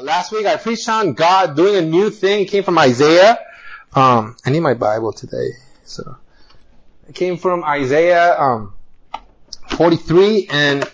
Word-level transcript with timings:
Uh, 0.00 0.02
last 0.02 0.32
week 0.32 0.46
I 0.46 0.56
preached 0.56 0.88
on 0.88 1.12
God 1.12 1.56
doing 1.56 1.76
a 1.76 1.82
new 1.82 2.10
thing. 2.10 2.42
It 2.42 2.50
came 2.50 2.62
from 2.62 2.78
Isaiah. 2.78 3.38
Um, 3.94 4.36
I 4.44 4.50
need 4.50 4.60
my 4.60 4.74
Bible 4.74 5.12
today, 5.12 5.50
so 5.84 6.16
it 7.08 7.14
came 7.14 7.36
from 7.36 7.64
Isaiah 7.64 8.38
um, 8.38 8.72
43, 9.70 10.48
and 10.50 10.84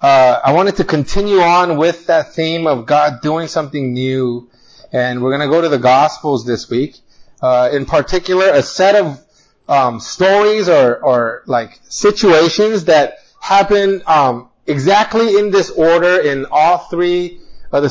uh, 0.00 0.40
I 0.44 0.52
wanted 0.52 0.76
to 0.76 0.84
continue 0.84 1.40
on 1.40 1.76
with 1.76 2.06
that 2.06 2.34
theme 2.34 2.66
of 2.66 2.86
God 2.86 3.20
doing 3.22 3.48
something 3.48 3.92
new. 3.92 4.50
And 4.92 5.22
we're 5.22 5.36
going 5.36 5.48
to 5.48 5.52
go 5.52 5.62
to 5.62 5.68
the 5.68 5.78
Gospels 5.78 6.44
this 6.44 6.68
week. 6.68 6.98
Uh, 7.40 7.70
in 7.72 7.86
particular, 7.86 8.50
a 8.50 8.62
set 8.62 8.94
of 8.94 9.24
um, 9.68 9.98
stories 9.98 10.68
or, 10.68 11.02
or 11.02 11.42
like 11.46 11.80
situations 11.88 12.84
that 12.84 13.18
happen 13.40 14.02
um, 14.06 14.50
exactly 14.66 15.36
in 15.38 15.50
this 15.50 15.70
order 15.70 16.20
in 16.20 16.46
all 16.50 16.78
three 16.78 17.40
of 17.72 17.82
the 17.82 17.90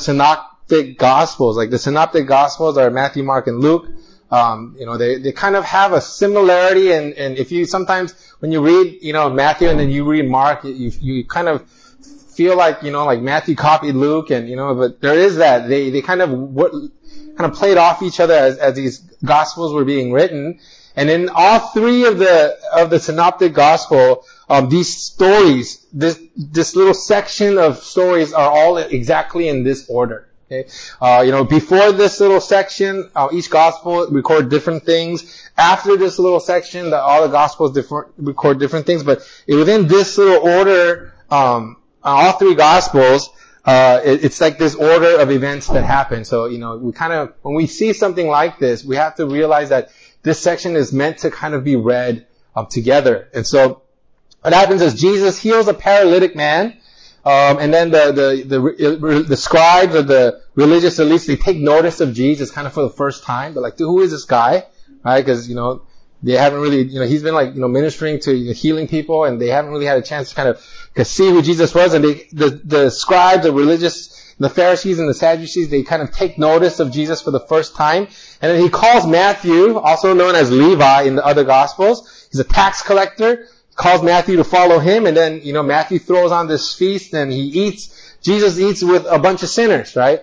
synoptic 0.71 0.97
gospels. 0.97 1.57
Like 1.57 1.69
the 1.69 1.79
synoptic 1.79 2.27
gospels 2.27 2.77
are 2.77 2.89
Matthew, 2.89 3.23
Mark, 3.23 3.47
and 3.47 3.59
Luke. 3.59 3.87
Um, 4.29 4.77
you 4.79 4.85
know, 4.85 4.97
they, 4.97 5.17
they 5.17 5.33
kind 5.33 5.57
of 5.57 5.65
have 5.65 5.91
a 5.91 5.99
similarity 5.99 6.93
and, 6.93 7.13
and 7.15 7.37
if 7.37 7.51
you 7.51 7.65
sometimes 7.65 8.13
when 8.39 8.53
you 8.53 8.61
read, 8.61 8.99
you 9.01 9.11
know, 9.11 9.29
Matthew 9.29 9.67
and 9.67 9.77
then 9.77 9.89
you 9.89 10.05
read 10.05 10.29
Mark, 10.29 10.63
you, 10.63 10.91
you 11.01 11.25
kind 11.25 11.49
of 11.49 11.69
feel 11.69 12.55
like, 12.55 12.81
you 12.81 12.91
know, 12.91 13.05
like 13.05 13.21
Matthew 13.21 13.55
copied 13.55 13.95
Luke 13.95 14.31
and, 14.31 14.47
you 14.47 14.55
know, 14.55 14.73
but 14.73 15.01
there 15.01 15.19
is 15.19 15.37
that. 15.37 15.67
They, 15.67 15.89
they 15.89 16.01
kind 16.01 16.21
of, 16.21 16.29
what, 16.29 16.71
kind 16.71 17.51
of 17.51 17.53
played 17.53 17.77
off 17.77 18.01
each 18.01 18.21
other 18.21 18.33
as, 18.33 18.57
as 18.57 18.73
these 18.73 18.99
gospels 19.25 19.73
were 19.73 19.83
being 19.83 20.13
written. 20.13 20.61
And 20.95 21.09
in 21.09 21.29
all 21.33 21.59
three 21.59 22.05
of 22.05 22.17
the, 22.17 22.57
of 22.73 22.89
the 22.89 23.01
synoptic 23.01 23.53
gospel, 23.53 24.25
um, 24.49 24.69
these 24.69 24.95
stories, 24.95 25.85
this, 25.91 26.17
this 26.37 26.73
little 26.73 26.93
section 26.93 27.57
of 27.57 27.79
stories 27.79 28.31
are 28.31 28.49
all 28.49 28.77
exactly 28.77 29.49
in 29.49 29.65
this 29.65 29.89
order. 29.89 30.30
Okay? 30.51 30.69
Uh, 30.99 31.21
you 31.25 31.31
know, 31.31 31.45
before 31.45 31.91
this 31.93 32.19
little 32.19 32.41
section, 32.41 33.09
uh, 33.15 33.29
each 33.31 33.49
gospel 33.49 34.07
record 34.07 34.49
different 34.49 34.83
things. 34.83 35.49
After 35.57 35.95
this 35.95 36.19
little 36.19 36.39
section, 36.41 36.89
the, 36.89 36.99
all 36.99 37.21
the 37.21 37.31
gospels 37.31 37.71
different, 37.71 38.13
record 38.17 38.59
different 38.59 38.85
things. 38.85 39.03
But 39.03 39.19
within 39.47 39.87
this 39.87 40.17
little 40.17 40.45
order, 40.45 41.13
um, 41.29 41.77
all 42.03 42.33
three 42.33 42.55
gospels, 42.55 43.29
uh, 43.63 44.01
it, 44.03 44.25
it's 44.25 44.41
like 44.41 44.57
this 44.57 44.75
order 44.75 45.19
of 45.19 45.31
events 45.31 45.67
that 45.67 45.85
happen. 45.85 46.25
So, 46.25 46.47
you 46.47 46.57
know, 46.57 46.77
we 46.77 46.91
kind 46.91 47.13
of, 47.13 47.33
when 47.43 47.55
we 47.55 47.67
see 47.67 47.93
something 47.93 48.27
like 48.27 48.59
this, 48.59 48.83
we 48.83 48.97
have 48.97 49.15
to 49.15 49.27
realize 49.27 49.69
that 49.69 49.91
this 50.23 50.39
section 50.39 50.75
is 50.75 50.91
meant 50.91 51.19
to 51.19 51.31
kind 51.31 51.53
of 51.53 51.63
be 51.63 51.77
read 51.77 52.27
um, 52.55 52.67
together. 52.67 53.29
And 53.33 53.47
so, 53.47 53.83
what 54.41 54.53
happens 54.53 54.81
is 54.81 54.99
Jesus 54.99 55.37
heals 55.37 55.67
a 55.67 55.73
paralytic 55.73 56.35
man, 56.35 56.77
um, 57.23 57.59
and 57.59 57.71
then 57.71 57.91
the, 57.91 58.11
the, 58.11 58.57
the, 58.57 59.23
the 59.27 59.37
scribes 59.37 59.93
or 59.93 60.01
the 60.01 60.41
religious 60.55 60.99
elites, 60.99 61.27
they 61.27 61.35
take 61.35 61.57
notice 61.57 62.01
of 62.01 62.13
Jesus 62.13 62.49
kind 62.49 62.65
of 62.65 62.73
for 62.73 62.81
the 62.81 62.89
first 62.89 63.23
time. 63.23 63.53
They're 63.53 63.61
like, 63.61 63.77
who 63.77 64.01
is 64.01 64.09
this 64.11 64.25
guy? 64.25 64.65
Right? 65.03 65.23
Cause, 65.23 65.47
you 65.47 65.55
know, 65.55 65.83
they 66.23 66.33
haven't 66.33 66.61
really, 66.61 66.81
you 66.83 66.99
know, 66.99 67.05
he's 67.05 67.21
been 67.21 67.35
like, 67.35 67.53
you 67.53 67.61
know, 67.61 67.67
ministering 67.67 68.19
to 68.21 68.33
you 68.33 68.47
know, 68.47 68.53
healing 68.53 68.87
people 68.87 69.25
and 69.25 69.39
they 69.39 69.49
haven't 69.49 69.71
really 69.71 69.85
had 69.85 69.97
a 69.97 70.01
chance 70.01 70.29
to 70.29 70.35
kind 70.35 70.49
of 70.49 71.07
see 71.07 71.29
who 71.29 71.43
Jesus 71.43 71.75
was. 71.75 71.93
And 71.93 72.03
they, 72.03 72.27
the, 72.31 72.49
the 72.63 72.89
scribes, 72.89 73.43
the 73.43 73.53
religious, 73.53 74.33
the 74.39 74.49
Pharisees 74.49 74.97
and 74.97 75.07
the 75.07 75.13
Sadducees, 75.13 75.69
they 75.69 75.83
kind 75.83 76.01
of 76.01 76.11
take 76.11 76.39
notice 76.39 76.79
of 76.79 76.91
Jesus 76.91 77.21
for 77.21 77.29
the 77.29 77.39
first 77.39 77.75
time. 77.75 78.07
And 78.41 78.51
then 78.51 78.61
he 78.61 78.69
calls 78.69 79.05
Matthew, 79.05 79.77
also 79.77 80.15
known 80.15 80.33
as 80.33 80.51
Levi 80.51 81.03
in 81.03 81.15
the 81.15 81.25
other 81.25 81.43
gospels. 81.43 82.27
He's 82.31 82.39
a 82.39 82.45
tax 82.45 82.81
collector 82.81 83.47
calls 83.81 84.03
Matthew 84.03 84.35
to 84.35 84.43
follow 84.43 84.77
him, 84.77 85.07
and 85.07 85.17
then, 85.17 85.41
you 85.41 85.53
know, 85.53 85.63
Matthew 85.63 85.97
throws 85.97 86.31
on 86.31 86.47
this 86.47 86.71
feast 86.73 87.15
and 87.15 87.31
he 87.31 87.41
eats, 87.41 88.15
Jesus 88.21 88.59
eats 88.59 88.83
with 88.83 89.07
a 89.09 89.17
bunch 89.17 89.41
of 89.41 89.49
sinners, 89.49 89.95
right? 89.95 90.21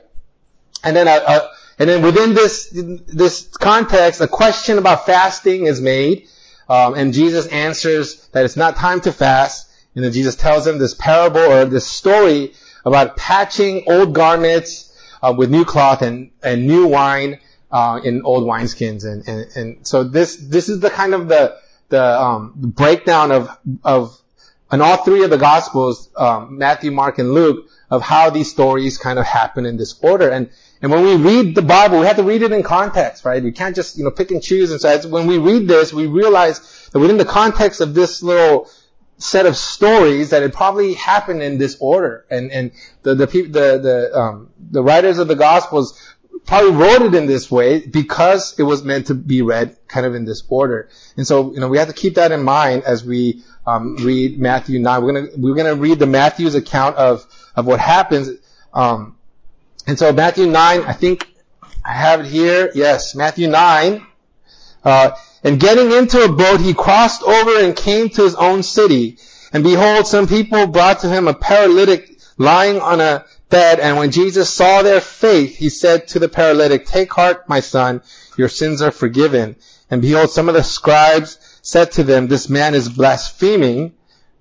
And 0.85 0.95
then, 0.95 1.09
uh, 1.09 1.21
uh, 1.27 1.49
and 1.81 1.91
then 1.91 2.03
within 2.03 2.35
this, 2.35 2.71
this 2.71 3.49
context, 3.49 4.21
a 4.21 4.29
question 4.29 4.79
about 4.79 5.07
fasting 5.07 5.67
is 5.67 5.81
made, 5.81 6.29
um, 6.69 6.95
and 6.95 7.13
Jesus 7.13 7.49
answers 7.49 8.29
that 8.29 8.45
it's 8.45 8.57
not 8.57 8.77
time 8.77 9.01
to 9.01 9.13
fast, 9.13 9.69
and 9.97 10.05
then 10.05 10.13
Jesus 10.13 10.37
tells 10.37 10.65
him 10.65 10.79
this 10.79 10.95
parable 10.95 11.41
or 11.41 11.65
this 11.65 11.87
story 11.87 12.55
about 12.85 13.17
patching 13.17 13.83
old 13.89 14.15
garments 14.15 14.97
uh, 15.21 15.35
with 15.37 15.51
new 15.51 15.65
cloth 15.65 16.03
and, 16.03 16.31
and 16.45 16.65
new 16.65 16.87
wine 16.87 17.41
uh, 17.73 17.99
in 18.05 18.23
old 18.23 18.45
wineskins, 18.45 19.05
and, 19.05 19.27
and 19.29 19.47
and 19.57 19.87
so 19.87 20.05
this 20.05 20.37
this 20.37 20.69
is 20.69 20.81
the 20.81 20.89
kind 20.89 21.13
of 21.13 21.29
the 21.29 21.59
the 21.89 22.21
um, 22.21 22.53
breakdown 22.57 23.33
of 23.33 23.51
of 23.85 24.21
in 24.71 24.81
all 24.83 24.99
three 24.99 25.25
of 25.25 25.31
the 25.31 25.39
gospels, 25.39 26.11
um, 26.17 26.59
Matthew, 26.59 26.91
Mark, 26.91 27.19
and 27.19 27.33
Luke, 27.33 27.69
of 27.91 28.03
how 28.03 28.31
these 28.31 28.51
stories 28.51 28.99
kind 28.99 29.19
of 29.19 29.25
happen 29.25 29.65
in 29.65 29.77
this 29.77 29.99
order. 30.03 30.29
And 30.29 30.51
and 30.83 30.93
when 30.93 31.03
we 31.03 31.17
read 31.17 31.55
the 31.55 31.63
Bible, 31.63 32.01
we 32.01 32.07
have 32.07 32.17
to 32.17 32.23
read 32.23 32.43
it 32.43 32.53
in 32.53 32.63
context, 32.63 33.25
right? 33.25 33.43
We 33.43 33.53
can't 33.53 33.75
just 33.75 33.97
you 33.97 34.05
know 34.05 34.11
pick 34.11 34.31
and 34.31 34.43
choose. 34.43 34.71
And 34.71 34.81
so 34.81 35.09
when 35.09 35.27
we 35.27 35.39
read 35.39 35.67
this, 35.67 35.93
we 35.93 36.07
realize 36.07 36.89
that 36.93 36.99
within 36.99 37.17
the 37.17 37.25
context 37.25 37.81
of 37.81 37.95
this 37.95 38.23
little 38.23 38.71
set 39.17 39.47
of 39.47 39.57
stories, 39.57 40.31
that 40.31 40.43
it 40.43 40.53
probably 40.53 40.95
happened 40.95 41.43
in 41.43 41.59
this 41.59 41.77
order. 41.81 42.27
And 42.31 42.53
and 42.53 42.73
the 43.03 43.15
the 43.15 43.27
the 43.27 43.79
the, 43.79 44.19
um, 44.19 44.51
the 44.59 44.83
writers 44.83 45.19
of 45.19 45.29
the 45.29 45.37
gospels 45.37 45.99
probably 46.47 46.73
wrote 46.73 47.03
it 47.03 47.15
in 47.15 47.27
this 47.27 47.51
way 47.51 47.81
because 47.81 48.59
it 48.59 48.63
was 48.63 48.83
meant 48.83 49.07
to 49.09 49.15
be 49.15 49.43
read 49.43 49.77
kind 49.89 50.07
of 50.07 50.15
in 50.15 50.25
this 50.25 50.43
order. 50.49 50.89
And 51.17 51.27
so, 51.27 51.53
you 51.53 51.61
know, 51.61 51.69
we 51.69 51.79
have 51.79 51.89
to 51.89 51.95
keep 51.95 52.15
that 52.15 52.33
in 52.33 52.43
mind 52.43 52.85
as 52.85 53.05
we 53.05 53.43
um, 53.67 53.97
read 53.97 54.39
Matthew 54.39 54.79
9. 54.79 55.03
We're 55.03 55.13
gonna, 55.13 55.29
we're 55.37 55.55
gonna 55.55 55.75
read 55.75 55.99
the 55.99 56.07
Matthew's 56.07 56.55
account 56.55 56.97
of, 56.97 57.27
of 57.55 57.67
what 57.67 57.81
happens. 57.81 58.31
Um, 58.73 59.17
and 59.87 59.99
so 59.99 60.13
Matthew 60.13 60.47
9, 60.47 60.83
I 60.83 60.93
think 60.93 61.29
I 61.85 61.93
have 61.93 62.21
it 62.21 62.27
here. 62.27 62.71
Yes, 62.75 63.15
Matthew 63.15 63.49
9. 63.49 64.07
Uh, 64.85 65.11
and 65.43 65.61
getting 65.61 65.93
into 65.93 66.23
a 66.23 66.33
boat, 66.33 66.61
he 66.61 66.75
crossed 66.75 67.23
over 67.23 67.65
and 67.65 67.77
came 67.77 68.09
to 68.11 68.23
his 68.23 68.35
own 68.35 68.63
city. 68.63 69.19
And 69.53 69.65
behold, 69.65 70.07
some 70.07 70.27
people 70.27 70.67
brought 70.67 71.01
to 71.01 71.09
him 71.09 71.29
a 71.29 71.35
paralytic 71.35 72.21
lying 72.37 72.81
on 72.81 73.01
a 73.01 73.25
bed, 73.51 73.81
and 73.81 73.97
when 73.97 74.11
Jesus 74.11 74.53
saw 74.53 74.83
their 74.83 75.01
faith, 75.01 75.57
he 75.57 75.69
said 75.69 76.09
to 76.09 76.19
the 76.19 76.29
paralytic, 76.29 76.87
Take 76.87 77.13
heart, 77.13 77.49
my 77.49 77.61
son, 77.61 78.03
your 78.37 78.49
sins 78.49 78.83
are 78.83 78.91
forgiven. 78.91 79.57
And 79.91 80.03
behold, 80.03 80.31
some 80.31 80.49
of 80.49 80.55
the 80.55 80.63
scribes 80.63 81.39
said 81.63 81.93
to 81.93 82.05
them, 82.05 82.29
This 82.29 82.49
man 82.49 82.75
is 82.75 82.89
blaspheming. 82.89 83.95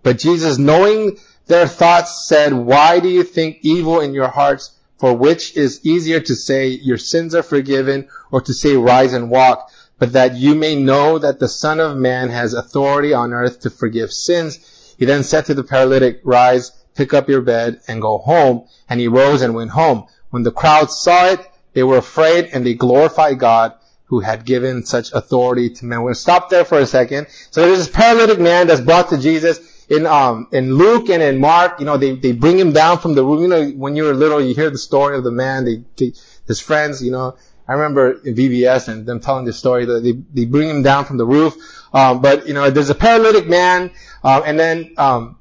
But 0.03 0.17
Jesus, 0.17 0.57
knowing 0.57 1.17
their 1.47 1.67
thoughts, 1.67 2.27
said, 2.27 2.53
Why 2.53 2.99
do 2.99 3.07
you 3.07 3.23
think 3.23 3.59
evil 3.61 4.01
in 4.01 4.13
your 4.13 4.27
hearts? 4.27 4.71
For 4.97 5.13
which 5.13 5.55
is 5.55 5.85
easier 5.85 6.19
to 6.19 6.35
say, 6.35 6.67
Your 6.69 6.97
sins 6.97 7.35
are 7.35 7.43
forgiven, 7.43 8.09
or 8.31 8.41
to 8.41 8.53
say, 8.53 8.75
Rise 8.75 9.13
and 9.13 9.29
walk? 9.29 9.71
But 9.99 10.13
that 10.13 10.35
you 10.35 10.53
may 10.53 10.75
know 10.75 11.17
that 11.17 11.39
the 11.39 11.47
Son 11.47 11.79
of 11.79 11.97
Man 11.97 12.29
has 12.29 12.53
authority 12.53 13.13
on 13.13 13.33
earth 13.33 13.61
to 13.61 13.69
forgive 13.69 14.11
sins. 14.11 14.59
He 14.97 15.05
then 15.05 15.23
said 15.23 15.45
to 15.45 15.53
the 15.53 15.63
paralytic, 15.63 16.21
Rise, 16.23 16.71
pick 16.97 17.13
up 17.13 17.29
your 17.29 17.41
bed 17.41 17.81
and 17.87 18.01
go 18.01 18.17
home. 18.17 18.67
And 18.89 18.99
he 18.99 19.07
rose 19.07 19.41
and 19.41 19.53
went 19.55 19.71
home. 19.71 20.07
When 20.31 20.43
the 20.43 20.51
crowd 20.51 20.91
saw 20.91 21.27
it, 21.27 21.39
they 21.73 21.83
were 21.83 21.97
afraid 21.97 22.49
and 22.51 22.65
they 22.65 22.73
glorified 22.73 23.39
God 23.39 23.73
who 24.05 24.19
had 24.19 24.45
given 24.45 24.85
such 24.85 25.11
authority 25.13 25.69
to 25.69 25.85
men. 25.85 25.99
We're 25.99 26.05
going 26.05 26.15
to 26.15 26.19
stop 26.21 26.49
there 26.49 26.65
for 26.65 26.79
a 26.79 26.85
second. 26.85 27.27
So 27.51 27.61
there's 27.61 27.79
this 27.79 27.89
paralytic 27.89 28.39
man 28.39 28.67
that's 28.67 28.81
brought 28.81 29.09
to 29.09 29.17
Jesus. 29.17 29.59
In, 29.89 30.05
um, 30.05 30.47
in 30.51 30.73
Luke 30.73 31.09
and 31.09 31.21
in 31.21 31.39
Mark, 31.39 31.79
you 31.79 31.85
know, 31.85 31.97
they, 31.97 32.15
they 32.15 32.33
bring 32.33 32.59
him 32.59 32.73
down 32.73 32.99
from 32.99 33.15
the 33.15 33.23
room. 33.23 33.41
You 33.41 33.47
know, 33.47 33.69
when 33.69 33.95
you 33.95 34.03
were 34.03 34.13
little, 34.13 34.41
you 34.41 34.53
hear 34.53 34.69
the 34.69 34.77
story 34.77 35.17
of 35.17 35.23
the 35.23 35.31
man, 35.31 35.65
they, 35.65 35.83
they 35.97 36.13
his 36.47 36.59
friends, 36.59 37.03
you 37.03 37.11
know, 37.11 37.37
I 37.67 37.73
remember 37.73 38.13
in 38.13 38.33
VBS 38.33 38.87
and 38.87 39.05
them 39.05 39.19
telling 39.19 39.45
the 39.45 39.53
story 39.53 39.85
that 39.85 40.01
they, 40.01 40.13
they 40.33 40.45
bring 40.45 40.69
him 40.69 40.83
down 40.83 41.05
from 41.05 41.17
the 41.17 41.25
roof. 41.25 41.55
Um, 41.93 42.21
but, 42.21 42.47
you 42.47 42.53
know, 42.53 42.69
there's 42.69 42.89
a 42.89 42.95
paralytic 42.95 43.47
man, 43.47 43.91
um, 44.23 44.43
and 44.45 44.59
then, 44.59 44.93
um, 44.97 45.36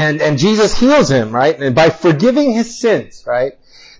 and, 0.00 0.22
and 0.22 0.38
Jesus 0.38 0.78
heals 0.78 1.10
him, 1.10 1.30
right? 1.30 1.60
And 1.60 1.74
by 1.74 1.90
forgiving 1.90 2.52
his 2.52 2.80
sins, 2.80 3.24
right? 3.26 3.52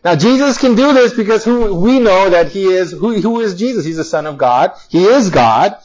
Now 0.02 0.16
Jesus 0.16 0.56
can 0.56 0.74
do 0.74 0.94
this 0.94 1.12
because 1.12 1.44
who, 1.44 1.74
we 1.74 2.00
know 2.00 2.30
that 2.30 2.48
he 2.48 2.64
is, 2.64 2.90
who, 2.90 3.20
who 3.20 3.40
is 3.40 3.54
Jesus? 3.54 3.84
He's 3.84 3.98
the 3.98 4.04
son 4.04 4.24
of 4.26 4.38
God. 4.38 4.72
He 4.88 5.04
is 5.04 5.28
God. 5.28 5.76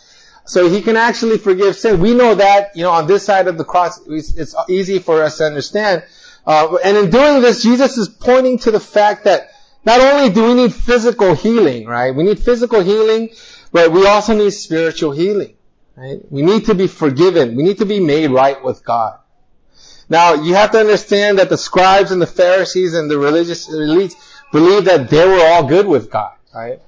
So 0.46 0.70
he 0.70 0.82
can 0.82 0.96
actually 0.96 1.38
forgive 1.38 1.76
sin. 1.76 2.00
We 2.00 2.14
know 2.14 2.36
that, 2.36 2.78
you 2.78 2.84
know, 2.84 2.92
on 2.92 3.08
this 3.08 3.26
side 3.26 3.48
of 3.48 3.58
the 3.58 3.66
cross, 3.66 4.00
it's 4.08 4.56
easy 4.70 5.00
for 5.00 5.22
us 5.22 5.40
to 5.40 5.46
understand. 5.46 6.04
Uh, 6.48 6.78
and 6.82 6.96
in 6.96 7.10
doing 7.10 7.42
this, 7.42 7.62
Jesus 7.62 7.98
is 7.98 8.08
pointing 8.08 8.60
to 8.60 8.72
the 8.72 8.80
fact 8.80 9.26
that 9.26 9.50
not 9.86 10.00
only 10.00 10.34
do 10.34 10.48
we 10.48 10.54
need 10.54 10.74
physical 10.74 11.36
healing, 11.36 11.88
right? 11.88 12.16
We 12.16 12.24
need 12.24 12.40
physical 12.40 12.80
healing, 12.80 13.32
but 13.74 13.92
we 13.92 14.08
also 14.08 14.34
need 14.34 14.52
spiritual 14.52 15.12
healing, 15.12 15.56
right? 15.98 16.20
We 16.30 16.42
need 16.42 16.66
to 16.66 16.76
be 16.76 16.88
forgiven. 16.88 17.56
We 17.58 17.64
need 17.64 17.80
to 17.80 17.86
be 17.86 18.00
made 18.00 18.32
right 18.32 18.64
with 18.64 18.86
God. 18.86 19.20
Now, 20.10 20.34
you 20.36 20.54
have 20.54 20.72
to 20.72 20.80
understand 20.80 21.40
that 21.40 21.50
the 21.50 21.57
scribes 21.57 22.12
and 22.12 22.22
the 22.22 22.28
Pharisees 22.28 22.94
and 22.94 23.10
the 23.10 23.18
religious 23.18 23.68
elites 23.68 24.13
believed 24.52 24.86
that 24.86 25.10
they 25.10 25.28
were 25.28 25.44
all 25.44 25.68
good 25.68 25.88
with 25.88 26.10
God, 26.10 26.34
right? 26.54 26.80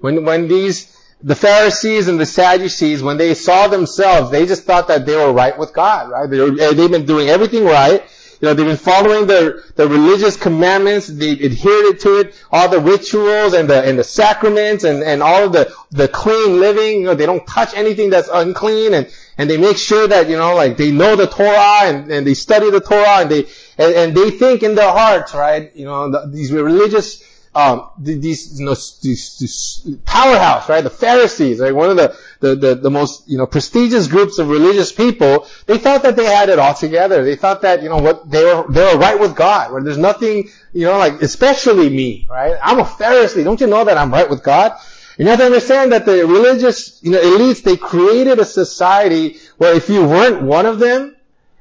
When, 0.00 0.24
when 0.24 0.46
these, 0.46 0.94
the 1.22 1.34
Pharisees 1.34 2.08
and 2.08 2.20
the 2.20 2.26
Sadducees, 2.26 3.02
when 3.02 3.16
they 3.16 3.34
saw 3.34 3.68
themselves, 3.68 4.30
they 4.30 4.46
just 4.46 4.64
thought 4.64 4.88
that 4.88 5.06
they 5.06 5.16
were 5.16 5.32
right 5.32 5.56
with 5.58 5.72
God, 5.72 6.10
right? 6.10 6.28
They 6.28 6.38
were, 6.38 6.60
eh, 6.60 6.72
they've 6.74 6.90
been 6.90 7.06
doing 7.06 7.28
everything 7.28 7.64
right. 7.64 8.02
you 8.40 8.48
know, 8.48 8.52
they've 8.52 8.66
been 8.66 8.76
following 8.76 9.26
the, 9.26 9.64
the 9.76 9.88
religious 9.88 10.36
commandments, 10.36 11.06
they 11.06 11.32
adhered 11.32 11.98
to 12.00 12.20
it, 12.20 12.34
all 12.52 12.68
the 12.68 12.78
rituals 12.78 13.54
and 13.54 13.70
the, 13.70 13.82
and 13.82 13.98
the 13.98 14.04
sacraments 14.04 14.84
and, 14.84 15.02
and 15.02 15.22
all 15.22 15.48
the, 15.48 15.72
the 15.92 16.08
clean 16.08 16.60
living, 16.60 17.00
you 17.00 17.06
know, 17.06 17.14
they 17.14 17.24
don't 17.24 17.46
touch 17.46 17.74
anything 17.74 18.10
that's 18.10 18.28
unclean 18.30 18.92
and, 18.92 19.10
and 19.38 19.50
they 19.50 19.56
make 19.56 19.76
sure 19.76 20.06
that, 20.08 20.28
you 20.28 20.36
know, 20.36 20.54
like 20.54 20.76
they 20.76 20.90
know 20.90 21.16
the 21.16 21.26
Torah 21.26 21.82
and, 21.84 22.10
and 22.10 22.26
they 22.26 22.34
study 22.34 22.70
the 22.70 22.80
Torah 22.80 23.20
and 23.20 23.30
they, 23.30 23.46
and, 23.78 23.94
and 23.94 24.16
they 24.16 24.30
think 24.30 24.62
in 24.62 24.74
their 24.74 24.90
hearts, 24.90 25.34
right, 25.34 25.74
you 25.74 25.84
know, 25.84 26.10
the, 26.10 26.26
these 26.28 26.52
religious 26.52 27.22
um, 27.56 27.88
these, 27.98 28.60
you 28.60 28.66
know, 28.66 28.74
these, 28.74 29.38
these 29.38 29.96
powerhouse, 30.04 30.68
right? 30.68 30.84
The 30.84 30.90
Pharisees, 30.90 31.58
right? 31.58 31.74
One 31.74 31.88
of 31.88 31.96
the, 31.96 32.14
the, 32.40 32.54
the, 32.54 32.74
the, 32.74 32.90
most, 32.90 33.26
you 33.26 33.38
know, 33.38 33.46
prestigious 33.46 34.08
groups 34.08 34.38
of 34.38 34.50
religious 34.50 34.92
people, 34.92 35.46
they 35.64 35.78
thought 35.78 36.02
that 36.02 36.16
they 36.16 36.26
had 36.26 36.50
it 36.50 36.58
all 36.58 36.74
together. 36.74 37.24
They 37.24 37.34
thought 37.34 37.62
that, 37.62 37.82
you 37.82 37.88
know, 37.88 37.96
what, 37.96 38.30
they 38.30 38.44
were, 38.44 38.66
they 38.68 38.84
were 38.84 39.00
right 39.00 39.18
with 39.18 39.34
God, 39.34 39.72
where 39.72 39.82
there's 39.82 39.96
nothing, 39.96 40.50
you 40.74 40.84
know, 40.84 40.98
like, 40.98 41.22
especially 41.22 41.88
me, 41.88 42.26
right? 42.28 42.58
I'm 42.62 42.78
a 42.78 42.84
Pharisee. 42.84 43.42
Don't 43.42 43.58
you 43.58 43.68
know 43.68 43.84
that 43.84 43.96
I'm 43.96 44.12
right 44.12 44.28
with 44.28 44.42
God? 44.42 44.78
You 45.18 45.26
have 45.26 45.38
to 45.38 45.46
understand 45.46 45.92
that 45.92 46.04
the 46.04 46.26
religious, 46.26 47.02
you 47.02 47.10
know, 47.10 47.20
elites, 47.20 47.62
they 47.62 47.76
created 47.76 48.38
a 48.38 48.44
society 48.44 49.38
where 49.56 49.74
if 49.74 49.88
you 49.88 50.06
weren't 50.06 50.42
one 50.42 50.66
of 50.66 50.78
them, 50.78 51.16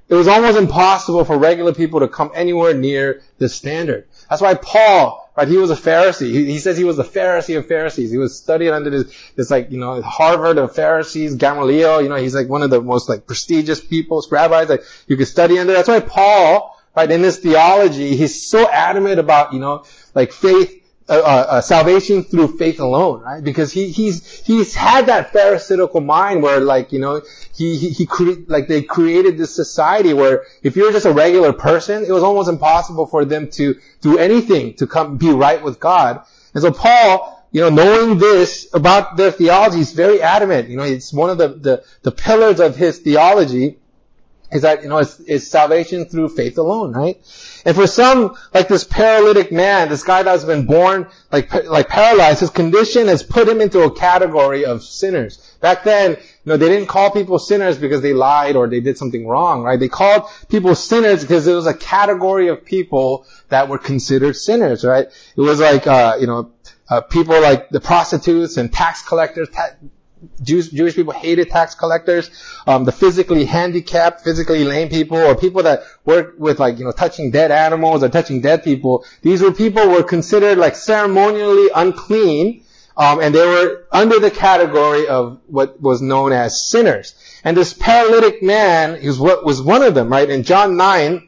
it 0.10 0.14
was 0.14 0.28
almost 0.28 0.58
impossible 0.58 1.24
for 1.26 1.38
regular 1.38 1.74
people 1.74 2.02
to 2.02 2.08
come 2.08 2.32
anywhere 2.36 2.74
near 2.74 3.22
the 3.38 3.50
standard. 3.50 4.08
That's 4.30 4.42
why 4.42 4.56
Paul, 4.56 5.26
Right? 5.36 5.50
He 5.50 5.58
was 5.58 5.70
a 5.70 5.76
Pharisee. 5.76 6.32
He, 6.32 6.46
he, 6.46 6.60
says 6.60 6.78
he 6.78 6.86
was 6.86 6.98
a 6.98 7.04
Pharisee 7.04 7.58
of 7.58 7.68
Pharisees. 7.68 8.10
He 8.10 8.18
was 8.18 8.38
studying 8.38 8.72
under 8.72 8.90
this, 8.90 9.14
this 9.36 9.52
like, 9.52 9.70
you 9.70 9.78
know, 9.78 10.02
Harvard 10.02 10.58
of 10.58 10.74
Pharisees, 10.74 11.36
Gamaliel, 11.36 12.02
you 12.02 12.08
know, 12.08 12.16
he's 12.16 12.34
like 12.34 12.48
one 12.48 12.62
of 12.62 12.70
the 12.70 12.82
most 12.82 13.10
like 13.10 13.28
prestigious 13.28 13.82
people, 13.82 14.26
rabbis 14.32 14.70
that 14.70 14.82
you 15.08 15.18
could 15.18 15.28
study 15.28 15.60
under. 15.60 15.74
That's 15.74 15.90
why 15.90 16.00
Paul, 16.00 16.80
right, 16.96 17.12
in 17.12 17.22
his 17.22 17.40
theology, 17.40 18.16
he's 18.16 18.48
so 18.48 18.70
adamant 18.70 19.20
about, 19.20 19.52
you 19.52 19.60
know, 19.60 19.84
like 20.14 20.32
faith, 20.32 20.82
uh, 21.08 21.14
uh, 21.14 21.46
uh, 21.50 21.62
salvation 21.62 22.24
through 22.24 22.58
faith 22.58 22.80
alone, 22.80 23.22
right? 23.22 23.44
Because 23.44 23.72
he, 23.72 23.90
he's, 23.90 24.44
he's 24.44 24.74
had 24.74 25.06
that 25.06 25.32
pharisaical 25.32 26.02
mind 26.02 26.42
where 26.42 26.60
like, 26.60 26.92
you 26.92 26.98
know, 26.98 27.22
he, 27.54 27.78
he, 27.78 27.90
he 27.90 28.06
cre- 28.08 28.42
like 28.48 28.68
they 28.68 28.82
created 28.82 29.38
this 29.38 29.54
society 29.54 30.14
where 30.14 30.46
if 30.64 30.76
you're 30.76 30.92
just 30.92 31.06
a 31.06 31.14
regular 31.14 31.54
person, 31.54 32.04
it 32.04 32.12
was 32.12 32.24
almost 32.24 32.50
impossible 32.50 33.06
for 33.06 33.24
them 33.24 33.52
to 33.52 33.76
do 34.02 34.18
anything 34.18 34.74
to 34.78 34.88
come, 34.88 35.18
be 35.18 35.30
right 35.30 35.62
with 35.62 35.80
God. 35.80 36.26
And 36.56 36.64
so 36.64 36.72
Paul, 36.72 37.48
you 37.52 37.62
know, 37.62 37.70
knowing 37.70 38.18
this 38.18 38.68
about 38.74 39.16
their 39.16 39.30
theology, 39.32 39.82
is 39.82 39.94
very 39.94 40.24
adamant. 40.24 40.70
You 40.70 40.78
know, 40.78 40.84
it's 40.84 41.14
one 41.14 41.30
of 41.30 41.38
the, 41.38 41.50
the, 41.50 41.84
the 42.02 42.12
pillars 42.12 42.60
of 42.60 42.76
his 42.76 42.98
theology 42.98 43.78
is 44.52 44.64
that, 44.64 44.82
you 44.82 44.90
know, 44.90 44.98
it's, 44.98 45.20
it's 45.20 45.48
salvation 45.48 46.06
through 46.06 46.30
faith 46.30 46.58
alone, 46.58 46.94
right? 46.94 47.22
And 47.66 47.76
for 47.76 47.88
some, 47.88 48.38
like 48.54 48.68
this 48.68 48.84
paralytic 48.84 49.52
man, 49.52 49.90
this 49.90 50.04
guy 50.04 50.22
that's 50.22 50.44
been 50.44 50.68
born 50.68 51.08
like, 51.32 51.52
like 51.66 51.90
paralyzed, 51.90 52.40
his 52.40 52.52
condition 52.52 53.08
has 53.08 53.24
put 53.24 53.50
him 53.50 53.60
into 53.60 53.82
a 53.82 53.92
category 53.92 54.66
of 54.66 54.84
sinners. 54.84 55.56
Back 55.62 55.84
then, 55.84 56.12
you 56.12 56.18
know, 56.46 56.58
they 56.58 56.70
didn't 56.70 56.88
call 56.88 57.10
people 57.10 57.40
sinners 57.40 57.80
because 57.80 58.02
they 58.02 58.14
lied 58.14 58.56
or 58.56 58.70
they 58.70 58.82
did 58.82 59.00
something 59.00 59.26
wrong, 59.26 59.64
right? 59.64 59.80
They 59.80 59.90
called 59.90 60.30
people 60.48 60.76
sinners 60.76 61.22
because 61.22 61.48
it 61.48 61.56
was 61.56 61.66
a 61.66 61.74
category 61.74 62.50
of 62.50 62.64
people 62.64 63.26
that 63.50 63.68
were 63.68 63.80
considered 63.80 64.36
sinners, 64.36 64.86
right? 64.86 65.08
It 65.36 65.42
was 65.42 65.60
like, 65.60 65.88
uh, 65.88 66.18
you 66.20 66.28
know, 66.28 66.52
uh, 66.88 67.02
people 67.02 67.42
like 67.42 67.70
the 67.70 67.82
prostitutes 67.82 68.58
and 68.58 68.72
tax 68.72 69.02
collectors, 69.02 69.50
ta- 69.50 69.76
Jewish, 70.42 70.70
Jewish 70.70 70.96
people 70.96 71.14
hated 71.14 71.50
tax 71.50 71.76
collectors, 71.76 72.30
um, 72.68 72.86
the 72.86 72.92
physically 72.92 73.46
handicapped, 73.46 74.22
physically 74.22 74.64
lame 74.64 74.90
people, 74.90 75.18
or 75.18 75.36
people 75.36 75.64
that 75.64 75.84
work 76.06 76.36
with 76.38 76.60
like, 76.60 76.78
you 76.80 76.86
know, 76.86 76.92
touching 76.92 77.32
dead 77.32 77.52
animals 77.52 78.04
or 78.04 78.10
touching 78.10 78.42
dead 78.42 78.64
people. 78.64 79.06
These 79.22 79.42
were 79.42 79.52
people 79.52 79.90
were 79.90 80.04
considered 80.04 80.58
like 80.58 80.76
ceremonially 80.76 81.70
unclean, 81.76 82.64
um, 82.98 83.20
and 83.20 83.36
they 83.36 83.46
were 83.46 83.86
under 83.92 84.20
the 84.20 84.32
category 84.32 85.08
of 85.08 85.40
what 85.48 85.82
was 85.82 86.02
known 86.02 86.32
as 86.32 86.70
sinners. 86.70 87.16
And 87.44 87.56
this 87.56 87.74
paralytic 87.74 88.42
man 88.42 88.96
is 88.96 89.20
what 89.20 89.46
was 89.46 89.62
one 89.62 89.84
of 89.84 89.96
them, 89.96 90.10
right? 90.10 90.30
In 90.30 90.44
John 90.44 90.78
9, 90.78 91.28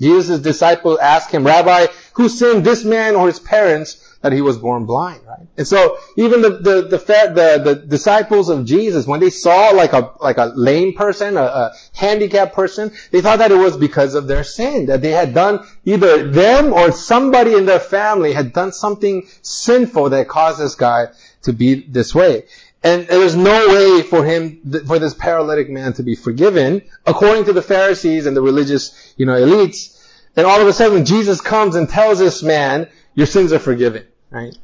Jesus' 0.00 0.40
disciples 0.40 0.98
asked 0.98 1.30
him, 1.30 1.46
Rabbi, 1.46 1.86
who 2.14 2.28
sinned, 2.28 2.64
this 2.64 2.84
man 2.84 3.14
or 3.14 3.26
his 3.26 3.38
parents, 3.38 4.13
that 4.24 4.32
he 4.32 4.40
was 4.40 4.56
born 4.56 4.86
blind, 4.86 5.20
right? 5.26 5.46
And 5.58 5.68
so 5.68 5.98
even 6.16 6.40
the 6.40 6.48
the 6.48 6.82
the, 6.88 6.96
the, 6.96 7.62
the 7.62 7.74
disciples 7.74 8.48
of 8.48 8.64
Jesus, 8.64 9.06
when 9.06 9.20
they 9.20 9.28
saw 9.28 9.68
like 9.68 9.92
a 9.92 10.12
like 10.18 10.38
a 10.38 10.46
lame 10.56 10.94
person, 10.94 11.36
a, 11.36 11.42
a 11.42 11.72
handicapped 11.94 12.54
person, 12.54 12.90
they 13.10 13.20
thought 13.20 13.40
that 13.40 13.52
it 13.52 13.56
was 13.56 13.76
because 13.76 14.14
of 14.14 14.26
their 14.26 14.42
sin 14.42 14.86
that 14.86 15.02
they 15.02 15.10
had 15.10 15.34
done 15.34 15.66
either 15.84 16.30
them 16.30 16.72
or 16.72 16.90
somebody 16.90 17.52
in 17.52 17.66
their 17.66 17.78
family 17.78 18.32
had 18.32 18.54
done 18.54 18.72
something 18.72 19.28
sinful 19.42 20.08
that 20.08 20.26
caused 20.26 20.58
this 20.58 20.74
guy 20.74 21.08
to 21.42 21.52
be 21.52 21.82
this 21.82 22.14
way. 22.14 22.44
And 22.82 23.06
there's 23.06 23.36
no 23.36 23.68
way 23.68 24.00
for 24.00 24.24
him, 24.24 24.62
for 24.86 24.98
this 24.98 25.12
paralytic 25.12 25.68
man 25.68 25.92
to 25.94 26.02
be 26.02 26.16
forgiven, 26.16 26.80
according 27.04 27.44
to 27.44 27.52
the 27.52 27.62
Pharisees 27.62 28.24
and 28.24 28.34
the 28.34 28.42
religious, 28.42 29.12
you 29.18 29.26
know, 29.26 29.34
elites. 29.34 30.02
And 30.34 30.46
all 30.46 30.62
of 30.62 30.66
a 30.66 30.72
sudden, 30.72 31.04
Jesus 31.04 31.42
comes 31.42 31.76
and 31.76 31.90
tells 31.90 32.18
this 32.18 32.42
man, 32.42 32.88
your 33.14 33.26
sins 33.26 33.52
are 33.52 33.58
forgiven. 33.58 34.06
Right? 34.34 34.56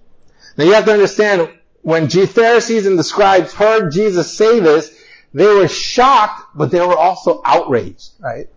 Now 0.57 0.65
you 0.65 0.73
have 0.73 0.85
to 0.87 0.93
understand, 0.93 1.49
when 1.83 2.09
the 2.09 2.27
Pharisees 2.27 2.87
and 2.87 2.99
the 2.99 3.05
scribes 3.05 3.55
heard 3.55 3.91
Jesus 3.93 4.37
say 4.37 4.61
this, 4.61 4.95
they 5.33 5.47
were 5.47 5.69
shocked, 5.69 6.57
but 6.57 6.71
they 6.71 6.81
were 6.81 6.97
also 6.97 7.41
outraged, 7.45 8.11
right? 8.19 8.49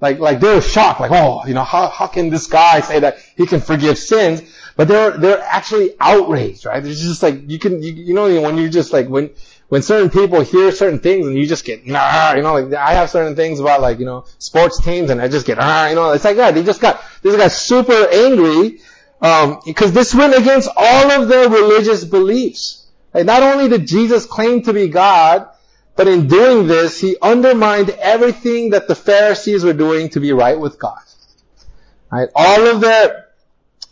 Like, 0.00 0.18
like 0.18 0.40
they 0.40 0.54
were 0.54 0.60
shocked, 0.60 1.00
like, 1.00 1.12
oh, 1.12 1.46
you 1.46 1.54
know, 1.54 1.64
how, 1.64 1.88
how 1.88 2.06
can 2.08 2.28
this 2.30 2.46
guy 2.46 2.80
say 2.80 3.00
that 3.00 3.18
he 3.36 3.46
can 3.46 3.60
forgive 3.60 3.98
sins? 3.98 4.42
But 4.76 4.88
they're, 4.88 5.12
they're 5.12 5.40
actually 5.40 5.94
outraged, 5.98 6.64
right? 6.64 6.84
It's 6.84 7.00
just 7.00 7.22
like, 7.22 7.50
you 7.50 7.58
can, 7.58 7.82
you, 7.82 7.92
you 7.92 8.14
know, 8.14 8.40
when 8.40 8.58
you 8.58 8.68
just 8.68 8.92
like, 8.92 9.08
when, 9.08 9.30
when 9.68 9.82
certain 9.82 10.08
people 10.08 10.40
hear 10.40 10.70
certain 10.72 10.98
things 10.98 11.26
and 11.26 11.36
you 11.36 11.46
just 11.46 11.64
get, 11.64 11.86
nah, 11.86 12.34
you 12.34 12.42
know, 12.42 12.58
like 12.58 12.72
I 12.74 12.94
have 12.94 13.10
certain 13.10 13.34
things 13.36 13.60
about 13.60 13.80
like, 13.80 13.98
you 13.98 14.06
know, 14.06 14.24
sports 14.38 14.80
teams 14.80 15.10
and 15.10 15.20
I 15.20 15.28
just 15.28 15.46
get, 15.46 15.58
ah, 15.58 15.88
you 15.88 15.94
know, 15.94 16.12
it's 16.12 16.24
like 16.24 16.36
that. 16.36 16.54
They 16.54 16.62
just 16.62 16.80
got, 16.80 17.02
they 17.22 17.30
just 17.30 17.38
got 17.38 17.52
super 17.52 18.08
angry 18.12 18.80
um, 19.20 19.60
because 19.64 19.92
this 19.92 20.14
went 20.14 20.36
against 20.36 20.68
all 20.76 21.10
of 21.10 21.28
their 21.28 21.48
religious 21.48 22.04
beliefs. 22.04 22.86
And 23.12 23.26
not 23.26 23.42
only 23.42 23.68
did 23.68 23.86
Jesus 23.86 24.26
claim 24.26 24.62
to 24.62 24.72
be 24.72 24.88
God, 24.88 25.48
but 25.96 26.06
in 26.06 26.28
doing 26.28 26.66
this, 26.66 27.00
he 27.00 27.16
undermined 27.20 27.90
everything 27.90 28.70
that 28.70 28.86
the 28.86 28.94
Pharisees 28.94 29.64
were 29.64 29.72
doing 29.72 30.10
to 30.10 30.20
be 30.20 30.32
right 30.32 30.58
with 30.58 30.78
God. 30.78 31.00
Right? 32.12 32.28
All 32.34 32.66
of 32.68 32.80
their, 32.80 33.26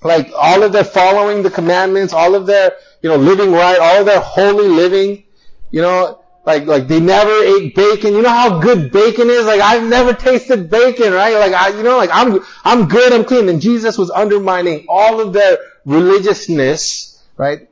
like, 0.03 0.31
all 0.37 0.63
of 0.63 0.73
their 0.73 0.85
following 0.85 1.43
the 1.43 1.51
commandments, 1.51 2.13
all 2.13 2.35
of 2.35 2.47
their, 2.47 2.77
you 3.03 3.11
know, 3.11 3.17
living 3.17 3.53
right, 3.53 3.79
all 3.79 4.01
of 4.01 4.07
their 4.07 4.21
holy 4.21 4.69
living, 4.69 5.25
you 5.71 5.83
know, 5.83 6.23
like, 6.47 6.67
like 6.67 6.87
they 6.87 7.01
never 7.01 7.43
ate 7.43 7.75
bacon. 7.75 8.15
You 8.15 8.23
know 8.23 8.29
how 8.29 8.61
good 8.61 8.93
bacon 8.93 9.29
is? 9.29 9.45
Like 9.47 9.61
I've 9.61 9.83
never 9.83 10.15
tasted 10.15 10.71
bacon, 10.71 11.13
right? 11.13 11.35
Like 11.35 11.53
I, 11.53 11.77
you 11.77 11.83
know, 11.83 11.97
like 11.97 12.11
I'm, 12.13 12.39
I'm 12.65 12.87
good, 12.87 13.13
I'm 13.13 13.25
clean. 13.25 13.49
And 13.49 13.61
Jesus 13.61 13.99
was 13.99 14.13
undermining 14.13 14.87
all 14.89 15.21
of 15.21 15.33
their 15.33 15.59
religiousness, 15.85 17.21
right? 17.37 17.69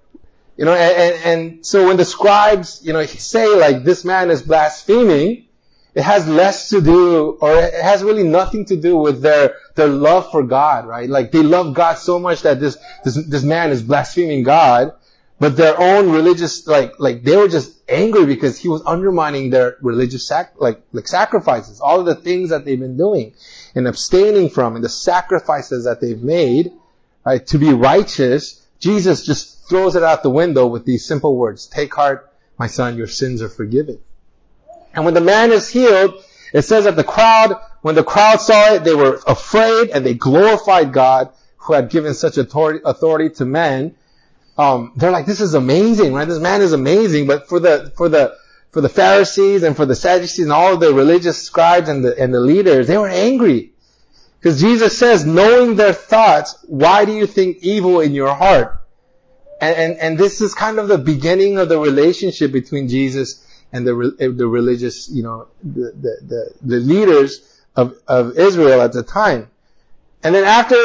You 0.57 0.65
know, 0.65 0.75
and, 0.75 1.15
and, 1.15 1.25
and 1.25 1.67
so 1.67 1.87
when 1.87 1.97
the 1.97 2.05
scribes, 2.05 2.81
you 2.85 2.93
know, 2.93 3.07
say 3.07 3.47
like 3.55 3.85
this 3.85 4.05
man 4.05 4.31
is 4.31 4.43
blaspheming, 4.43 5.47
it 5.95 6.03
has 6.03 6.27
less 6.27 6.71
to 6.71 6.81
do, 6.81 7.39
or 7.41 7.55
it 7.55 7.75
has 7.75 8.03
really 8.03 8.25
nothing 8.25 8.65
to 8.65 8.77
do 8.77 8.97
with 8.97 9.23
their, 9.23 9.55
their 9.77 9.87
love 9.87 10.33
for 10.33 10.43
God, 10.43 10.87
right? 10.87 11.09
Like 11.09 11.31
they 11.31 11.45
love 11.45 11.75
God 11.75 11.95
so 11.99 12.19
much 12.19 12.43
that 12.43 12.59
this, 12.59 12.77
this, 13.05 13.15
this 13.15 13.45
man 13.45 13.71
is 13.71 13.83
blaspheming 13.83 14.43
God. 14.43 14.95
But 15.41 15.57
their 15.57 15.79
own 15.79 16.11
religious, 16.13 16.67
like, 16.67 16.95
like 16.99 17.23
they 17.25 17.37
were 17.37 17.49
just 17.49 17.73
angry 17.89 18.25
because 18.25 18.59
he 18.59 18.69
was 18.69 18.83
undermining 18.87 19.51
their 19.51 19.77
religious 19.81 20.29
sac, 20.29 20.55
like, 20.59 20.81
like 20.93 21.09
sacrifices, 21.09 21.81
all 21.81 22.01
of 22.01 22.07
the 22.07 22.15
things 22.15 22.51
that 22.51 22.65
they've 22.65 22.79
been 22.79 22.97
doing 22.97 23.35
and 23.75 23.89
abstaining 23.89 24.49
from 24.49 24.77
and 24.77 24.85
the 24.85 24.89
sacrifices 24.89 25.85
that 25.85 26.01
they've 26.01 26.23
made, 26.23 26.73
right, 27.27 27.45
to 27.49 27.59
be 27.59 27.73
righteous. 27.73 28.65
Jesus 28.79 29.27
just 29.27 29.69
throws 29.69 29.97
it 29.97 30.03
out 30.05 30.23
the 30.23 30.31
window 30.31 30.67
with 30.67 30.85
these 30.85 31.05
simple 31.05 31.37
words, 31.37 31.67
take 31.67 31.95
heart, 31.95 32.31
my 32.57 32.69
son, 32.69 32.97
your 32.97 33.09
sins 33.09 33.43
are 33.43 33.49
forgiven. 33.49 33.99
And 34.95 35.05
when 35.05 35.15
the 35.15 35.21
man 35.21 35.51
is 35.51 35.69
healed, 35.69 36.15
it 36.53 36.63
says 36.63 36.85
that 36.85 36.95
the 36.95 37.03
crowd, 37.03 37.57
when 37.83 37.97
the 37.97 38.05
crowd 38.05 38.41
saw 38.41 38.75
it, 38.75 38.85
they 38.85 38.95
were 38.95 39.21
afraid 39.27 39.91
and 39.91 40.07
they 40.07 40.15
glorified 40.15 40.93
God 40.93 41.31
who 41.57 41.73
had 41.73 41.91
given 41.91 42.15
such 42.15 42.39
authority, 42.39 42.81
authority 42.85 43.31
to 43.31 43.45
men 43.45 43.97
um, 44.57 44.93
they're 44.97 45.11
like, 45.11 45.27
this 45.27 45.41
is 45.41 45.55
amazing, 45.55 46.13
right? 46.13 46.27
This 46.29 46.39
man 46.39 46.63
is 46.63 46.73
amazing. 46.73 47.27
But 47.27 47.49
for 47.49 47.59
the, 47.61 47.93
for 47.97 48.09
the, 48.09 48.37
for 48.71 48.81
the 48.81 48.89
Pharisees 48.89 49.63
and 49.63 49.77
for 49.77 49.87
the 49.87 49.97
Sadducees 49.97 50.45
and 50.45 50.53
all 50.53 50.77
the 50.77 50.93
religious 50.93 51.43
scribes 51.43 51.89
and 51.89 52.05
the, 52.05 52.19
and 52.19 52.33
the 52.33 52.41
leaders, 52.41 52.87
they 52.87 52.99
were 52.99 53.09
angry. 53.09 53.73
Because 54.39 54.61
Jesus 54.61 54.99
says, 54.99 55.25
knowing 55.25 55.77
their 55.77 55.93
thoughts, 55.93 56.57
why 56.69 57.05
do 57.05 57.13
you 57.13 57.27
think 57.27 57.59
evil 57.63 58.01
in 58.01 58.13
your 58.13 58.35
heart? 58.35 58.81
And, 59.61 59.77
and, 59.77 59.99
and 59.99 60.19
this 60.19 60.41
is 60.41 60.55
kind 60.55 60.79
of 60.79 60.89
the 60.89 60.99
beginning 60.99 61.59
of 61.59 61.69
the 61.69 61.79
relationship 61.79 62.53
between 62.53 62.89
Jesus 62.89 63.47
and 63.73 63.87
the, 63.87 64.35
the 64.37 64.47
religious, 64.47 65.09
you 65.09 65.23
know, 65.23 65.49
the, 65.63 65.93
the, 65.93 66.19
the, 66.23 66.55
the 66.63 66.77
leaders 66.77 67.63
of, 67.75 67.97
of 68.07 68.37
Israel 68.39 68.83
at 68.83 68.93
the 68.93 69.03
time. 69.03 69.49
And 70.23 70.35
then 70.35 70.45
after 70.45 70.77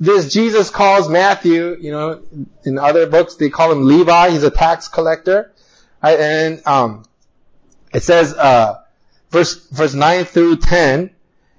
this, 0.00 0.32
Jesus 0.32 0.70
calls 0.70 1.08
Matthew, 1.08 1.76
you 1.78 1.92
know, 1.92 2.22
in 2.64 2.78
other 2.78 3.06
books 3.06 3.34
they 3.36 3.50
call 3.50 3.70
him 3.70 3.84
Levi, 3.84 4.30
he's 4.30 4.42
a 4.42 4.50
tax 4.50 4.88
collector. 4.88 5.52
Right? 6.02 6.18
And, 6.18 6.66
um, 6.66 7.04
it 7.92 8.02
says, 8.02 8.32
uh, 8.32 8.80
verse, 9.30 9.68
verse 9.68 9.92
9 9.92 10.24
through 10.24 10.56
10, 10.56 11.10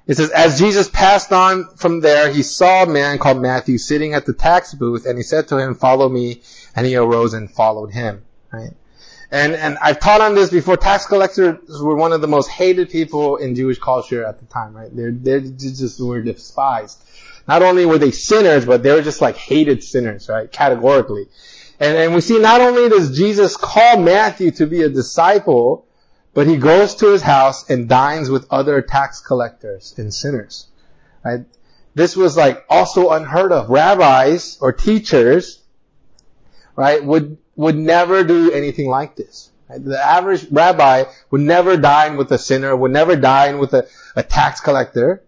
it 0.07 0.17
says, 0.17 0.31
as 0.31 0.57
Jesus 0.57 0.89
passed 0.89 1.31
on 1.31 1.67
from 1.75 1.99
there, 1.99 2.31
he 2.31 2.41
saw 2.41 2.83
a 2.83 2.87
man 2.87 3.19
called 3.19 3.41
Matthew 3.41 3.77
sitting 3.77 4.15
at 4.15 4.25
the 4.25 4.33
tax 4.33 4.73
booth, 4.73 5.05
and 5.05 5.17
he 5.17 5.23
said 5.23 5.47
to 5.49 5.57
him, 5.57 5.75
follow 5.75 6.09
me, 6.09 6.41
and 6.75 6.87
he 6.87 6.95
arose 6.95 7.33
and 7.33 7.49
followed 7.49 7.91
him. 7.91 8.23
Right? 8.51 8.71
And, 9.29 9.53
and 9.53 9.77
I've 9.81 9.99
taught 9.99 10.19
on 10.19 10.35
this 10.35 10.49
before. 10.49 10.75
Tax 10.75 11.05
collectors 11.05 11.81
were 11.81 11.95
one 11.95 12.11
of 12.11 12.19
the 12.19 12.27
most 12.27 12.49
hated 12.49 12.89
people 12.89 13.37
in 13.37 13.55
Jewish 13.55 13.79
culture 13.79 14.25
at 14.25 14.39
the 14.39 14.45
time, 14.47 14.75
right? 14.75 14.93
They're, 14.93 15.11
they're 15.11 15.39
just 15.39 16.01
were 16.01 16.21
despised. 16.21 17.01
Not 17.47 17.63
only 17.63 17.85
were 17.85 17.97
they 17.97 18.11
sinners, 18.11 18.65
but 18.65 18.83
they 18.83 18.91
were 18.91 19.01
just 19.01 19.21
like 19.21 19.35
hated 19.35 19.83
sinners, 19.83 20.29
right? 20.29 20.51
Categorically. 20.51 21.27
And, 21.79 21.97
and 21.97 22.13
we 22.13 22.21
see 22.21 22.39
not 22.39 22.61
only 22.61 22.89
does 22.89 23.15
Jesus 23.17 23.57
call 23.57 23.97
Matthew 23.97 24.51
to 24.51 24.67
be 24.67 24.83
a 24.83 24.89
disciple, 24.89 25.87
but 26.33 26.47
he 26.47 26.57
goes 26.57 26.95
to 26.95 27.11
his 27.11 27.21
house 27.21 27.69
and 27.69 27.89
dines 27.89 28.29
with 28.29 28.47
other 28.51 28.81
tax 28.81 29.19
collectors 29.19 29.93
and 29.97 30.13
sinners, 30.13 30.67
right? 31.25 31.41
This 31.93 32.15
was 32.15 32.37
like 32.37 32.63
also 32.69 33.09
unheard 33.09 33.51
of. 33.51 33.69
Rabbis 33.69 34.57
or 34.61 34.71
teachers, 34.71 35.61
right, 36.75 37.03
would 37.03 37.37
would 37.55 37.75
never 37.75 38.23
do 38.23 38.51
anything 38.51 38.87
like 38.87 39.15
this. 39.15 39.51
The 39.69 39.99
average 39.99 40.47
rabbi 40.51 41.05
would 41.29 41.41
never 41.41 41.77
dine 41.77 42.17
with 42.17 42.31
a 42.31 42.37
sinner, 42.37 42.75
would 42.75 42.91
never 42.91 43.15
dine 43.15 43.59
with 43.59 43.73
a, 43.73 43.87
a 44.15 44.23
tax 44.23 44.59
collector. 44.59 45.23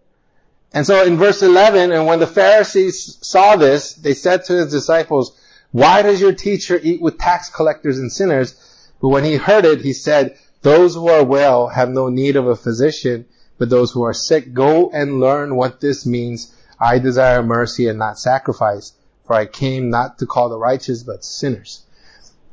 And 0.74 0.84
so 0.84 1.04
in 1.04 1.16
verse 1.16 1.40
11, 1.40 1.92
and 1.92 2.04
when 2.04 2.18
the 2.18 2.26
Pharisees 2.26 3.18
saw 3.22 3.54
this, 3.54 3.94
they 3.94 4.12
said 4.12 4.44
to 4.46 4.54
his 4.54 4.72
disciples, 4.72 5.40
why 5.70 6.02
does 6.02 6.20
your 6.20 6.34
teacher 6.34 6.78
eat 6.82 7.00
with 7.00 7.16
tax 7.16 7.48
collectors 7.48 8.00
and 8.00 8.12
sinners? 8.12 8.90
But 9.00 9.10
when 9.10 9.22
he 9.22 9.36
heard 9.36 9.64
it, 9.64 9.82
he 9.82 9.92
said, 9.92 10.36
those 10.62 10.94
who 10.94 11.08
are 11.08 11.22
well 11.22 11.68
have 11.68 11.90
no 11.90 12.08
need 12.08 12.34
of 12.34 12.48
a 12.48 12.56
physician, 12.56 13.26
but 13.56 13.70
those 13.70 13.92
who 13.92 14.02
are 14.02 14.12
sick, 14.12 14.52
go 14.52 14.90
and 14.90 15.20
learn 15.20 15.54
what 15.54 15.80
this 15.80 16.04
means. 16.04 16.52
I 16.80 16.98
desire 16.98 17.42
mercy 17.44 17.86
and 17.86 17.98
not 17.98 18.18
sacrifice, 18.18 18.94
for 19.26 19.34
I 19.34 19.46
came 19.46 19.90
not 19.90 20.18
to 20.18 20.26
call 20.26 20.48
the 20.48 20.58
righteous, 20.58 21.04
but 21.04 21.24
sinners. 21.24 21.82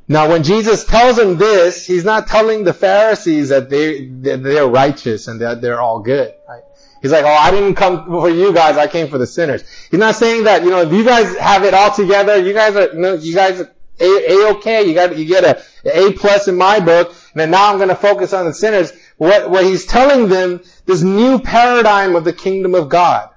Now 0.07 0.29
when 0.29 0.43
Jesus 0.43 0.85
tells 0.85 1.15
them 1.15 1.37
this, 1.37 1.87
he's 1.87 2.05
not 2.05 2.27
telling 2.27 2.65
the 2.65 2.73
Pharisees 2.73 3.49
that 3.49 3.71
they, 3.71 4.05
that 4.07 4.43
they're 4.43 4.67
righteous 4.67 5.27
and 5.27 5.41
that 5.41 5.61
they're 5.61 5.81
all 5.81 6.01
good, 6.01 6.33
right? 6.47 6.63
He's 7.01 7.11
like, 7.11 7.25
oh, 7.25 7.27
I 7.27 7.51
didn't 7.51 7.75
come 7.75 8.05
for 8.05 8.29
you 8.29 8.53
guys, 8.53 8.77
I 8.77 8.87
came 8.87 9.07
for 9.07 9.17
the 9.17 9.27
sinners. 9.27 9.63
He's 9.89 9.99
not 9.99 10.15
saying 10.15 10.43
that, 10.43 10.63
you 10.63 10.69
know, 10.69 10.81
you 10.81 11.03
guys 11.03 11.35
have 11.37 11.63
it 11.63 11.73
all 11.73 11.93
together, 11.93 12.37
you 12.37 12.53
guys 12.53 12.75
are, 12.75 12.93
you 12.93 13.17
you 13.17 13.35
guys 13.35 13.59
are 13.59 13.71
A-okay, 13.99 14.83
you 14.83 14.93
got, 14.93 15.17
you 15.17 15.25
get 15.25 15.43
a 15.43 15.63
A 15.85 16.13
plus 16.13 16.47
in 16.47 16.57
my 16.57 16.79
book, 16.79 17.09
and 17.33 17.39
then 17.39 17.51
now 17.51 17.71
I'm 17.71 17.79
gonna 17.79 17.95
focus 17.95 18.33
on 18.33 18.45
the 18.45 18.53
sinners. 18.53 18.93
What, 19.17 19.49
what 19.49 19.63
he's 19.63 19.85
telling 19.85 20.29
them, 20.29 20.61
this 20.85 21.01
new 21.01 21.39
paradigm 21.39 22.15
of 22.15 22.23
the 22.23 22.33
kingdom 22.33 22.75
of 22.75 22.89
God. 22.89 23.29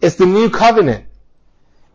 It's 0.00 0.16
the 0.16 0.26
new 0.26 0.50
covenant. 0.50 1.06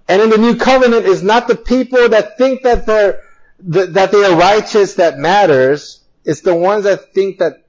And 0.08 0.22
in 0.22 0.30
the 0.30 0.38
new 0.38 0.56
covenant 0.56 1.06
is 1.06 1.22
not 1.22 1.48
the 1.48 1.56
people 1.56 2.10
that 2.10 2.38
think 2.38 2.63
that 2.63 2.86
they're 2.86 3.24
that 3.60 4.12
they 4.12 4.24
are 4.24 4.38
righteous 4.38 4.96
that 4.96 5.18
matters. 5.18 6.01
It's 6.24 6.42
the 6.42 6.56
ones 6.56 6.84
that 6.84 7.13
think 7.13 7.39
that, 7.39 7.66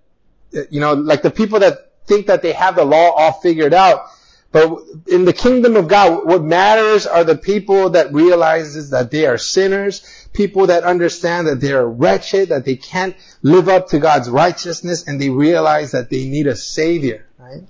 you 0.70 0.80
know, 0.80 0.92
like 0.92 1.22
the 1.22 1.30
people 1.30 1.60
that 1.60 1.87
think 2.08 2.26
that 2.26 2.42
they 2.42 2.52
have 2.52 2.76
the 2.76 2.84
law 2.84 3.10
all 3.10 3.32
figured 3.32 3.74
out. 3.74 4.06
But 4.50 4.78
in 5.06 5.26
the 5.26 5.34
kingdom 5.34 5.76
of 5.76 5.88
God, 5.88 6.26
what 6.26 6.42
matters 6.42 7.06
are 7.06 7.22
the 7.22 7.36
people 7.36 7.90
that 7.90 8.14
realizes 8.14 8.90
that 8.90 9.10
they 9.10 9.26
are 9.26 9.36
sinners, 9.36 10.26
people 10.32 10.68
that 10.68 10.84
understand 10.84 11.48
that 11.48 11.60
they 11.60 11.72
are 11.72 11.86
wretched, 11.86 12.48
that 12.48 12.64
they 12.64 12.76
can't 12.76 13.14
live 13.42 13.68
up 13.68 13.88
to 13.88 13.98
God's 13.98 14.30
righteousness, 14.30 15.06
and 15.06 15.20
they 15.20 15.28
realize 15.28 15.92
that 15.92 16.08
they 16.08 16.26
need 16.28 16.46
a 16.46 16.56
savior, 16.56 17.26
right? 17.38 17.62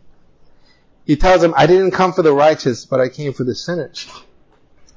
He 1.05 1.17
tells 1.17 1.41
them, 1.41 1.55
I 1.57 1.67
didn't 1.67 1.93
come 1.93 2.13
for 2.13 2.23
the 2.23 2.33
righteous, 2.33 2.85
but 2.85 3.01
I 3.01 3.09
came 3.09 3.33
for 3.33 3.43
the 3.43 3.55
sinners. 3.55 4.07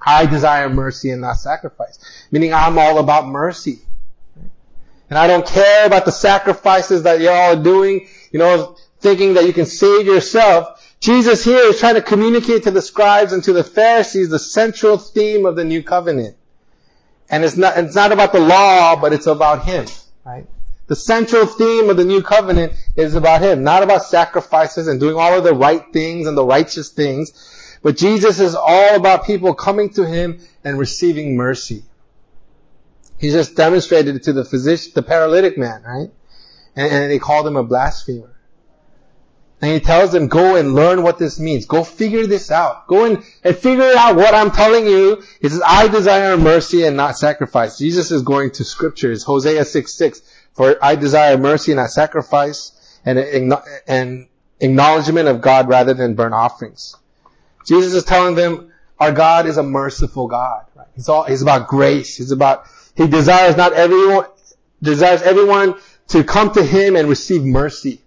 I 0.06 0.26
desire 0.26 0.70
mercy 0.70 1.10
and 1.10 1.22
not 1.22 1.38
sacrifice. 1.38 2.00
Meaning 2.32 2.54
I'm 2.54 2.78
all 2.78 3.00
about 3.00 3.28
mercy. 3.28 3.80
And 5.10 5.18
I 5.18 5.28
don't 5.28 5.46
care 5.46 5.86
about 5.86 6.06
the 6.06 6.12
sacrifices 6.12 7.04
that 7.04 7.22
y'all 7.22 7.58
are 7.58 7.64
doing, 7.64 8.08
you 8.32 8.40
know, 8.40 8.78
thinking 9.02 9.34
that 9.34 9.46
you 9.46 9.54
can 9.54 9.66
save 9.66 10.06
yourself. 10.06 10.78
Jesus 11.00 11.44
here 11.44 11.58
is 11.58 11.80
trying 11.80 11.96
to 11.96 12.02
communicate 12.02 12.64
to 12.64 12.72
the 12.72 12.82
scribes 12.82 13.34
and 13.34 13.44
to 13.44 13.54
the 13.54 13.64
Pharisees 13.64 14.30
the 14.30 14.40
central 14.40 14.98
theme 14.98 15.46
of 15.46 15.56
the 15.56 15.64
new 15.64 15.84
covenant. 15.84 16.38
And 17.30 17.44
it's 17.44 17.58
not, 17.58 17.78
it's 17.78 17.96
not 17.96 18.12
about 18.12 18.34
the 18.34 18.40
law, 18.40 19.00
but 19.00 19.14
it's 19.14 19.28
about 19.28 19.66
Him, 19.66 19.86
right? 20.26 20.46
The 20.88 20.96
central 20.96 21.46
theme 21.46 21.90
of 21.90 21.98
the 21.98 22.04
new 22.06 22.22
covenant 22.22 22.74
is 22.96 23.16
about 23.16 23.42
Him, 23.42 23.64
not 23.64 23.82
about 23.82 24.04
sacrifices 24.04 24.88
and 24.88 25.00
doing 25.00 25.16
all 25.16 25.38
of 25.38 25.44
the 25.44 25.54
right 25.54 25.82
things 25.94 26.28
and 26.28 26.38
the 26.38 26.46
righteous 26.46 26.90
things, 26.90 27.78
but 27.82 27.98
Jesus 27.98 28.40
is 28.40 28.54
all 28.54 28.96
about 28.96 29.26
people 29.26 29.54
coming 29.54 29.90
to 29.94 30.06
Him 30.06 30.40
and 30.64 30.78
receiving 30.78 31.36
mercy. 31.36 31.84
He 33.18 33.30
just 33.30 33.56
demonstrated 33.56 34.16
it 34.16 34.24
to 34.24 34.34
the 34.34 34.44
physician, 34.44 34.92
the 34.96 35.04
paralytic 35.04 35.58
man, 35.58 35.84
right? 35.84 36.10
And, 36.76 36.92
and 36.92 37.12
they 37.12 37.20
called 37.20 37.48
him 37.48 37.56
a 37.56 37.64
blasphemer. 37.64 38.31
And 39.62 39.72
he 39.72 39.80
tells 39.80 40.12
them, 40.12 40.28
go 40.28 40.56
and 40.56 40.74
learn 40.74 41.04
what 41.04 41.20
this 41.20 41.40
means. 41.40 41.68
Go 41.68 41.84
figure 41.84 42.26
this 42.26 42.50
out. 42.50 42.88
Go 42.88 43.06
and, 43.06 43.24
and 43.44 43.56
figure 43.56 43.94
out 43.96 44.16
what 44.16 44.34
I'm 44.34 44.50
telling 44.50 44.88
you. 44.88 45.22
He 45.40 45.50
says, 45.50 45.62
I 45.64 45.88
desire 45.88 46.36
mercy 46.36 46.84
and 46.84 46.98
not 46.98 47.16
sacrifice. 47.16 47.78
Jesus 47.78 48.10
is 48.10 48.24
going 48.24 48.52
to 48.52 48.64
scriptures. 48.64 49.24
Hosea 49.24 49.64
6, 49.64 49.94
6. 49.94 50.22
For 50.54 50.84
I 50.84 50.96
desire 50.96 51.38
mercy 51.38 51.74
and 51.74 51.80
not 51.80 51.92
sacrifice 51.92 53.00
and, 53.06 53.20
and 53.88 54.28
acknowledgement 54.60 55.28
of 55.28 55.42
God 55.42 55.70
rather 55.70 55.94
than 55.94 56.16
burnt 56.16 56.34
offerings. 56.34 56.96
Jesus 57.68 57.94
is 57.94 58.04
telling 58.04 58.34
them, 58.34 58.72
our 59.00 59.12
God 59.12 59.46
is 59.46 59.58
a 59.58 59.64
merciful 59.64 60.28
God. 60.28 60.66
Right? 60.76 60.88
He's 60.96 61.08
all, 61.08 61.24
he's 61.24 61.44
about 61.44 61.68
grace. 61.68 62.18
He's 62.18 62.32
about, 62.32 62.66
he 62.96 63.08
desires 63.08 63.58
not 63.58 63.74
everyone, 63.74 64.26
desires 64.82 65.22
everyone 65.22 65.76
to 66.10 66.24
come 66.24 66.52
to 66.54 66.64
him 66.64 66.96
and 66.96 67.08
receive 67.08 67.44
mercy. 67.44 68.01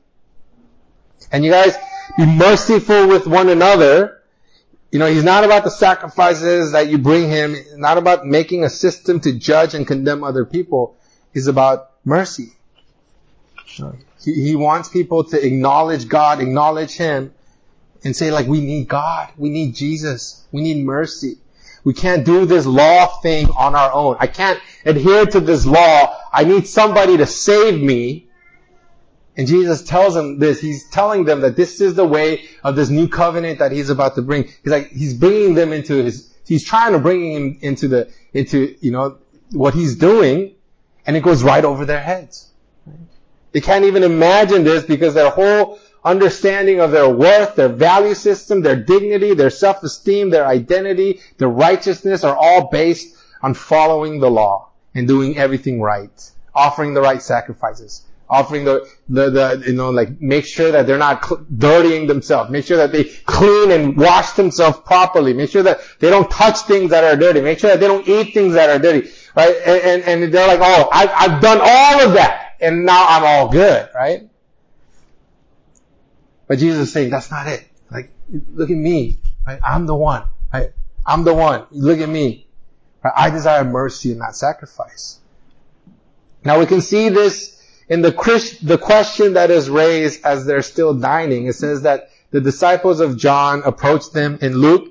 And 1.33 1.45
you 1.45 1.51
guys, 1.51 1.77
be 2.17 2.27
merciful 2.27 3.09
with 3.09 3.27
one 3.27 3.49
another. 3.49 4.23
You 4.91 4.99
know, 4.99 5.07
he's 5.07 5.25
not 5.25 5.45
about 5.45 5.65
the 5.65 5.71
sacrifices 5.71 6.73
that 6.73 6.89
you 6.89 6.99
bring 6.99 7.29
him, 7.29 7.57
not 7.77 7.99
about 7.99 8.27
making 8.27 8.65
a 8.65 8.71
system 8.71 9.21
to 9.21 9.33
judge 9.33 9.75
and 9.75 9.87
condemn 9.87 10.23
other 10.23 10.45
people. 10.45 10.97
He's 11.33 11.49
about 11.49 11.91
mercy. 12.05 12.53
He, 14.23 14.35
he 14.35 14.57
wants 14.57 14.89
people 14.89 15.25
to 15.25 15.45
acknowledge 15.45 16.09
God, 16.09 16.41
acknowledge 16.41 16.97
him, 16.97 17.35
and 18.05 18.15
say 18.15 18.31
like, 18.31 18.47
we 18.47 18.61
need 18.61 18.89
God. 18.89 19.31
We 19.37 19.49
need 19.49 19.75
Jesus. 19.75 20.47
We 20.53 20.63
need 20.63 20.85
mercy. 20.85 21.39
We 21.83 21.93
can't 21.93 22.25
do 22.25 22.47
this 22.47 22.65
law 22.65 23.07
thing 23.21 23.49
on 23.51 23.75
our 23.75 23.93
own. 23.93 24.17
I 24.19 24.27
can't 24.27 24.61
adhere 24.87 25.27
to 25.27 25.41
this 25.41 25.67
law. 25.67 26.17
I 26.33 26.45
need 26.45 26.67
somebody 26.67 27.19
to 27.19 27.27
save 27.27 27.81
me. 27.81 28.29
And 29.37 29.49
Jesus 29.49 29.83
tells 29.83 30.15
them 30.15 30.39
this. 30.39 30.61
He's 30.61 30.89
telling 30.91 31.25
them 31.25 31.41
that 31.41 31.57
this 31.57 31.81
is 31.81 31.95
the 31.95 32.07
way 32.07 32.45
of 32.63 32.77
this 32.77 32.89
new 32.89 33.09
covenant 33.09 33.59
that 33.59 33.73
he's 33.73 33.91
about 33.91 34.15
to 34.15 34.23
bring. 34.23 34.45
He's 34.45 34.73
like, 34.73 34.91
he's 34.91 35.15
bringing 35.15 35.55
them 35.55 35.73
into 35.73 36.05
his, 36.05 36.33
he's 36.47 36.65
trying 36.65 36.93
to 36.93 36.99
bring 36.99 37.33
him 37.33 37.59
into 37.61 37.89
the, 37.89 38.13
into, 38.33 38.77
you 38.81 38.93
know, 38.93 39.19
what 39.51 39.75
he's 39.75 39.97
doing. 39.97 40.55
And 41.07 41.17
it 41.17 41.23
goes 41.23 41.43
right 41.43 41.65
over 41.65 41.85
their 41.85 42.01
heads. 42.01 42.51
They 43.53 43.61
can't 43.61 43.85
even 43.85 44.03
imagine 44.03 44.65
this 44.65 44.85
because 44.85 45.15
their 45.15 45.31
whole 45.31 45.79
understanding 46.05 46.81
of 46.81 46.91
their 46.91 47.09
worth, 47.09 47.57
their 47.57 47.69
value 47.69 48.15
system, 48.15 48.61
their 48.61 48.77
dignity, 48.77 49.35
their 49.35 49.51
self-esteem, 49.51 50.31
their 50.31 50.47
identity, 50.47 51.21
their 51.39 51.49
righteousness 51.49 52.25
are 52.25 52.37
all 52.37 52.69
based 52.69 53.17
on 53.43 53.55
following 53.55 54.21
the 54.21 54.31
law 54.31 54.71
and 54.95 55.09
doing 55.09 55.39
everything 55.39 55.81
right, 55.81 56.31
offering 56.55 56.95
the 56.95 57.01
right 57.01 57.23
sacrifices, 57.23 58.03
offering 58.35 58.65
the, 58.65 58.89
the, 59.09 59.31
the 59.31 59.65
you 59.67 59.75
know, 59.75 59.91
like, 59.91 60.21
make 60.21 60.45
sure 60.45 60.71
that 60.73 60.87
they're 60.87 60.99
not 60.99 61.25
cl- 61.25 61.47
dirtying 61.57 62.07
themselves, 62.07 62.51
make 62.51 62.65
sure 62.65 62.77
that 62.77 62.93
they 62.93 63.05
clean 63.05 63.71
and 63.71 63.97
wash 63.97 64.33
themselves 64.33 64.79
properly, 64.85 65.33
make 65.33 65.51
sure 65.51 65.63
that 65.63 65.81
they 66.01 66.11
don't 66.11 66.31
touch 66.31 66.59
things 66.61 66.91
that 66.91 67.05
are 67.05 67.17
dirty, 67.17 67.41
make 67.41 67.59
sure 67.59 67.71
that 67.71 67.81
they 67.81 67.87
don't 67.87 68.07
eat 68.09 68.35
things 68.35 68.55
that 68.55 68.71
are 68.71 68.79
dirty, 68.79 69.09
right? 69.37 69.55
And, 69.65 70.03
and, 70.05 70.23
and 70.25 70.35
they're 70.35 70.49
like, 70.49 70.61
oh, 70.63 70.89
I've, 70.93 71.11
I've 71.15 71.41
done 71.41 71.61
all 71.63 72.07
of 72.07 72.15
that, 72.15 72.57
and 72.61 72.85
now 72.85 73.07
I'm 73.09 73.25
all 73.25 73.49
good, 73.49 73.89
right? 73.95 74.29
But 76.47 76.59
Jesus 76.59 76.89
is 76.89 76.93
saying, 76.93 77.11
that's 77.11 77.31
not 77.31 77.47
it. 77.47 77.67
Like, 77.91 78.11
look 78.31 78.71
at 78.71 78.77
me. 78.77 79.19
Right? 79.47 79.61
I'm 79.65 79.87
the 79.87 79.95
one. 79.95 80.25
Right? 80.53 80.73
I'm 81.07 81.25
the 81.25 81.35
one. 81.35 81.67
Look 81.71 82.01
at 82.01 82.09
me. 82.09 82.47
Right? 83.03 83.13
I 83.17 83.31
desire 83.31 83.65
mercy 83.65 84.11
and 84.11 84.19
not 84.19 84.37
sacrifice. 84.37 85.21
Now 86.45 86.59
we 86.59 86.67
can 86.67 86.81
see 86.81 87.09
this 87.09 87.54
in 87.89 88.03
the, 88.03 88.13
Christ, 88.13 88.67
the 88.67 88.79
question 88.79 89.35
that 89.35 89.51
is 89.51 89.69
raised 89.69 90.25
as 90.25 90.47
they're 90.47 90.63
still 90.63 90.95
dining. 90.95 91.47
It 91.47 91.55
says 91.55 91.83
that 91.83 92.11
the 92.31 92.41
disciples 92.41 93.01
of 93.01 93.17
John 93.17 93.63
approached 93.65 94.13
them 94.13 94.39
in 94.41 94.55
Luke. 94.55 94.91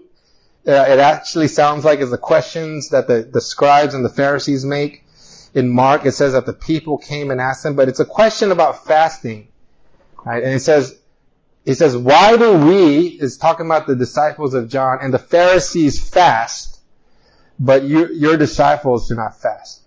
Uh, 0.65 0.71
it 0.71 0.99
actually 0.99 1.49
sounds 1.49 1.83
like 1.83 1.99
it's 1.99 2.11
the 2.11 2.17
questions 2.17 2.89
that 2.89 3.07
the, 3.07 3.23
the 3.23 3.41
scribes 3.41 3.93
and 3.93 4.05
the 4.05 4.09
Pharisees 4.09 4.63
make. 4.63 5.03
In 5.53 5.69
Mark, 5.69 6.05
it 6.05 6.13
says 6.13 6.33
that 6.33 6.45
the 6.45 6.53
people 6.53 6.97
came 6.97 7.29
and 7.29 7.39
asked 7.39 7.63
them, 7.63 7.75
but 7.75 7.87
it's 7.87 7.99
a 7.99 8.05
question 8.05 8.51
about 8.51 8.85
fasting. 8.85 9.49
Right? 10.25 10.43
And 10.43 10.53
it 10.53 10.61
says, 10.61 10.99
it 11.65 11.75
says, 11.75 11.95
why 11.95 12.37
do 12.37 12.57
we, 12.65 13.07
is 13.07 13.37
talking 13.37 13.65
about 13.65 13.85
the 13.85 13.95
disciples 13.95 14.53
of 14.53 14.67
John, 14.67 14.99
and 15.01 15.13
the 15.13 15.19
Pharisees 15.19 16.09
fast, 16.09 16.79
but 17.59 17.83
you, 17.83 18.07
your 18.07 18.35
disciples 18.35 19.09
do 19.09 19.15
not 19.15 19.39
fast? 19.39 19.82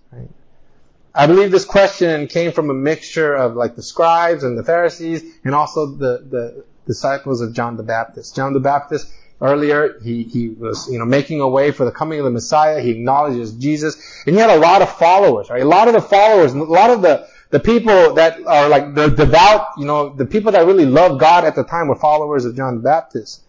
I 1.16 1.26
believe 1.26 1.50
this 1.50 1.64
question 1.64 2.26
came 2.26 2.52
from 2.52 2.68
a 2.68 2.74
mixture 2.74 3.34
of 3.34 3.54
like 3.54 3.74
the 3.74 3.82
scribes 3.82 4.44
and 4.44 4.58
the 4.58 4.62
Pharisees, 4.62 5.24
and 5.44 5.54
also 5.54 5.86
the, 5.86 6.22
the 6.28 6.64
disciples 6.86 7.40
of 7.40 7.54
John 7.54 7.78
the 7.78 7.82
Baptist. 7.82 8.36
John 8.36 8.52
the 8.52 8.60
Baptist, 8.60 9.10
earlier, 9.40 9.98
he, 10.00 10.24
he 10.24 10.50
was, 10.50 10.90
you 10.90 10.98
know, 10.98 11.06
making 11.06 11.40
a 11.40 11.48
way 11.48 11.72
for 11.72 11.86
the 11.86 11.90
coming 11.90 12.18
of 12.18 12.26
the 12.26 12.30
Messiah. 12.30 12.80
He 12.80 12.90
acknowledges 12.90 13.52
Jesus, 13.52 13.96
and 14.26 14.36
he 14.36 14.40
had 14.40 14.50
a 14.50 14.58
lot 14.58 14.82
of 14.82 14.92
followers, 14.98 15.48
right? 15.48 15.62
A 15.62 15.68
lot 15.68 15.88
of 15.88 15.94
the 15.94 16.02
followers, 16.02 16.52
a 16.52 16.58
lot 16.58 16.90
of 16.90 17.00
the, 17.00 17.26
the 17.48 17.60
people 17.60 18.14
that 18.14 18.46
are 18.46 18.68
like 18.68 18.94
the 18.94 19.08
devout, 19.08 19.68
you 19.78 19.86
know, 19.86 20.10
the 20.10 20.26
people 20.26 20.52
that 20.52 20.66
really 20.66 20.86
love 20.86 21.18
God 21.18 21.44
at 21.44 21.54
the 21.54 21.64
time 21.64 21.88
were 21.88 21.96
followers 21.96 22.44
of 22.44 22.54
John 22.56 22.74
the 22.76 22.82
Baptist. 22.82 23.42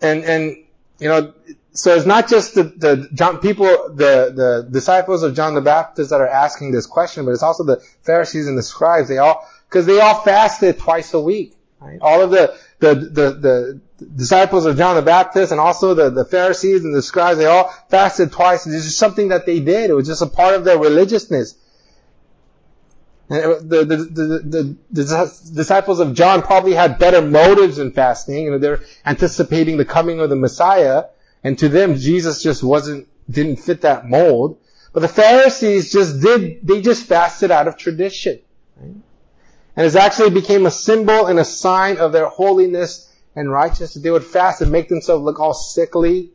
And, 0.00 0.24
and, 0.24 0.56
you 0.98 1.08
know, 1.08 1.34
so 1.74 1.94
it's 1.94 2.06
not 2.06 2.28
just 2.28 2.54
the, 2.54 2.64
the 2.64 3.08
John, 3.14 3.38
people, 3.38 3.66
the, 3.66 4.32
the 4.34 4.68
disciples 4.70 5.22
of 5.22 5.34
John 5.34 5.54
the 5.54 5.62
Baptist 5.62 6.10
that 6.10 6.20
are 6.20 6.28
asking 6.28 6.70
this 6.72 6.86
question, 6.86 7.24
but 7.24 7.30
it's 7.32 7.42
also 7.42 7.64
the 7.64 7.82
Pharisees 8.02 8.46
and 8.46 8.58
the 8.58 8.62
scribes. 8.62 9.08
They 9.08 9.18
all, 9.18 9.48
cause 9.70 9.86
they 9.86 9.98
all 9.98 10.20
fasted 10.20 10.78
twice 10.78 11.14
a 11.14 11.20
week. 11.20 11.56
Right? 11.80 11.98
All 12.00 12.20
of 12.20 12.30
the, 12.30 12.54
the, 12.78 12.94
the, 12.94 13.32
the 13.32 13.80
disciples 14.04 14.66
of 14.66 14.76
John 14.76 14.96
the 14.96 15.02
Baptist 15.02 15.50
and 15.50 15.60
also 15.60 15.94
the, 15.94 16.10
the 16.10 16.26
Pharisees 16.26 16.84
and 16.84 16.94
the 16.94 17.02
scribes, 17.02 17.38
they 17.38 17.46
all 17.46 17.68
fasted 17.88 18.32
twice. 18.32 18.64
This 18.64 18.84
is 18.84 18.96
something 18.96 19.28
that 19.28 19.46
they 19.46 19.60
did. 19.60 19.88
It 19.88 19.94
was 19.94 20.06
just 20.06 20.20
a 20.20 20.26
part 20.26 20.54
of 20.54 20.64
their 20.64 20.78
religiousness. 20.78 21.56
The, 23.28 23.60
the, 23.62 23.84
the, 23.96 24.76
the, 24.90 25.38
disciples 25.54 26.00
of 26.00 26.12
John 26.12 26.42
probably 26.42 26.74
had 26.74 26.98
better 26.98 27.22
motives 27.22 27.78
in 27.78 27.92
fasting. 27.92 28.44
You 28.44 28.50
know, 28.50 28.58
they're 28.58 28.80
anticipating 29.06 29.78
the 29.78 29.86
coming 29.86 30.20
of 30.20 30.28
the 30.28 30.36
Messiah. 30.36 31.04
And 31.44 31.58
to 31.58 31.68
them, 31.68 31.96
Jesus 31.96 32.42
just 32.42 32.62
wasn't, 32.62 33.08
didn't 33.28 33.56
fit 33.56 33.82
that 33.82 34.08
mold. 34.08 34.58
But 34.92 35.00
the 35.00 35.08
Pharisees 35.08 35.92
just 35.92 36.20
did, 36.20 36.66
they 36.66 36.82
just 36.82 37.06
fasted 37.06 37.50
out 37.50 37.66
of 37.66 37.76
tradition. 37.76 38.40
Right? 38.76 38.94
And 39.76 39.86
it 39.86 39.96
actually 39.96 40.30
became 40.30 40.66
a 40.66 40.70
symbol 40.70 41.26
and 41.26 41.38
a 41.38 41.44
sign 41.44 41.96
of 41.96 42.12
their 42.12 42.26
holiness 42.26 43.10
and 43.34 43.50
righteousness. 43.50 43.94
They 43.94 44.10
would 44.10 44.24
fast 44.24 44.60
and 44.60 44.70
make 44.70 44.88
themselves 44.88 45.24
look 45.24 45.40
all 45.40 45.54
sickly. 45.54 46.30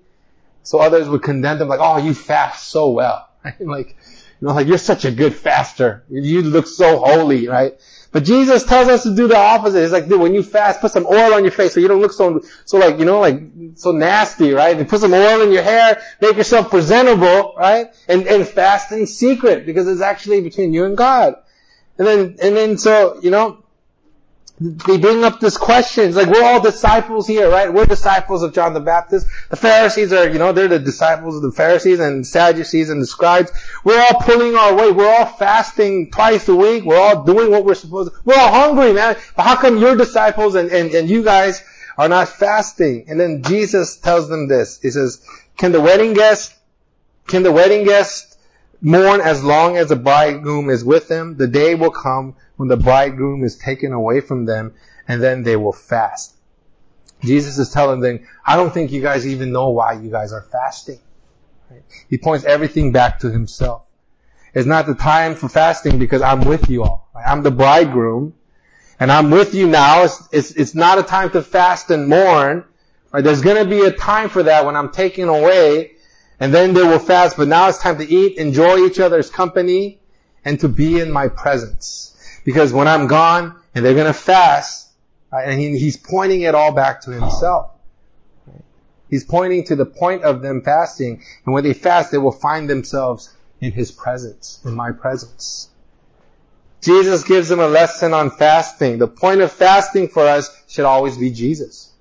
So 0.63 0.79
others 0.79 1.07
would 1.07 1.21
condemn 1.23 1.59
them 1.59 1.67
like, 1.67 1.79
oh, 1.81 1.97
you 1.97 2.13
fast 2.13 2.67
so 2.69 2.89
well. 2.91 3.29
Like, 3.61 3.95
you 4.41 4.47
know, 4.47 4.53
like 4.53 4.67
you're 4.67 4.77
such 4.77 5.05
a 5.05 5.11
good 5.11 5.33
faster. 5.33 6.03
You 6.09 6.41
look 6.41 6.67
so 6.67 6.97
holy, 6.97 7.47
right? 7.47 7.79
But 8.11 8.23
Jesus 8.23 8.63
tells 8.63 8.87
us 8.87 9.03
to 9.03 9.15
do 9.15 9.27
the 9.27 9.37
opposite. 9.37 9.81
He's 9.81 9.91
like, 9.91 10.07
dude, 10.07 10.21
when 10.21 10.33
you 10.33 10.43
fast, 10.43 10.81
put 10.81 10.91
some 10.91 11.05
oil 11.05 11.33
on 11.33 11.43
your 11.43 11.51
face 11.51 11.73
so 11.73 11.79
you 11.79 11.87
don't 11.87 12.01
look 12.01 12.13
so, 12.13 12.41
so 12.65 12.77
like, 12.77 12.99
you 12.99 13.05
know, 13.05 13.19
like, 13.19 13.41
so 13.75 13.91
nasty, 13.91 14.51
right? 14.51 14.77
And 14.77 14.87
put 14.87 15.01
some 15.01 15.13
oil 15.13 15.41
in 15.41 15.51
your 15.51 15.63
hair, 15.63 16.01
make 16.21 16.37
yourself 16.37 16.69
presentable, 16.69 17.53
right? 17.57 17.87
And, 18.07 18.25
and 18.27 18.47
fast 18.47 18.91
in 18.91 19.07
secret 19.07 19.65
because 19.65 19.87
it's 19.87 20.01
actually 20.01 20.41
between 20.41 20.73
you 20.73 20.85
and 20.85 20.95
God. 20.95 21.35
And 21.97 22.07
then, 22.07 22.19
and 22.41 22.55
then 22.55 22.77
so, 22.77 23.19
you 23.21 23.31
know, 23.31 23.63
they 24.59 24.97
bring 24.97 25.23
up 25.23 25.39
this 25.39 25.55
question. 25.55 26.05
It's 26.05 26.15
like 26.15 26.29
we're 26.29 26.43
all 26.43 26.59
disciples 26.59 27.27
here, 27.27 27.49
right? 27.49 27.71
We're 27.71 27.85
disciples 27.85 28.41
of 28.41 28.53
John 28.53 28.73
the 28.73 28.79
Baptist. 28.79 29.27
The 29.49 29.55
Pharisees 29.55 30.11
are, 30.11 30.27
you 30.27 30.39
know, 30.39 30.51
they're 30.51 30.67
the 30.67 30.79
disciples 30.79 31.35
of 31.35 31.43
the 31.43 31.51
Pharisees 31.51 31.99
and 31.99 32.25
Sadducees 32.25 32.89
and 32.89 32.99
the 32.99 33.05
scribes. 33.05 33.51
We're 33.83 33.99
all 33.99 34.19
pulling 34.19 34.55
our 34.55 34.75
weight. 34.75 34.95
We're 34.95 35.13
all 35.13 35.27
fasting 35.27 36.09
twice 36.09 36.48
a 36.50 36.55
week. 36.55 36.85
We're 36.85 36.98
all 36.98 37.24
doing 37.24 37.51
what 37.51 37.65
we're 37.65 37.75
supposed 37.75 38.11
to. 38.11 38.20
We're 38.25 38.39
all 38.39 38.51
hungry, 38.51 38.93
man. 38.93 39.15
But 39.35 39.43
how 39.43 39.57
come 39.57 39.77
your 39.77 39.96
disciples 39.96 40.55
and, 40.55 40.72
and, 40.72 40.89
and 40.91 41.07
you 41.07 41.24
guys 41.24 41.63
are 41.96 42.09
not 42.09 42.27
fasting? 42.27 43.05
And 43.09 43.20
then 43.20 43.43
Jesus 43.43 43.98
tells 43.98 44.27
them 44.27 44.48
this. 44.48 44.81
He 44.81 44.89
says, 44.89 45.24
can 45.57 45.72
the 45.72 45.81
wedding 45.81 46.13
guest, 46.13 46.55
can 47.27 47.43
the 47.43 47.51
wedding 47.51 47.85
guest 47.85 48.36
mourn 48.81 49.22
as 49.22 49.44
long 49.44 49.77
as 49.77 49.90
the 49.90 49.96
bridegroom 49.96 50.70
is 50.70 50.83
with 50.83 51.07
them? 51.07 51.37
The 51.37 51.48
day 51.48 51.75
will 51.75 51.92
come 51.92 52.35
when 52.55 52.70
the 52.70 52.77
bridegroom 52.77 53.44
is 53.44 53.55
taken 53.55 53.94
away 53.94 54.22
from 54.22 54.46
them 54.46 54.74
and 55.07 55.22
then 55.22 55.44
they 55.44 55.55
will 55.55 55.74
fast. 55.74 56.35
Jesus 57.24 57.57
is 57.57 57.70
telling 57.70 58.00
them, 58.00 58.27
I 58.46 58.55
don't 58.55 58.74
think 58.74 58.92
you 58.92 59.01
guys 59.01 59.25
even 59.25 59.51
know 59.51 59.70
why 59.70 59.94
you 59.94 60.11
guys 60.11 60.33
are 60.33 60.44
fasting. 60.44 61.00
Right? 61.70 61.83
He 62.09 62.18
points 62.18 62.46
everything 62.46 62.92
back 62.92 63.20
to 63.20 63.31
himself. 63.31 63.83
It's 64.53 64.68
not 64.68 64.85
the 64.85 64.96
time 64.96 65.35
for 65.35 65.50
fasting 65.50 66.00
because 66.00 66.22
I'm 66.22 66.42
with 66.42 66.70
you 66.70 66.83
all. 66.83 67.09
Right? 67.16 67.27
I'm 67.27 67.44
the 67.44 67.51
bridegroom 67.51 68.35
and 69.00 69.11
I'm 69.11 69.31
with 69.31 69.53
you 69.55 69.68
now. 69.68 70.03
It's, 70.03 70.29
it's, 70.31 70.51
it's 70.51 70.75
not 70.75 71.00
a 71.00 71.03
time 71.03 71.31
to 71.31 71.42
fast 71.42 71.90
and 71.90 72.07
mourn. 72.07 72.66
Right? 73.11 73.24
There's 73.24 73.42
going 73.42 73.63
to 73.63 73.70
be 73.70 73.81
a 73.81 73.92
time 73.92 74.29
for 74.29 74.44
that 74.44 74.66
when 74.66 74.75
I'm 74.75 74.92
taken 74.92 75.27
away 75.27 75.97
and 76.39 76.53
then 76.53 76.73
they 76.73 76.83
will 76.83 77.00
fast, 77.00 77.37
but 77.37 77.47
now 77.47 77.67
it's 77.67 77.79
time 77.79 77.97
to 77.97 78.07
eat, 78.07 78.37
enjoy 78.37 78.85
each 78.85 79.00
other's 79.00 79.29
company, 79.29 80.00
and 80.45 80.59
to 80.59 80.67
be 80.67 81.00
in 81.00 81.11
my 81.11 81.27
presence. 81.27 82.15
Because 82.45 82.71
when 82.71 82.87
I'm 82.87 83.07
gone 83.07 83.59
and 83.73 83.83
they're 83.83 83.95
gonna 83.95 84.13
fast, 84.13 84.89
and 85.31 85.59
he, 85.59 85.77
he's 85.77 85.97
pointing 85.97 86.41
it 86.41 86.55
all 86.55 86.71
back 86.71 87.01
to 87.01 87.11
himself. 87.11 87.71
He's 89.09 89.23
pointing 89.23 89.65
to 89.65 89.75
the 89.75 89.85
point 89.85 90.23
of 90.23 90.41
them 90.41 90.61
fasting, 90.61 91.23
and 91.45 91.53
when 91.53 91.63
they 91.63 91.73
fast, 91.73 92.11
they 92.11 92.17
will 92.17 92.31
find 92.31 92.69
themselves 92.69 93.33
in 93.59 93.71
his 93.71 93.91
presence, 93.91 94.59
in 94.65 94.73
my 94.75 94.91
presence. 94.91 95.69
Jesus 96.81 97.23
gives 97.23 97.47
them 97.47 97.59
a 97.59 97.67
lesson 97.67 98.13
on 98.13 98.29
fasting. 98.29 99.00
The 99.00 99.07
point 99.07 99.41
of 99.41 99.51
fasting 99.51 100.09
for 100.09 100.27
us 100.27 100.50
should 100.67 100.85
always 100.85 101.17
be 101.17 101.31
Jesus. 101.31 101.91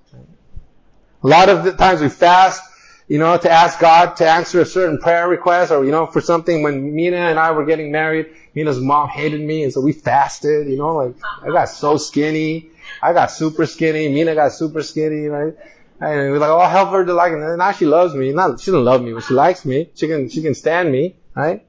A 1.23 1.27
lot 1.27 1.49
of 1.49 1.63
the 1.63 1.73
times 1.73 2.01
we 2.01 2.09
fast 2.09 2.61
you 3.07 3.19
know, 3.19 3.37
to 3.37 3.49
ask 3.49 3.79
God 3.79 4.17
to 4.17 4.29
answer 4.29 4.61
a 4.61 4.65
certain 4.65 4.97
prayer 4.99 5.27
request 5.27 5.71
or, 5.71 5.85
you 5.85 5.91
know, 5.91 6.07
for 6.07 6.19
something 6.19 6.61
when 6.61 6.93
Mina 6.95 7.17
and 7.17 7.39
I 7.39 7.51
were 7.51 7.65
getting 7.65 7.91
married, 7.91 8.27
Mina's 8.53 8.79
mom 8.79 9.07
hated 9.07 9.41
me 9.41 9.63
and 9.63 9.71
so 9.71 9.81
we 9.81 9.93
fasted, 9.93 10.67
you 10.67 10.77
know, 10.77 10.95
like 10.95 11.15
I 11.41 11.47
got 11.47 11.69
so 11.69 11.97
skinny. 11.97 12.69
I 13.01 13.13
got 13.13 13.31
super 13.31 13.65
skinny. 13.65 14.09
Mina 14.09 14.35
got 14.35 14.51
super 14.51 14.81
skinny, 14.81 15.27
right? 15.27 15.53
And 15.99 16.31
we're 16.31 16.39
like, 16.39 16.49
oh, 16.49 16.57
I'll 16.57 16.69
help 16.69 16.89
her 16.89 17.05
to 17.05 17.13
like. 17.13 17.31
And 17.33 17.57
now 17.57 17.71
she 17.71 17.85
loves 17.85 18.13
me. 18.13 18.31
Not, 18.31 18.59
she 18.59 18.71
doesn't 18.71 18.85
love 18.85 19.01
me, 19.01 19.13
but 19.13 19.23
she 19.23 19.33
likes 19.33 19.65
me. 19.65 19.89
She 19.95 20.07
can, 20.07 20.29
she 20.29 20.41
can 20.41 20.53
stand 20.53 20.91
me, 20.91 21.15
right? 21.35 21.66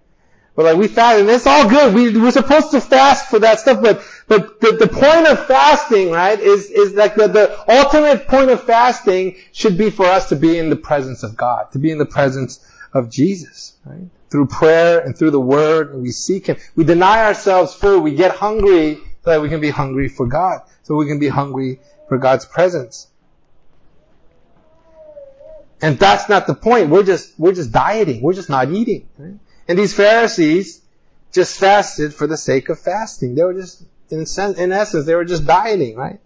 But 0.59 0.64
like 0.64 0.77
we 0.77 0.88
fast, 0.88 1.21
and 1.21 1.31
it's 1.31 1.47
all 1.47 1.68
good. 1.68 1.94
We, 1.94 2.18
we're 2.18 2.33
supposed 2.33 2.73
to 2.73 2.81
fast 2.81 3.31
for 3.31 3.38
that 3.38 3.61
stuff, 3.61 3.81
but, 3.81 4.03
but 4.27 4.61
the, 4.61 4.73
the 4.73 4.88
point 4.88 5.29
of 5.29 5.47
fasting, 5.47 6.11
right, 6.11 6.37
is, 6.37 6.68
is 6.68 6.94
like 6.94 7.14
the, 7.14 7.29
the 7.29 7.73
ultimate 7.73 8.27
point 8.27 8.51
of 8.51 8.64
fasting 8.64 9.37
should 9.53 9.79
be 9.79 9.88
for 9.88 10.05
us 10.05 10.31
to 10.31 10.35
be 10.35 10.59
in 10.59 10.68
the 10.68 10.75
presence 10.75 11.23
of 11.23 11.37
God, 11.37 11.71
to 11.75 11.79
be 11.79 11.92
in 11.92 11.99
the 11.99 12.07
presence 12.07 12.59
of 12.92 13.09
Jesus, 13.09 13.77
right? 13.85 14.09
Through 14.31 14.49
prayer 14.49 14.99
and 14.99 15.16
through 15.16 15.31
the 15.31 15.40
Word, 15.40 15.92
and 15.92 16.03
we 16.03 16.11
seek 16.11 16.49
Him. 16.49 16.57
We 16.75 16.83
deny 16.83 17.25
ourselves 17.27 17.73
food. 17.73 18.01
We 18.01 18.16
get 18.16 18.33
hungry 18.33 18.97
so 19.23 19.31
that 19.31 19.40
we 19.40 19.49
can 19.49 19.61
be 19.61 19.71
hungry 19.71 20.09
for 20.09 20.27
God. 20.27 20.62
So 20.83 20.97
we 20.97 21.07
can 21.07 21.21
be 21.21 21.29
hungry 21.29 21.79
for 22.09 22.18
God's 22.18 22.47
presence. 22.47 23.07
And 25.81 26.01
that's 26.01 26.29
not 26.29 26.49
the 26.49 26.55
point. 26.57 26.90
We're 26.90 27.05
just, 27.05 27.38
we're 27.38 27.53
just 27.53 27.71
dieting. 27.71 28.23
We're 28.23 28.33
just 28.33 28.51
not 28.51 28.73
eating. 28.73 29.09
Right? 29.16 29.38
And 29.68 29.78
these 29.78 29.94
Pharisees 29.94 30.81
just 31.33 31.61
fasted 31.61 32.14
for 32.14 32.26
the 32.26 32.38
sake 32.38 32.70
of 32.70 32.81
fasting. 32.81 33.35
They 33.35 33.44
were 33.44 33.54
just, 33.54 33.85
in, 34.11 34.24
in 34.57 34.72
essence, 34.72 35.04
they 35.04 35.14
were 35.14 35.26
just 35.26 35.46
dieting, 35.46 35.94
right? 35.94 36.20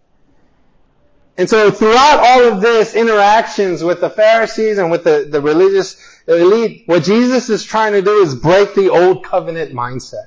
And 1.36 1.50
so 1.50 1.70
throughout 1.70 2.20
all 2.20 2.52
of 2.52 2.60
this 2.60 2.94
interactions 2.94 3.82
with 3.82 4.00
the 4.00 4.10
Pharisees 4.10 4.78
and 4.78 4.90
with 4.90 5.02
the, 5.02 5.26
the 5.28 5.40
religious 5.40 5.96
elite, 6.28 6.84
what 6.86 7.02
Jesus 7.02 7.48
is 7.50 7.64
trying 7.64 7.92
to 7.94 8.02
do 8.02 8.20
is 8.20 8.34
break 8.34 8.74
the 8.74 8.90
old 8.90 9.24
covenant 9.24 9.72
mindset. 9.72 10.26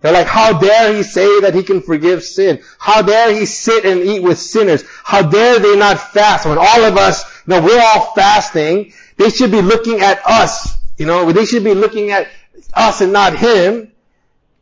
They're 0.00 0.12
like, 0.12 0.26
how 0.26 0.58
dare 0.58 0.92
he 0.92 1.04
say 1.04 1.40
that 1.42 1.54
he 1.54 1.62
can 1.62 1.80
forgive 1.80 2.24
sin? 2.24 2.60
How 2.78 3.02
dare 3.02 3.32
he 3.32 3.46
sit 3.46 3.84
and 3.84 4.00
eat 4.00 4.20
with 4.20 4.38
sinners? 4.38 4.84
How 5.04 5.22
dare 5.22 5.60
they 5.60 5.76
not 5.76 6.00
fast 6.00 6.44
when 6.44 6.58
all 6.58 6.84
of 6.84 6.96
us, 6.96 7.24
know, 7.46 7.62
we're 7.62 7.80
all 7.80 8.12
fasting. 8.14 8.92
They 9.16 9.30
should 9.30 9.52
be 9.52 9.62
looking 9.62 10.00
at 10.00 10.20
us 10.26 10.81
you 11.02 11.08
know, 11.08 11.32
they 11.32 11.46
should 11.46 11.64
be 11.64 11.74
looking 11.74 12.12
at 12.12 12.28
us 12.72 13.00
and 13.00 13.12
not 13.12 13.36
him. 13.36 13.90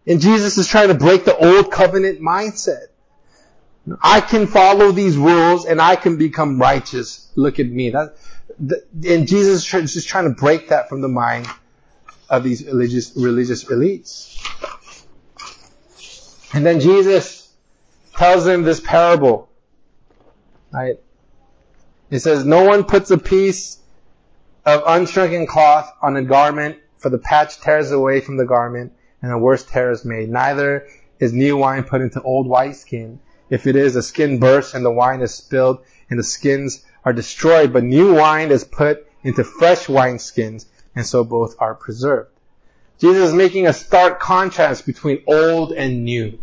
And 0.07 0.23
Jesus 0.23 0.57
is 0.57 0.67
trying 0.67 0.89
to 0.89 0.95
break 0.95 1.27
the 1.27 1.37
old 1.37 1.71
covenant 1.71 2.23
mindset. 2.23 2.87
I 4.01 4.23
can 4.23 4.47
follow 4.47 4.91
these 4.91 5.19
rules 5.19 5.67
and 5.67 5.83
I 5.83 5.97
can 5.97 6.17
become 6.17 6.59
righteous. 6.59 7.31
Look 7.35 7.61
at 7.61 7.67
me. 7.67 7.91
That, 7.91 8.15
and 8.59 9.29
Jesus 9.29 9.75
is 9.75 9.93
just 9.93 10.09
trying 10.09 10.25
to 10.25 10.31
break 10.31 10.71
that 10.71 10.89
from 10.89 11.03
the 11.03 11.09
mind 11.09 11.47
of 12.31 12.43
these 12.43 12.65
religious, 12.65 13.13
religious 13.15 13.65
elites. 13.65 14.39
And 16.55 16.65
then 16.65 16.81
Jesus 16.81 17.53
tells 18.17 18.47
them 18.47 18.63
this 18.63 18.81
parable. 18.81 19.51
Right? 20.73 20.99
It 22.09 22.21
says, 22.21 22.47
no 22.47 22.65
one 22.65 22.85
puts 22.85 23.11
a 23.11 23.19
piece 23.19 23.80
of 24.65 24.83
unshrunken 24.87 25.47
cloth 25.47 25.93
on 26.03 26.17
a 26.17 26.23
garment 26.23 26.79
for 26.99 27.09
the 27.09 27.19
patch 27.19 27.61
tears 27.61 27.91
away 27.91 28.21
from 28.21 28.37
the 28.37 28.45
garment 28.45 28.93
and 29.23 29.33
a 29.33 29.39
worse 29.39 29.65
tear 29.65 29.91
is 29.91 30.05
made. 30.05 30.29
Neither 30.29 30.87
is 31.19 31.33
new 31.33 31.57
wine 31.57 31.85
put 31.85 32.01
into 32.01 32.23
old 32.23 32.47
wineskin. 32.47 33.21
If 33.49 33.67
it 33.67 33.77
is, 33.77 33.95
the 33.95 34.03
skin 34.03 34.39
bursts 34.39 34.75
and 34.75 34.85
the 34.85 34.91
wine 34.91 35.23
is 35.23 35.35
spilled 35.35 35.85
and 36.09 36.19
the 36.19 36.25
skins 36.25 36.85
are 37.05 37.13
destroyed, 37.13 37.73
but 37.73 37.85
new 37.85 38.15
wine 38.15 38.51
is 38.51 38.65
put 38.65 39.07
into 39.23 39.45
fresh 39.45 39.87
wineskins 39.87 40.67
and 40.95 41.07
so 41.07 41.25
both 41.25 41.57
are 41.59 41.75
preserved. 41.75 42.31
Jesus 42.99 43.29
is 43.29 43.35
making 43.35 43.67
a 43.67 43.73
stark 43.73 44.21
contrast 44.21 44.85
between 44.85 45.23
old 45.27 45.73
and 45.73 46.05
new. 46.05 46.39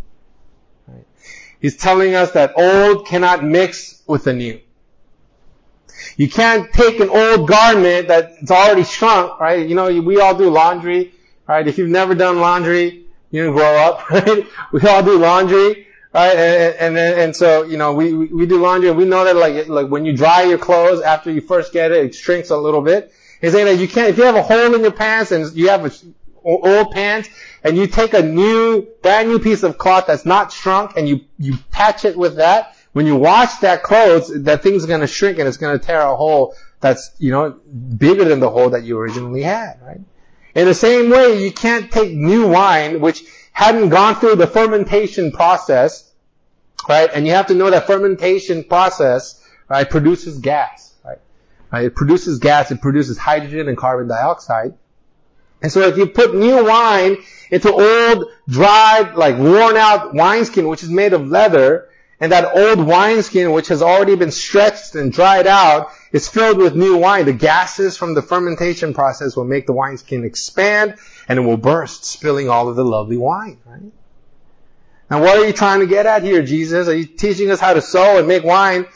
He's 1.60 1.78
telling 1.78 2.14
us 2.14 2.32
that 2.32 2.54
old 2.56 3.08
cannot 3.08 3.44
mix 3.44 4.02
with 4.08 4.24
the 4.24 4.34
new. 4.34 4.60
You 6.18 6.28
can't 6.28 6.74
take 6.74 7.00
an 7.00 7.10
old 7.10 7.48
garment 7.48 8.08
that's 8.08 8.50
already 8.50 8.84
shrunk, 8.84 9.40
right? 9.40 9.68
You 9.68 9.76
know, 9.76 10.02
we 10.02 10.20
all 10.20 10.36
do 10.36 10.50
laundry, 10.50 11.14
right? 11.48 11.68
If 11.68 11.78
you've 11.78 11.90
never 11.90 12.16
done 12.16 12.40
laundry, 12.40 13.06
you 13.30 13.44
didn't 13.44 13.56
grow 13.56 13.76
up, 13.76 14.10
right? 14.10 14.48
We 14.72 14.82
all 14.82 15.04
do 15.04 15.20
laundry, 15.20 15.88
right? 16.14 16.36
And, 16.36 16.98
and, 16.98 17.20
and 17.20 17.36
so, 17.36 17.64
you 17.64 17.78
know, 17.78 17.94
we, 17.94 18.14
we 18.14 18.48
do 18.48 18.60
laundry 18.60 18.90
and 18.90 18.98
we 18.98 19.06
know 19.06 19.26
that 19.26 19.36
like, 19.36 19.68
like 19.68 19.90
when 19.90 20.06
you 20.06 20.18
dry 20.18 20.42
your 20.42 20.58
clothes 20.58 21.02
after 21.02 21.32
you 21.32 21.40
first 21.40 21.72
get 21.72 21.92
it, 21.92 22.06
it 22.06 22.16
shrinks 22.16 22.50
a 22.50 22.58
little 22.58 22.82
bit. 22.82 23.14
He's 23.40 23.52
saying 23.52 23.68
that 23.68 23.80
you 23.80 23.88
can't, 23.88 24.10
if 24.10 24.18
you 24.18 24.24
have 24.24 24.36
a 24.36 24.42
hole 24.42 24.74
in 24.74 24.82
your 24.82 24.92
pants 24.92 25.32
and 25.32 25.56
you 25.56 25.70
have 25.70 25.86
a, 25.86 25.92
old 26.44 26.92
pants 26.92 27.30
and 27.64 27.78
you 27.78 27.86
take 27.86 28.16
a 28.16 28.24
new, 28.24 28.88
brand 29.04 29.30
new 29.30 29.38
piece 29.38 29.62
of 29.62 29.78
cloth 29.78 30.06
that's 30.08 30.26
not 30.26 30.52
shrunk 30.52 30.98
and 30.98 31.08
you, 31.08 31.22
you 31.38 31.58
patch 31.70 32.06
it 32.06 32.18
with 32.18 32.38
that, 32.38 32.76
when 32.98 33.06
you 33.06 33.16
wash 33.16 33.58
that 33.58 33.84
clothes, 33.84 34.28
that 34.46 34.64
thing's 34.64 34.88
gonna 34.88 35.06
shrink 35.06 35.38
and 35.38 35.48
it's 35.48 35.58
gonna 35.58 35.78
tear 35.78 36.02
a 36.02 36.16
hole 36.16 36.56
that's, 36.80 37.12
you 37.20 37.30
know, 37.30 37.52
bigger 37.52 38.26
than 38.26 38.40
the 38.40 38.50
hole 38.50 38.72
that 38.72 38.86
you 38.86 38.98
originally 38.98 39.44
had, 39.44 39.80
right? 39.84 40.02
In 40.56 40.66
the 40.66 40.74
same 40.74 41.12
way, 41.12 41.44
you 41.44 41.52
can't 41.52 41.92
take 41.92 42.12
new 42.12 42.48
wine, 42.48 43.00
which 43.00 43.24
hadn't 43.52 43.90
gone 43.90 44.16
through 44.16 44.38
the 44.38 44.48
fermentation 44.48 45.32
process, 45.32 46.12
right? 46.90 47.08
And 47.14 47.28
you 47.28 47.34
have 47.34 47.46
to 47.48 47.54
know 47.54 47.70
that 47.70 47.86
fermentation 47.86 48.64
process, 48.64 49.48
right, 49.70 49.88
produces 49.88 50.40
gas, 50.40 50.96
right? 51.06 51.20
right? 51.72 51.86
It 51.86 51.96
produces 51.96 52.40
gas, 52.40 52.72
it 52.72 52.82
produces 52.82 53.20
hydrogen 53.20 53.68
and 53.68 53.78
carbon 53.78 54.08
dioxide. 54.08 54.74
And 55.62 55.72
so 55.72 55.82
if 55.82 55.98
you 55.98 56.08
put 56.08 56.34
new 56.34 56.66
wine 56.66 57.18
into 57.52 57.72
old, 57.72 58.26
dried, 58.50 59.14
like 59.14 59.38
worn 59.38 59.78
out 59.78 60.16
wineskin, 60.16 60.68
which 60.68 60.82
is 60.82 60.90
made 60.90 61.14
of 61.14 61.28
leather, 61.28 61.90
and 62.20 62.32
that 62.32 62.56
old 62.56 62.86
wineskin, 62.86 63.52
which 63.52 63.68
has 63.68 63.82
already 63.82 64.16
been 64.16 64.32
stretched 64.32 64.96
and 64.96 65.14
dried 65.14 65.46
out, 65.46 65.92
is 66.12 66.28
filled 66.28 66.58
with 66.58 66.76
new 66.76 66.98
wine. 66.98 67.26
The 67.26 67.34
gases 67.34 67.96
from 67.96 68.16
the 68.16 68.22
fermentation 68.22 68.94
process 68.94 69.36
will 69.36 69.46
make 69.46 69.68
the 69.68 69.74
wineskin 69.74 70.24
expand 70.24 70.96
and 71.28 71.38
it 71.38 71.42
will 71.44 71.58
burst, 71.58 72.06
spilling 72.06 72.50
all 72.50 72.70
of 72.70 72.76
the 72.76 72.86
lovely 72.86 73.18
wine, 73.18 73.60
right? 73.66 73.92
Now 75.10 75.22
what 75.22 75.38
are 75.38 75.46
you 75.46 75.54
trying 75.54 75.82
to 75.82 75.88
get 75.88 76.06
at 76.06 76.24
here, 76.24 76.42
Jesus? 76.42 76.88
Are 76.88 76.96
you 76.96 77.06
teaching 77.06 77.52
us 77.52 77.60
how 77.60 77.74
to 77.74 77.82
sow 77.82 78.18
and 78.18 78.28
make 78.28 78.44
wine? 78.44 78.88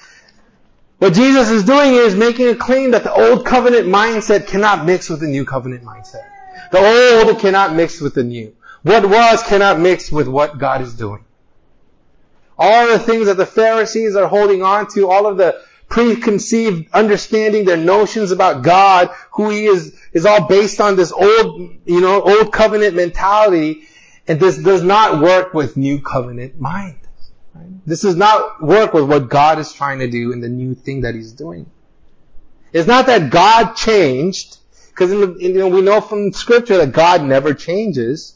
What 0.97 1.13
Jesus 1.13 1.49
is 1.49 1.63
doing 1.63 1.93
is 1.93 2.15
making 2.15 2.47
a 2.47 2.55
claim 2.55 2.91
that 2.91 3.03
the 3.03 3.13
old 3.13 3.45
covenant 3.45 3.87
mindset 3.87 4.47
cannot 4.47 4.85
mix 4.85 5.09
with 5.09 5.19
the 5.19 5.27
new 5.27 5.45
covenant 5.45 5.83
mindset. 5.83 6.27
The 6.71 7.25
old 7.25 7.39
cannot 7.39 7.75
mix 7.75 8.01
with 8.01 8.15
the 8.15 8.23
new. 8.23 8.55
What 8.83 9.07
was 9.07 9.43
cannot 9.43 9.79
mix 9.79 10.11
with 10.11 10.27
what 10.27 10.57
God 10.57 10.81
is 10.81 10.93
doing. 10.93 11.23
All 12.63 12.87
the 12.87 12.99
things 12.99 13.25
that 13.25 13.37
the 13.37 13.45
Pharisees 13.45 14.15
are 14.15 14.27
holding 14.27 14.61
on 14.61 14.87
to, 14.93 15.09
all 15.09 15.25
of 15.25 15.37
the 15.37 15.59
preconceived 15.89 16.91
understanding, 16.93 17.65
their 17.65 17.75
notions 17.75 18.31
about 18.31 18.61
God, 18.63 19.09
who 19.31 19.49
He 19.49 19.65
is, 19.65 19.99
is 20.13 20.27
all 20.27 20.47
based 20.47 20.79
on 20.79 20.95
this 20.95 21.11
old, 21.11 21.71
you 21.85 22.01
know, 22.01 22.21
old 22.21 22.53
covenant 22.53 22.95
mentality. 22.95 23.81
And 24.27 24.39
this 24.39 24.57
does 24.59 24.83
not 24.83 25.21
work 25.21 25.55
with 25.55 25.75
new 25.75 26.01
covenant 26.01 26.61
mind. 26.61 26.99
This 27.85 28.01
does 28.01 28.15
not 28.15 28.61
work 28.61 28.93
with 28.93 29.09
what 29.09 29.29
God 29.29 29.57
is 29.57 29.73
trying 29.73 29.99
to 29.99 30.07
do 30.07 30.31
in 30.31 30.39
the 30.39 30.47
new 30.47 30.75
thing 30.75 31.01
that 31.01 31.15
He's 31.15 31.33
doing. 31.33 31.65
It's 32.71 32.87
not 32.87 33.07
that 33.07 33.31
God 33.31 33.73
changed, 33.73 34.57
because 34.89 35.11
you 35.11 35.53
know, 35.53 35.67
we 35.67 35.81
know 35.81 35.99
from 35.99 36.31
scripture 36.31 36.77
that 36.77 36.91
God 36.91 37.23
never 37.23 37.55
changes. 37.55 38.35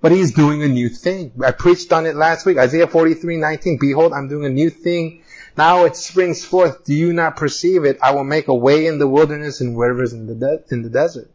But 0.00 0.12
he's 0.12 0.32
doing 0.32 0.62
a 0.62 0.68
new 0.68 0.88
thing. 0.88 1.32
I 1.44 1.52
preached 1.52 1.92
on 1.92 2.06
it 2.06 2.16
last 2.16 2.46
week. 2.46 2.58
Isaiah 2.58 2.86
43, 2.86 3.36
19. 3.36 3.78
Behold, 3.80 4.12
I'm 4.12 4.28
doing 4.28 4.44
a 4.44 4.50
new 4.50 4.70
thing. 4.70 5.22
Now 5.56 5.84
it 5.84 5.96
springs 5.96 6.44
forth. 6.44 6.84
Do 6.84 6.94
you 6.94 7.12
not 7.12 7.36
perceive 7.36 7.84
it? 7.84 7.98
I 8.02 8.12
will 8.12 8.24
make 8.24 8.48
a 8.48 8.54
way 8.54 8.86
in 8.86 8.98
the 8.98 9.08
wilderness 9.08 9.60
and 9.60 9.78
rivers 9.78 10.12
in 10.12 10.26
the, 10.26 10.34
de- 10.34 10.62
in 10.70 10.82
the 10.82 10.90
desert. 10.90 11.30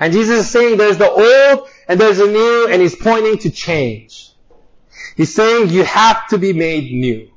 And 0.00 0.12
Jesus 0.12 0.40
is 0.40 0.50
saying 0.50 0.78
there's 0.78 0.98
the 0.98 1.10
old 1.10 1.68
and 1.86 2.00
there's 2.00 2.18
the 2.18 2.26
new 2.26 2.68
and 2.68 2.82
he's 2.82 2.96
pointing 2.96 3.38
to 3.38 3.50
change. 3.50 4.32
He's 5.16 5.34
saying 5.34 5.68
you 5.68 5.84
have 5.84 6.26
to 6.28 6.38
be 6.38 6.52
made 6.52 6.90
new. 6.90 7.30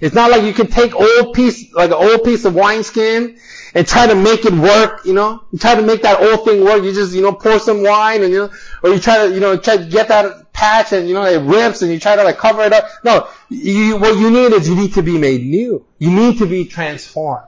It's 0.00 0.14
not 0.14 0.30
like 0.30 0.42
you 0.42 0.52
can 0.52 0.66
take 0.66 0.94
old 0.94 1.34
piece, 1.34 1.72
like 1.72 1.90
an 1.90 1.96
old 1.96 2.24
piece 2.24 2.44
of 2.44 2.54
wineskin 2.54 3.38
and 3.78 3.86
try 3.86 4.08
to 4.08 4.14
make 4.16 4.44
it 4.44 4.52
work, 4.52 5.04
you 5.04 5.12
know? 5.12 5.44
You 5.52 5.58
try 5.60 5.76
to 5.76 5.82
make 5.82 6.02
that 6.02 6.20
old 6.20 6.44
thing 6.44 6.64
work, 6.64 6.82
you 6.82 6.92
just, 6.92 7.14
you 7.14 7.22
know, 7.22 7.32
pour 7.32 7.60
some 7.60 7.84
wine 7.84 8.24
and, 8.24 8.32
you 8.32 8.38
know, 8.40 8.50
or 8.82 8.90
you 8.90 8.98
try 8.98 9.24
to, 9.24 9.32
you 9.32 9.38
know, 9.38 9.56
try 9.56 9.76
to 9.76 9.84
get 9.84 10.08
that 10.08 10.52
patch 10.52 10.92
and, 10.92 11.06
you 11.06 11.14
know, 11.14 11.22
it 11.22 11.40
rips 11.42 11.80
and 11.82 11.92
you 11.92 12.00
try 12.00 12.16
to 12.16 12.24
like 12.24 12.38
cover 12.38 12.62
it 12.62 12.72
up. 12.72 12.88
No, 13.04 13.28
you, 13.48 13.96
what 13.96 14.18
you 14.18 14.32
need 14.32 14.52
is 14.52 14.68
you 14.68 14.74
need 14.74 14.94
to 14.94 15.02
be 15.04 15.16
made 15.16 15.42
new. 15.42 15.86
You 15.98 16.10
need 16.10 16.38
to 16.38 16.46
be 16.46 16.64
transformed. 16.64 17.46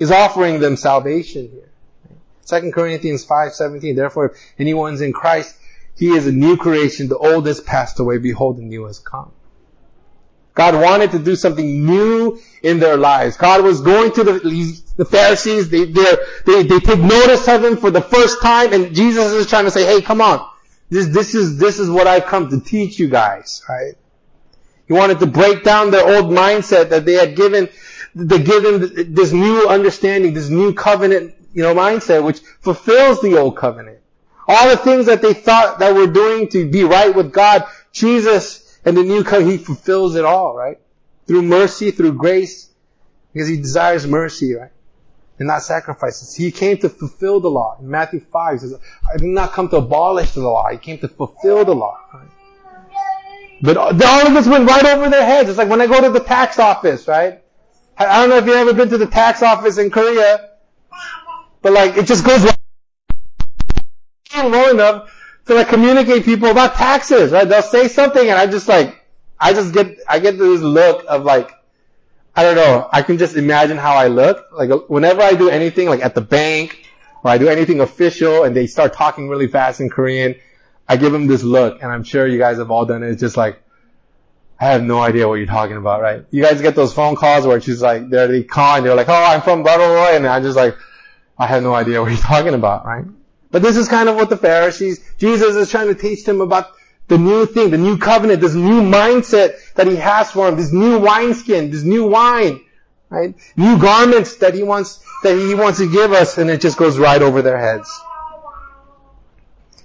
He's 0.00 0.10
offering 0.10 0.58
them 0.58 0.76
salvation 0.76 1.48
here. 1.48 1.70
2 2.48 2.72
Corinthians 2.72 3.24
5:17. 3.24 3.94
Therefore, 3.94 4.30
if 4.30 4.38
anyone's 4.58 5.00
in 5.00 5.12
Christ, 5.12 5.54
he 5.96 6.08
is 6.08 6.26
a 6.26 6.32
new 6.32 6.56
creation. 6.56 7.08
The 7.08 7.18
old 7.18 7.46
has 7.46 7.60
passed 7.60 8.00
away. 8.00 8.18
Behold, 8.18 8.58
the 8.58 8.62
new 8.62 8.86
has 8.86 8.98
come. 8.98 9.30
God 10.54 10.74
wanted 10.74 11.12
to 11.12 11.18
do 11.18 11.34
something 11.34 11.86
new 11.86 12.38
in 12.62 12.78
their 12.78 12.96
lives. 12.96 13.36
God 13.36 13.64
was 13.64 13.80
going 13.80 14.12
to 14.12 14.24
the, 14.24 14.82
the 14.96 15.04
Pharisees. 15.04 15.70
They, 15.70 15.84
they, 15.84 16.62
they 16.62 16.78
take 16.78 17.00
notice 17.00 17.48
of 17.48 17.64
him 17.64 17.76
for 17.76 17.90
the 17.90 18.02
first 18.02 18.42
time 18.42 18.72
and 18.72 18.94
Jesus 18.94 19.32
is 19.32 19.48
trying 19.48 19.64
to 19.64 19.70
say, 19.70 19.86
hey, 19.86 20.02
come 20.02 20.20
on. 20.20 20.46
This, 20.90 21.06
this 21.06 21.34
is, 21.34 21.58
this 21.58 21.78
is 21.78 21.88
what 21.88 22.06
I've 22.06 22.26
come 22.26 22.50
to 22.50 22.60
teach 22.60 22.98
you 22.98 23.08
guys, 23.08 23.62
right? 23.66 23.94
He 24.86 24.92
wanted 24.92 25.20
to 25.20 25.26
break 25.26 25.64
down 25.64 25.90
their 25.90 26.06
old 26.06 26.30
mindset 26.30 26.90
that 26.90 27.06
they 27.06 27.14
had 27.14 27.34
given, 27.34 27.70
they 28.14 28.42
given 28.42 29.14
this 29.14 29.32
new 29.32 29.66
understanding, 29.68 30.34
this 30.34 30.50
new 30.50 30.74
covenant, 30.74 31.34
you 31.54 31.62
know, 31.62 31.74
mindset, 31.74 32.22
which 32.22 32.40
fulfills 32.60 33.22
the 33.22 33.38
old 33.38 33.56
covenant. 33.56 34.00
All 34.46 34.68
the 34.68 34.76
things 34.76 35.06
that 35.06 35.22
they 35.22 35.32
thought 35.32 35.78
that 35.78 35.94
were 35.94 36.08
doing 36.08 36.48
to 36.48 36.68
be 36.68 36.84
right 36.84 37.14
with 37.14 37.32
God, 37.32 37.64
Jesus 37.92 38.61
and 38.84 38.96
the 38.96 39.02
new 39.02 39.24
covenant, 39.24 39.58
He 39.58 39.64
fulfills 39.64 40.16
it 40.16 40.24
all, 40.24 40.54
right? 40.54 40.78
Through 41.26 41.42
mercy, 41.42 41.90
through 41.90 42.14
grace, 42.14 42.70
because 43.32 43.48
He 43.48 43.56
desires 43.56 44.06
mercy, 44.06 44.54
right? 44.54 44.70
And 45.38 45.48
not 45.48 45.62
sacrifices. 45.62 46.34
He 46.34 46.50
came 46.50 46.78
to 46.78 46.88
fulfill 46.88 47.40
the 47.40 47.48
law. 47.48 47.76
In 47.80 47.88
Matthew 47.88 48.20
5, 48.20 48.52
He 48.52 48.58
says, 48.58 48.74
I 49.12 49.16
did 49.16 49.26
not 49.26 49.52
come 49.52 49.68
to 49.70 49.76
abolish 49.76 50.32
the 50.32 50.40
law. 50.40 50.68
He 50.70 50.78
came 50.78 50.98
to 50.98 51.08
fulfill 51.08 51.64
the 51.64 51.74
law. 51.74 51.98
Right? 52.12 52.28
But 53.62 53.76
all 53.76 54.26
of 54.26 54.34
this 54.34 54.46
went 54.48 54.68
right 54.68 54.84
over 54.84 55.08
their 55.08 55.24
heads. 55.24 55.48
It's 55.48 55.58
like 55.58 55.68
when 55.68 55.80
I 55.80 55.86
go 55.86 56.00
to 56.00 56.10
the 56.10 56.24
tax 56.24 56.58
office, 56.58 57.06
right? 57.06 57.40
I 57.96 58.20
don't 58.20 58.30
know 58.30 58.38
if 58.38 58.46
you've 58.46 58.56
ever 58.56 58.74
been 58.74 58.88
to 58.88 58.98
the 58.98 59.06
tax 59.06 59.42
office 59.42 59.78
in 59.78 59.90
Korea, 59.90 60.50
but 61.60 61.72
like, 61.72 61.96
it 61.96 62.06
just 62.06 62.24
goes 62.24 62.42
right 62.42 62.56
low 64.34 64.72
to 65.46 65.54
like 65.54 65.68
communicate 65.68 66.24
people 66.24 66.48
about 66.48 66.74
taxes, 66.74 67.32
right? 67.32 67.48
They'll 67.48 67.62
say 67.62 67.88
something 67.88 68.28
and 68.28 68.38
I 68.38 68.46
just 68.46 68.68
like, 68.68 69.04
I 69.38 69.52
just 69.52 69.74
get, 69.74 69.98
I 70.08 70.18
get 70.20 70.38
this 70.38 70.60
look 70.60 71.04
of 71.08 71.24
like, 71.24 71.50
I 72.34 72.44
don't 72.44 72.56
know, 72.56 72.88
I 72.90 73.02
can 73.02 73.18
just 73.18 73.36
imagine 73.36 73.76
how 73.76 73.94
I 73.94 74.08
look. 74.08 74.46
Like 74.52 74.70
whenever 74.88 75.20
I 75.20 75.34
do 75.34 75.50
anything 75.50 75.88
like 75.88 76.00
at 76.00 76.14
the 76.14 76.20
bank 76.20 76.86
or 77.24 77.30
I 77.30 77.38
do 77.38 77.48
anything 77.48 77.80
official 77.80 78.44
and 78.44 78.54
they 78.54 78.66
start 78.66 78.94
talking 78.94 79.28
really 79.28 79.48
fast 79.48 79.80
in 79.80 79.90
Korean, 79.90 80.36
I 80.88 80.96
give 80.96 81.12
them 81.12 81.26
this 81.26 81.42
look 81.42 81.82
and 81.82 81.90
I'm 81.90 82.04
sure 82.04 82.26
you 82.26 82.38
guys 82.38 82.58
have 82.58 82.70
all 82.70 82.86
done 82.86 83.02
it. 83.02 83.10
It's 83.10 83.20
just 83.20 83.36
like, 83.36 83.62
I 84.60 84.66
have 84.66 84.82
no 84.82 85.00
idea 85.00 85.28
what 85.28 85.34
you're 85.34 85.46
talking 85.46 85.76
about, 85.76 86.02
right? 86.02 86.24
You 86.30 86.40
guys 86.40 86.62
get 86.62 86.76
those 86.76 86.94
phone 86.94 87.16
calls 87.16 87.44
where 87.44 87.60
she's 87.60 87.82
like, 87.82 88.08
they're, 88.08 88.28
they 88.28 88.44
call 88.44 88.76
and 88.76 88.86
they're 88.86 88.94
like, 88.94 89.08
oh, 89.08 89.24
I'm 89.24 89.42
from 89.42 89.64
blah, 89.64 89.76
blah, 89.76 89.88
blah, 89.88 90.10
and 90.14 90.24
I'm 90.24 90.42
just 90.44 90.56
like, 90.56 90.76
I 91.36 91.48
have 91.48 91.64
no 91.64 91.74
idea 91.74 92.00
what 92.00 92.12
you're 92.12 92.20
talking 92.20 92.54
about, 92.54 92.86
right? 92.86 93.04
But 93.52 93.62
this 93.62 93.76
is 93.76 93.86
kind 93.86 94.08
of 94.08 94.16
what 94.16 94.30
the 94.30 94.36
Pharisees, 94.36 94.98
Jesus 95.18 95.54
is 95.54 95.70
trying 95.70 95.88
to 95.88 95.94
teach 95.94 96.24
them 96.24 96.40
about 96.40 96.72
the 97.08 97.18
new 97.18 97.44
thing, 97.44 97.70
the 97.70 97.78
new 97.78 97.98
covenant, 97.98 98.40
this 98.40 98.54
new 98.54 98.80
mindset 98.80 99.74
that 99.74 99.86
he 99.86 99.96
has 99.96 100.30
for 100.30 100.46
them, 100.46 100.58
this 100.58 100.72
new 100.72 100.98
wineskin, 100.98 101.70
this 101.70 101.82
new 101.82 102.08
wine, 102.08 102.60
right? 103.10 103.34
New 103.56 103.78
garments 103.78 104.36
that 104.36 104.54
he 104.54 104.62
wants, 104.62 105.04
that 105.22 105.36
he 105.36 105.54
wants 105.54 105.78
to 105.78 105.92
give 105.92 106.12
us, 106.12 106.38
and 106.38 106.48
it 106.50 106.62
just 106.62 106.78
goes 106.78 106.98
right 106.98 107.20
over 107.20 107.42
their 107.42 107.58
heads. 107.58 108.00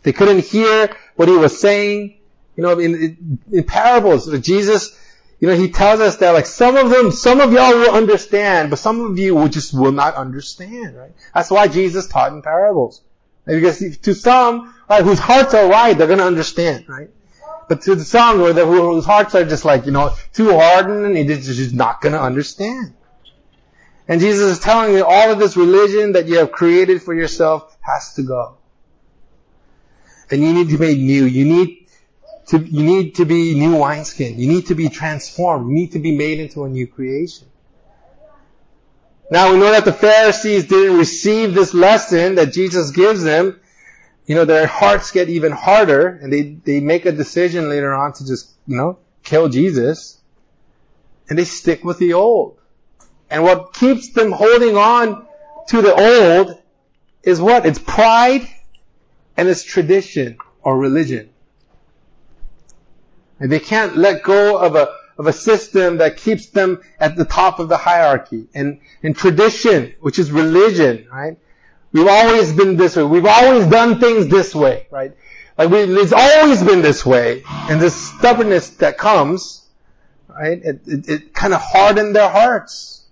They 0.03 0.13
couldn't 0.13 0.45
hear 0.45 0.95
what 1.17 1.27
he 1.27 1.35
was 1.35 1.59
saying. 1.59 2.17
You 2.55 2.63
know, 2.63 2.79
in, 2.79 3.43
in 3.51 3.63
parables, 3.65 4.31
Jesus, 4.39 4.97
you 5.39 5.49
know, 5.49 5.55
he 5.55 5.69
tells 5.69 5.99
us 5.99 6.15
that 6.17 6.31
like 6.31 6.45
some 6.45 6.77
of 6.77 6.89
them, 6.89 7.11
some 7.11 7.41
of 7.41 7.51
y'all 7.51 7.73
will 7.73 7.91
understand, 7.91 8.69
but 8.69 8.79
some 8.79 9.01
of 9.01 9.19
you 9.19 9.35
will 9.35 9.49
just 9.49 9.77
will 9.77 9.91
not 9.91 10.15
understand, 10.15 10.95
right? 10.95 11.11
That's 11.35 11.51
why 11.51 11.67
Jesus 11.67 12.07
taught 12.07 12.31
in 12.31 12.41
parables. 12.41 13.01
Because 13.47 13.97
to 13.99 14.13
some, 14.13 14.73
whose 15.01 15.19
hearts 15.19 15.53
are 15.53 15.69
right, 15.69 15.97
they're 15.97 16.07
gonna 16.07 16.23
understand, 16.23 16.87
right? 16.87 17.09
But 17.69 17.81
to 17.83 17.95
the 17.95 18.03
some 18.03 18.39
where 18.39 18.53
the, 18.53 18.65
whose 18.65 19.05
hearts 19.05 19.35
are 19.35 19.45
just 19.45 19.65
like, 19.65 19.85
you 19.85 19.91
know, 19.91 20.13
too 20.33 20.51
hardened 20.51 21.17
and 21.17 21.29
they're 21.29 21.37
just 21.37 21.73
not 21.73 22.01
gonna 22.01 22.19
understand. 22.19 22.93
And 24.07 24.21
Jesus 24.21 24.57
is 24.57 24.59
telling 24.59 24.93
you 24.93 25.03
all 25.03 25.31
of 25.31 25.39
this 25.39 25.57
religion 25.57 26.13
that 26.13 26.27
you 26.27 26.37
have 26.37 26.51
created 26.51 27.01
for 27.01 27.13
yourself 27.13 27.77
has 27.81 28.13
to 28.15 28.23
go. 28.23 28.57
And 30.31 30.41
you 30.41 30.53
need 30.53 30.69
to 30.69 30.77
be 30.77 30.95
new. 30.95 31.25
You 31.25 31.45
need 31.45 31.87
to, 32.47 32.59
you 32.59 32.83
need 32.83 33.15
to 33.15 33.25
be 33.25 33.53
new 33.55 33.75
wineskin. 33.77 34.39
You 34.39 34.47
need 34.47 34.67
to 34.67 34.75
be 34.75 34.87
transformed. 34.87 35.69
You 35.69 35.75
need 35.75 35.91
to 35.93 35.99
be 35.99 36.15
made 36.15 36.39
into 36.39 36.63
a 36.63 36.69
new 36.69 36.87
creation. 36.87 37.47
Now 39.29 39.51
we 39.51 39.59
know 39.59 39.71
that 39.71 39.85
the 39.85 39.93
Pharisees 39.93 40.67
didn't 40.67 40.97
receive 40.97 41.53
this 41.53 41.73
lesson 41.73 42.35
that 42.35 42.53
Jesus 42.53 42.91
gives 42.91 43.23
them. 43.23 43.59
You 44.25 44.35
know, 44.35 44.45
their 44.45 44.67
hearts 44.67 45.11
get 45.11 45.29
even 45.29 45.51
harder 45.51 46.07
and 46.07 46.31
they, 46.31 46.41
they 46.63 46.79
make 46.79 47.05
a 47.05 47.11
decision 47.11 47.69
later 47.69 47.93
on 47.93 48.13
to 48.13 48.25
just, 48.25 48.51
you 48.65 48.77
know, 48.77 48.99
kill 49.23 49.49
Jesus. 49.49 50.21
And 51.29 51.37
they 51.37 51.45
stick 51.45 51.83
with 51.83 51.99
the 51.99 52.13
old. 52.13 52.57
And 53.29 53.43
what 53.43 53.73
keeps 53.73 54.11
them 54.11 54.31
holding 54.31 54.77
on 54.77 55.27
to 55.69 55.81
the 55.81 55.93
old 55.93 56.61
is 57.23 57.41
what? 57.41 57.65
It's 57.65 57.79
pride 57.79 58.47
and 59.35 59.47
it's 59.49 59.63
tradition 59.63 60.37
or 60.61 60.77
religion. 60.77 61.29
And 63.39 63.51
they 63.51 63.59
can't 63.59 63.97
let 63.97 64.23
go 64.23 64.57
of 64.57 64.75
a, 64.75 64.93
of 65.17 65.27
a 65.27 65.33
system 65.33 65.97
that 65.97 66.17
keeps 66.17 66.47
them 66.47 66.81
at 66.99 67.15
the 67.15 67.25
top 67.25 67.59
of 67.59 67.69
the 67.69 67.77
hierarchy. 67.77 68.47
And, 68.53 68.79
and 69.03 69.15
tradition, 69.15 69.95
which 69.99 70.19
is 70.19 70.31
religion, 70.31 71.07
right? 71.11 71.37
We've 71.91 72.07
always 72.07 72.53
been 72.53 72.77
this 72.77 72.95
way. 72.95 73.03
We've 73.03 73.25
always 73.25 73.65
done 73.67 73.99
things 73.99 74.27
this 74.27 74.53
way, 74.53 74.87
right? 74.91 75.13
Like 75.57 75.69
we, 75.69 75.79
it's 75.79 76.13
always 76.13 76.61
been 76.61 76.81
this 76.81 77.05
way. 77.05 77.43
And 77.47 77.81
this 77.81 77.95
stubbornness 77.95 78.69
that 78.77 78.97
comes, 78.97 79.65
right? 80.27 80.61
It, 80.63 80.81
it, 80.85 81.09
it 81.09 81.33
kind 81.33 81.53
of 81.53 81.61
hardened 81.61 82.15
their 82.15 82.29
hearts. 82.29 83.05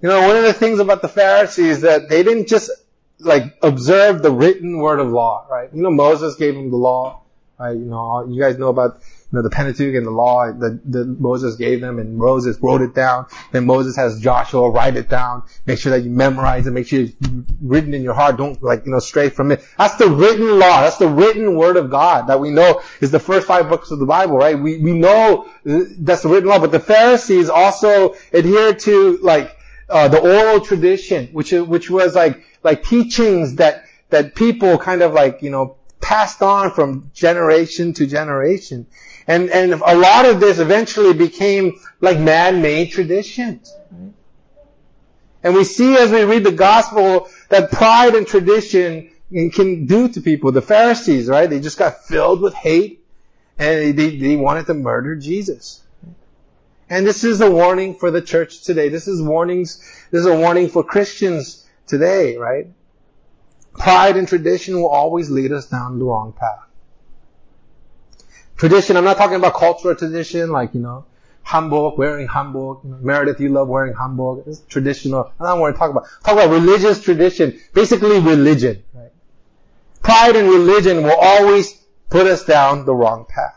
You 0.00 0.08
know, 0.08 0.28
one 0.28 0.36
of 0.36 0.44
the 0.44 0.52
things 0.52 0.78
about 0.78 1.02
the 1.02 1.08
Pharisees 1.08 1.80
that 1.80 2.08
they 2.08 2.22
didn't 2.22 2.46
just 2.46 2.70
like 3.18 3.58
observe 3.62 4.22
the 4.22 4.30
written 4.30 4.78
word 4.78 5.00
of 5.00 5.08
law, 5.08 5.44
right? 5.50 5.68
You 5.74 5.82
know, 5.82 5.90
Moses 5.90 6.36
gave 6.36 6.54
them 6.54 6.70
the 6.70 6.76
law, 6.76 7.22
right? 7.58 7.76
You 7.76 7.84
know, 7.84 8.26
you 8.28 8.40
guys 8.40 8.58
know 8.58 8.68
about 8.68 9.00
you 9.30 9.36
know, 9.36 9.42
the 9.42 9.50
Pentateuch 9.50 9.94
and 9.94 10.06
the 10.06 10.10
law 10.10 10.50
that, 10.50 10.80
that 10.90 11.20
Moses 11.20 11.56
gave 11.56 11.82
them 11.82 11.98
and 11.98 12.16
Moses 12.16 12.56
wrote 12.62 12.80
it 12.80 12.94
down. 12.94 13.26
Then 13.52 13.66
Moses 13.66 13.94
has 13.96 14.20
Joshua 14.20 14.70
write 14.70 14.96
it 14.96 15.10
down. 15.10 15.42
Make 15.66 15.78
sure 15.78 15.92
that 15.92 16.02
you 16.02 16.10
memorize 16.10 16.66
it. 16.66 16.70
Make 16.70 16.86
sure 16.86 17.00
it's 17.00 17.14
written 17.60 17.92
in 17.92 18.02
your 18.02 18.14
heart. 18.14 18.38
Don't 18.38 18.62
like, 18.62 18.86
you 18.86 18.92
know, 18.92 19.00
stray 19.00 19.28
from 19.28 19.52
it. 19.52 19.62
That's 19.76 19.96
the 19.96 20.08
written 20.08 20.58
law. 20.58 20.80
That's 20.80 20.96
the 20.96 21.08
written 21.08 21.56
word 21.56 21.76
of 21.76 21.90
God 21.90 22.28
that 22.28 22.40
we 22.40 22.50
know 22.50 22.80
is 23.00 23.10
the 23.10 23.20
first 23.20 23.46
five 23.46 23.68
books 23.68 23.90
of 23.90 23.98
the 23.98 24.06
Bible, 24.06 24.38
right? 24.38 24.58
We, 24.58 24.78
we 24.78 24.92
know 24.94 25.48
that's 25.64 26.22
the 26.22 26.28
written 26.28 26.48
law, 26.48 26.58
but 26.58 26.72
the 26.72 26.80
Pharisees 26.80 27.50
also 27.50 28.14
adhere 28.32 28.74
to 28.74 29.18
like, 29.18 29.56
uh, 29.90 30.08
the 30.08 30.20
oral 30.20 30.60
tradition, 30.60 31.28
which, 31.28 31.52
which 31.52 31.90
was 31.90 32.14
like, 32.14 32.44
like 32.62 32.82
teachings 32.82 33.56
that, 33.56 33.84
that 34.10 34.34
people 34.34 34.76
kind 34.78 35.02
of 35.02 35.12
like, 35.12 35.42
you 35.42 35.50
know, 35.50 35.77
passed 36.08 36.40
on 36.40 36.70
from 36.70 37.10
generation 37.12 37.92
to 37.92 38.06
generation. 38.06 38.86
And, 39.26 39.50
and 39.50 39.74
a 39.74 39.94
lot 39.94 40.24
of 40.24 40.40
this 40.40 40.58
eventually 40.58 41.12
became 41.12 41.78
like 42.00 42.18
man-made 42.18 42.92
traditions. 42.92 43.70
And 45.42 45.54
we 45.54 45.64
see 45.64 45.98
as 45.98 46.10
we 46.10 46.24
read 46.24 46.44
the 46.44 46.52
gospel 46.52 47.28
that 47.50 47.70
pride 47.70 48.14
and 48.14 48.26
tradition 48.26 49.10
can 49.30 49.84
do 49.84 50.08
to 50.08 50.22
people. 50.22 50.50
The 50.50 50.62
Pharisees, 50.62 51.28
right? 51.28 51.48
They 51.48 51.60
just 51.60 51.78
got 51.78 52.06
filled 52.06 52.40
with 52.40 52.54
hate 52.54 53.04
and 53.58 53.94
they, 53.94 54.16
they 54.16 54.36
wanted 54.36 54.64
to 54.68 54.74
murder 54.74 55.14
Jesus. 55.14 55.82
And 56.88 57.06
this 57.06 57.22
is 57.22 57.42
a 57.42 57.50
warning 57.50 57.96
for 57.96 58.10
the 58.10 58.22
church 58.22 58.62
today. 58.62 58.88
This 58.88 59.08
is 59.08 59.20
warnings, 59.20 59.76
this 60.10 60.20
is 60.20 60.26
a 60.26 60.38
warning 60.38 60.70
for 60.70 60.82
Christians 60.82 61.66
today, 61.86 62.38
right? 62.38 62.68
Pride 63.78 64.16
and 64.16 64.28
tradition 64.28 64.80
will 64.80 64.88
always 64.88 65.30
lead 65.30 65.52
us 65.52 65.66
down 65.66 65.98
the 65.98 66.04
wrong 66.04 66.32
path. 66.32 66.64
Tradition, 68.56 68.96
I'm 68.96 69.04
not 69.04 69.16
talking 69.16 69.36
about 69.36 69.54
cultural 69.54 69.94
tradition, 69.94 70.50
like, 70.50 70.74
you 70.74 70.80
know, 70.80 71.04
hanbok, 71.46 71.96
wearing 71.96 72.26
hanbok. 72.26 72.84
Meredith, 72.84 73.40
you 73.40 73.50
love 73.50 73.68
wearing 73.68 73.94
hanbok. 73.94 74.46
It's 74.46 74.60
traditional. 74.68 75.32
I 75.40 75.44
don't 75.44 75.60
want 75.60 75.74
to 75.74 75.78
talk 75.78 75.90
about. 75.90 76.06
Talk 76.24 76.34
about 76.34 76.50
religious 76.50 77.02
tradition. 77.02 77.58
Basically 77.72 78.18
religion, 78.18 78.82
right? 78.92 79.12
Pride 80.02 80.36
and 80.36 80.48
religion 80.48 81.04
will 81.04 81.16
always 81.16 81.72
put 82.10 82.26
us 82.26 82.44
down 82.44 82.84
the 82.84 82.94
wrong 82.94 83.26
path. 83.28 83.54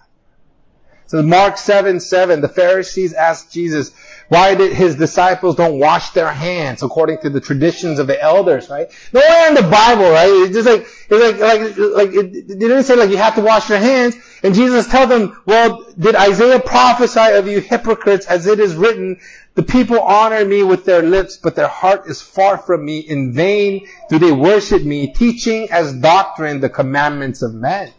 So 1.07 1.21
Mark 1.21 1.57
7, 1.57 1.99
7, 1.99 2.39
the 2.39 2.47
Pharisees 2.47 3.13
asked 3.13 3.51
Jesus, 3.51 3.91
why 4.32 4.56
did 4.56 4.72
his 4.72 4.96
disciples 4.96 5.58
don't 5.58 5.78
wash 5.78 6.12
their 6.12 6.32
hands 6.32 6.84
according 6.84 7.17
to 7.17 7.30
the 7.30 7.41
traditions 7.41 8.00
of 8.00 8.08
the 8.08 8.17
elders, 8.22 8.70
right? 8.70 8.88
Nowhere 9.12 9.50
in 9.50 9.56
the 9.56 9.63
Bible, 9.63 10.10
right? 10.10 10.30
It's 10.30 10.54
just 10.54 10.70
like, 10.70 10.88
it's 11.10 11.12
like, 11.12 11.38
like, 11.38 11.78
like, 11.78 12.15
it, 12.15 12.50
it 12.50 12.58
didn't 12.58 12.84
say 12.84 12.96
like 12.96 13.10
you 13.10 13.17
have 13.17 13.36
to 13.36 13.41
wash 13.41 13.67
your 13.67 13.80
hands. 13.80 14.15
And 14.41 14.56
Jesus 14.56 14.88
tells 14.88 15.10
them, 15.10 15.41
well, 15.46 15.86
did 16.00 16.15
Isaiah 16.15 16.62
prophesy 16.62 17.34
of 17.34 17.46
you 17.50 17.60
hypocrites 17.60 18.26
as 18.26 18.48
it 18.48 18.62
is 18.62 18.74
written, 18.74 19.20
the 19.56 19.63
people 19.63 20.00
honor 20.00 20.46
me 20.46 20.63
with 20.63 20.86
their 20.86 21.02
lips, 21.02 21.36
but 21.36 21.58
their 21.58 21.67
heart 21.67 22.08
is 22.08 22.22
far 22.22 22.58
from 22.58 22.86
me. 22.86 23.00
In 23.00 23.34
vain 23.34 23.86
do 24.10 24.17
they 24.17 24.32
worship 24.32 24.82
me, 24.82 25.12
teaching 25.12 25.70
as 25.72 25.91
doctrine 25.91 26.62
the 26.62 26.70
commandments 26.70 27.41
of 27.41 27.54
men. 27.54 27.91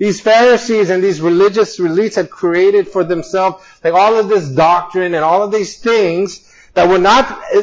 These 0.00 0.22
Pharisees 0.22 0.88
and 0.88 1.04
these 1.04 1.20
religious 1.20 1.78
elites 1.78 2.14
had 2.14 2.30
created 2.30 2.88
for 2.88 3.04
themselves 3.04 3.62
like 3.84 3.92
all 3.92 4.18
of 4.18 4.30
this 4.30 4.48
doctrine 4.48 5.14
and 5.14 5.22
all 5.22 5.42
of 5.42 5.52
these 5.52 5.78
things 5.78 6.50
that 6.72 6.88
were 6.88 6.96
not 6.96 7.30
uh, 7.30 7.62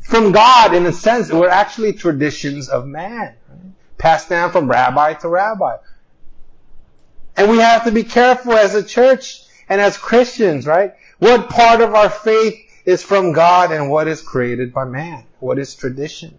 from 0.00 0.32
God 0.32 0.74
in 0.74 0.84
a 0.86 0.92
sense, 0.92 1.30
were 1.30 1.48
actually 1.48 1.92
traditions 1.92 2.68
of 2.68 2.88
man, 2.88 3.36
right? 3.48 3.72
passed 3.98 4.28
down 4.28 4.50
from 4.50 4.68
rabbi 4.68 5.14
to 5.14 5.28
rabbi. 5.28 5.76
And 7.36 7.52
we 7.52 7.58
have 7.58 7.84
to 7.84 7.92
be 7.92 8.02
careful 8.02 8.54
as 8.54 8.74
a 8.74 8.82
church 8.82 9.44
and 9.68 9.80
as 9.80 9.96
Christians, 9.96 10.66
right? 10.66 10.94
What 11.20 11.48
part 11.50 11.82
of 11.82 11.94
our 11.94 12.10
faith 12.10 12.56
is 12.84 13.04
from 13.04 13.30
God 13.30 13.70
and 13.70 13.90
what 13.90 14.08
is 14.08 14.22
created 14.22 14.74
by 14.74 14.86
man? 14.86 15.22
What 15.38 15.60
is 15.60 15.76
tradition? 15.76 16.36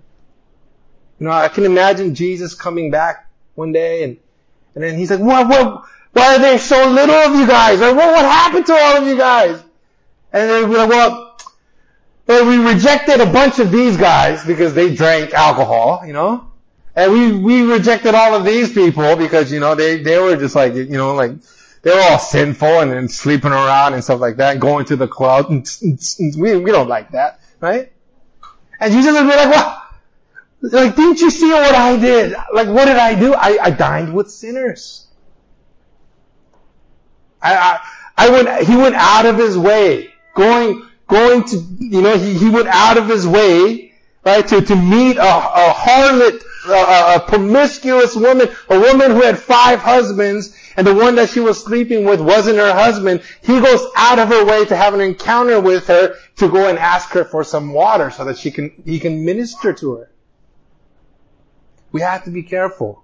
You 1.20 1.28
know, 1.28 1.32
I 1.32 1.48
can 1.48 1.64
imagine 1.64 2.16
Jesus 2.16 2.54
coming 2.54 2.92
back 2.92 3.30
one 3.56 3.72
day 3.72 4.04
and 4.04 4.18
and 4.78 4.84
then 4.84 4.96
he's 4.96 5.10
like, 5.10 5.20
what, 5.20 5.48
what, 5.48 5.86
why 6.14 6.36
are 6.36 6.40
there 6.40 6.60
so 6.60 6.88
little 6.88 7.16
of 7.16 7.34
you 7.34 7.48
guys? 7.48 7.80
Like, 7.80 7.96
what, 7.96 8.12
what 8.12 8.24
happened 8.24 8.68
to 8.68 8.74
all 8.74 8.98
of 8.98 9.08
you 9.08 9.18
guys? 9.18 9.60
And 10.32 10.50
then 10.52 10.70
we're 10.70 10.78
like, 10.78 10.90
well, 10.90 11.40
well, 12.28 12.48
we 12.48 12.58
rejected 12.58 13.20
a 13.20 13.26
bunch 13.26 13.58
of 13.58 13.72
these 13.72 13.98
guys 13.98 14.46
because 14.46 14.76
they 14.76 14.94
drank 14.94 15.34
alcohol, 15.34 16.04
you 16.06 16.14
know? 16.14 16.52
And 16.96 17.12
we, 17.12 17.32
we 17.32 17.62
rejected 17.64 18.14
all 18.14 18.36
of 18.36 18.46
these 18.46 18.72
people 18.72 19.16
because, 19.16 19.52
you 19.52 19.60
know, 19.60 19.74
they, 19.74 20.04
they 20.04 20.20
were 20.20 20.36
just 20.38 20.54
like, 20.54 20.76
you 20.76 20.86
know, 20.86 21.16
like, 21.16 21.32
they 21.82 21.90
were 21.90 22.02
all 22.12 22.20
sinful 22.20 22.82
and, 22.82 22.92
and 22.92 23.10
sleeping 23.10 23.52
around 23.52 23.96
and 23.96 24.04
stuff 24.04 24.20
like 24.20 24.38
that, 24.38 24.60
going 24.60 24.86
to 24.86 24.96
the 24.96 25.08
club. 25.08 25.50
We, 26.38 26.56
we 26.56 26.72
don't 26.72 26.88
like 26.88 27.14
that, 27.14 27.40
right? 27.62 27.92
And 28.80 28.94
Jesus 28.94 29.12
would 29.12 29.28
be 29.28 29.36
like, 29.36 29.50
well, 29.50 29.87
like, 30.62 30.96
didn't 30.96 31.22
you 31.22 31.30
see 31.30 31.50
what 31.50 31.76
I 31.76 31.98
did? 31.98 32.36
Like, 32.54 32.68
what 32.68 32.86
did 32.86 32.98
I 32.98 33.20
do? 33.20 33.34
I, 33.34 33.58
I 33.62 33.70
dined 33.72 34.14
with 34.14 34.32
sinners. 34.32 35.08
I, 37.42 37.56
I, 37.56 37.80
I 38.18 38.30
went, 38.32 38.68
he 38.68 38.76
went 38.76 38.96
out 38.96 39.26
of 39.26 39.38
his 39.38 39.58
way, 39.58 40.10
going, 40.34 40.88
going 41.08 41.44
to, 41.46 41.58
you 41.80 42.02
know, 42.02 42.18
he, 42.18 42.34
he 42.34 42.50
went 42.50 42.68
out 42.68 42.98
of 42.98 43.08
his 43.08 43.28
way, 43.28 43.94
right, 44.26 44.48
to, 44.48 44.62
to 44.62 44.76
meet 44.76 45.18
a, 45.18 45.22
a 45.22 45.74
harlot, 45.74 46.42
a, 46.66 47.16
a 47.16 47.20
promiscuous 47.28 48.16
woman, 48.16 48.50
a 48.70 48.80
woman 48.80 49.12
who 49.12 49.22
had 49.22 49.38
five 49.38 49.80
husbands, 49.80 50.58
and 50.76 50.86
the 50.86 50.96
one 50.96 51.16
that 51.16 51.30
she 51.30 51.40
was 51.40 51.64
sleeping 51.64 52.06
with 52.06 52.20
wasn't 52.20 52.58
her 52.58 52.74
husband. 52.74 53.22
He 53.44 53.60
goes 53.60 53.88
out 53.96 54.18
of 54.18 54.30
her 54.30 54.44
way 54.46 54.66
to 54.66 54.76
have 54.76 54.96
an 54.96 55.02
encounter 55.02 55.62
with 55.62 55.86
her 55.88 56.16
to 56.38 56.50
go 56.50 56.68
and 56.68 56.80
ask 56.80 57.10
her 57.12 57.24
for 57.24 57.44
some 57.44 57.72
water 57.72 58.10
so 58.10 58.26
that 58.26 58.40
she 58.40 58.50
can, 58.50 58.72
he 58.84 59.00
can 59.00 59.24
minister 59.24 59.74
to 59.74 59.94
her. 59.94 60.12
We 61.92 62.02
have 62.02 62.26
to 62.26 62.32
be 62.32 62.44
careful. 62.44 63.04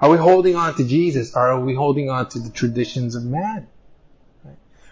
Are 0.00 0.10
we 0.10 0.18
holding 0.18 0.56
on 0.56 0.74
to 0.74 0.84
Jesus 0.84 1.34
or 1.36 1.48
are 1.48 1.60
we 1.60 1.74
holding 1.74 2.10
on 2.10 2.28
to 2.30 2.40
the 2.40 2.50
traditions 2.50 3.14
of 3.14 3.24
man? 3.24 3.68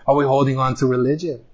Are 0.06 0.14
we 0.14 0.24
holding 0.24 0.58
on 0.58 0.76
to 0.76 0.86
religion? 0.86 1.44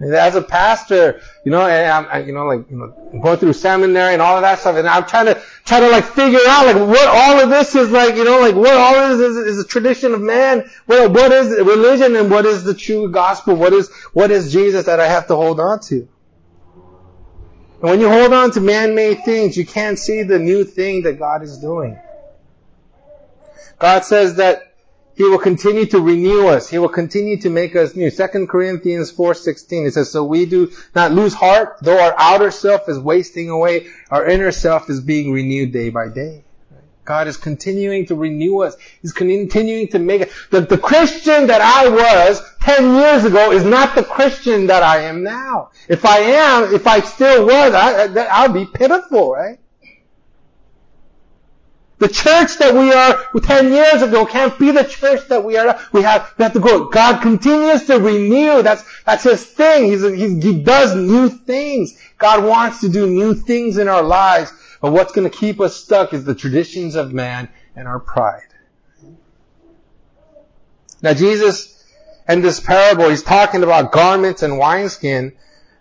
As 0.00 0.34
a 0.34 0.40
pastor, 0.40 1.20
you 1.44 1.50
know, 1.50 1.66
and 1.66 1.90
I'm, 1.90 2.06
I, 2.10 2.18
you 2.26 2.32
know, 2.32 2.46
like, 2.46 2.70
you 2.70 2.76
know, 2.78 3.20
going 3.22 3.38
through 3.38 3.52
seminary 3.52 4.14
and 4.14 4.22
all 4.22 4.36
of 4.36 4.42
that 4.42 4.58
stuff, 4.58 4.76
and 4.76 4.88
I'm 4.88 5.04
trying 5.04 5.26
to, 5.26 5.42
try 5.66 5.80
to 5.80 5.88
like 5.90 6.04
figure 6.04 6.38
out 6.48 6.64
like 6.64 6.76
what 6.76 7.06
all 7.06 7.38
of 7.40 7.50
this 7.50 7.74
is 7.74 7.90
like, 7.90 8.14
you 8.16 8.24
know, 8.24 8.40
like 8.40 8.54
what 8.54 8.72
all 8.72 8.94
of 8.94 9.18
this 9.18 9.30
is, 9.30 9.36
is 9.36 9.64
a 9.64 9.66
tradition 9.66 10.14
of 10.14 10.22
man, 10.22 10.70
what, 10.86 11.10
what 11.10 11.32
is 11.32 11.50
religion 11.50 12.16
and 12.16 12.30
what 12.30 12.46
is 12.46 12.64
the 12.64 12.72
true 12.72 13.10
gospel, 13.10 13.54
what 13.54 13.74
is, 13.74 13.90
what 14.14 14.30
is 14.30 14.50
Jesus 14.50 14.86
that 14.86 15.00
I 15.00 15.06
have 15.06 15.26
to 15.26 15.36
hold 15.36 15.60
on 15.60 15.80
to? 15.80 16.08
And 17.80 17.90
when 17.90 18.00
you 18.00 18.08
hold 18.08 18.32
on 18.32 18.50
to 18.52 18.60
man-made 18.60 19.24
things, 19.24 19.56
you 19.56 19.64
can't 19.64 19.98
see 19.98 20.22
the 20.22 20.38
new 20.38 20.64
thing 20.64 21.02
that 21.02 21.18
God 21.18 21.42
is 21.42 21.58
doing. 21.58 21.98
God 23.78 24.04
says 24.04 24.36
that 24.36 24.74
he 25.14 25.24
will 25.24 25.38
continue 25.38 25.86
to 25.86 26.00
renew 26.00 26.46
us. 26.46 26.68
He 26.68 26.78
will 26.78 26.90
continue 26.90 27.38
to 27.38 27.50
make 27.50 27.76
us 27.76 27.94
new. 27.96 28.10
2 28.10 28.46
Corinthians 28.46 29.12
4.16, 29.12 29.86
it 29.86 29.94
says, 29.94 30.10
So 30.10 30.24
we 30.24 30.46
do 30.46 30.72
not 30.94 31.12
lose 31.12 31.34
heart, 31.34 31.78
though 31.80 31.98
our 31.98 32.14
outer 32.18 32.50
self 32.50 32.88
is 32.88 32.98
wasting 32.98 33.48
away, 33.48 33.88
our 34.10 34.26
inner 34.26 34.52
self 34.52 34.90
is 34.90 35.00
being 35.00 35.32
renewed 35.32 35.72
day 35.72 35.88
by 35.88 36.08
day. 36.08 36.44
God 37.04 37.28
is 37.28 37.36
continuing 37.36 38.06
to 38.06 38.14
renew 38.14 38.60
us. 38.60 38.76
He's 39.02 39.12
continuing 39.12 39.88
to 39.88 39.98
make 39.98 40.22
it. 40.22 40.32
The, 40.50 40.60
the 40.60 40.78
Christian 40.78 41.46
that 41.48 41.60
I 41.60 41.88
was 41.88 42.42
10 42.60 42.94
years 42.94 43.24
ago 43.24 43.52
is 43.52 43.64
not 43.64 43.94
the 43.94 44.04
Christian 44.04 44.66
that 44.66 44.82
I 44.82 45.02
am 45.04 45.22
now. 45.22 45.70
If 45.88 46.04
I 46.04 46.18
am, 46.18 46.74
if 46.74 46.86
I 46.86 47.00
still 47.00 47.46
was, 47.46 47.74
I, 47.74 48.06
I'll 48.30 48.52
be 48.52 48.66
pitiful, 48.66 49.32
right? 49.32 49.58
The 52.00 52.08
church 52.08 52.56
that 52.58 52.72
we 52.72 52.92
are 52.94 53.40
10 53.42 53.72
years 53.72 54.00
ago 54.00 54.24
can't 54.24 54.58
be 54.58 54.70
the 54.70 54.84
church 54.84 55.28
that 55.28 55.44
we 55.44 55.58
are. 55.58 55.78
We 55.92 56.00
have, 56.00 56.32
we 56.38 56.44
have 56.44 56.54
to 56.54 56.60
grow. 56.60 56.88
God 56.88 57.20
continues 57.20 57.84
to 57.88 57.98
renew. 57.98 58.62
That's, 58.62 58.82
that's 59.04 59.24
His 59.24 59.44
thing. 59.44 59.84
He's, 59.84 60.02
he's, 60.02 60.42
he 60.42 60.62
does 60.62 60.94
new 60.94 61.28
things. 61.28 62.00
God 62.16 62.42
wants 62.42 62.80
to 62.80 62.88
do 62.88 63.06
new 63.06 63.34
things 63.34 63.76
in 63.76 63.86
our 63.86 64.02
lives. 64.02 64.50
But 64.80 64.92
what's 64.92 65.12
going 65.12 65.30
to 65.30 65.36
keep 65.36 65.60
us 65.60 65.76
stuck 65.76 66.14
is 66.14 66.24
the 66.24 66.34
traditions 66.34 66.94
of 66.94 67.12
man 67.12 67.48
and 67.76 67.86
our 67.86 68.00
pride. 68.00 68.46
Now 71.02 71.14
Jesus, 71.14 71.84
in 72.28 72.40
this 72.42 72.60
parable, 72.60 73.08
he's 73.08 73.22
talking 73.22 73.62
about 73.62 73.92
garments 73.92 74.42
and 74.42 74.58
wineskin. 74.58 75.32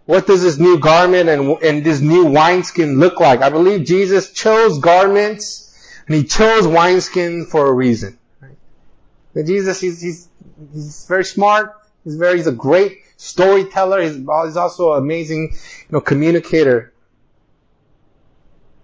What 0.05 0.27
does 0.27 0.41
this 0.41 0.57
new 0.57 0.79
garment 0.79 1.29
and, 1.29 1.61
and 1.61 1.83
this 1.83 2.01
new 2.01 2.25
wineskin 2.25 2.99
look 2.99 3.19
like? 3.19 3.41
I 3.41 3.49
believe 3.49 3.85
Jesus 3.85 4.31
chose 4.31 4.79
garments 4.79 5.69
and 6.07 6.15
he 6.15 6.23
chose 6.23 6.65
wineskin 6.67 7.45
for 7.45 7.67
a 7.67 7.71
reason. 7.71 8.17
Right? 8.41 9.45
Jesus, 9.45 9.79
he's, 9.79 10.01
he's, 10.01 10.27
he's 10.73 11.05
very 11.07 11.25
smart. 11.25 11.75
He's 12.03 12.15
very, 12.15 12.37
he's 12.37 12.47
a 12.47 12.51
great 12.51 12.99
storyteller. 13.17 14.01
He's, 14.01 14.15
he's 14.15 14.57
also 14.57 14.93
an 14.93 15.03
amazing, 15.03 15.51
you 15.51 15.87
know, 15.91 16.01
communicator. 16.01 16.93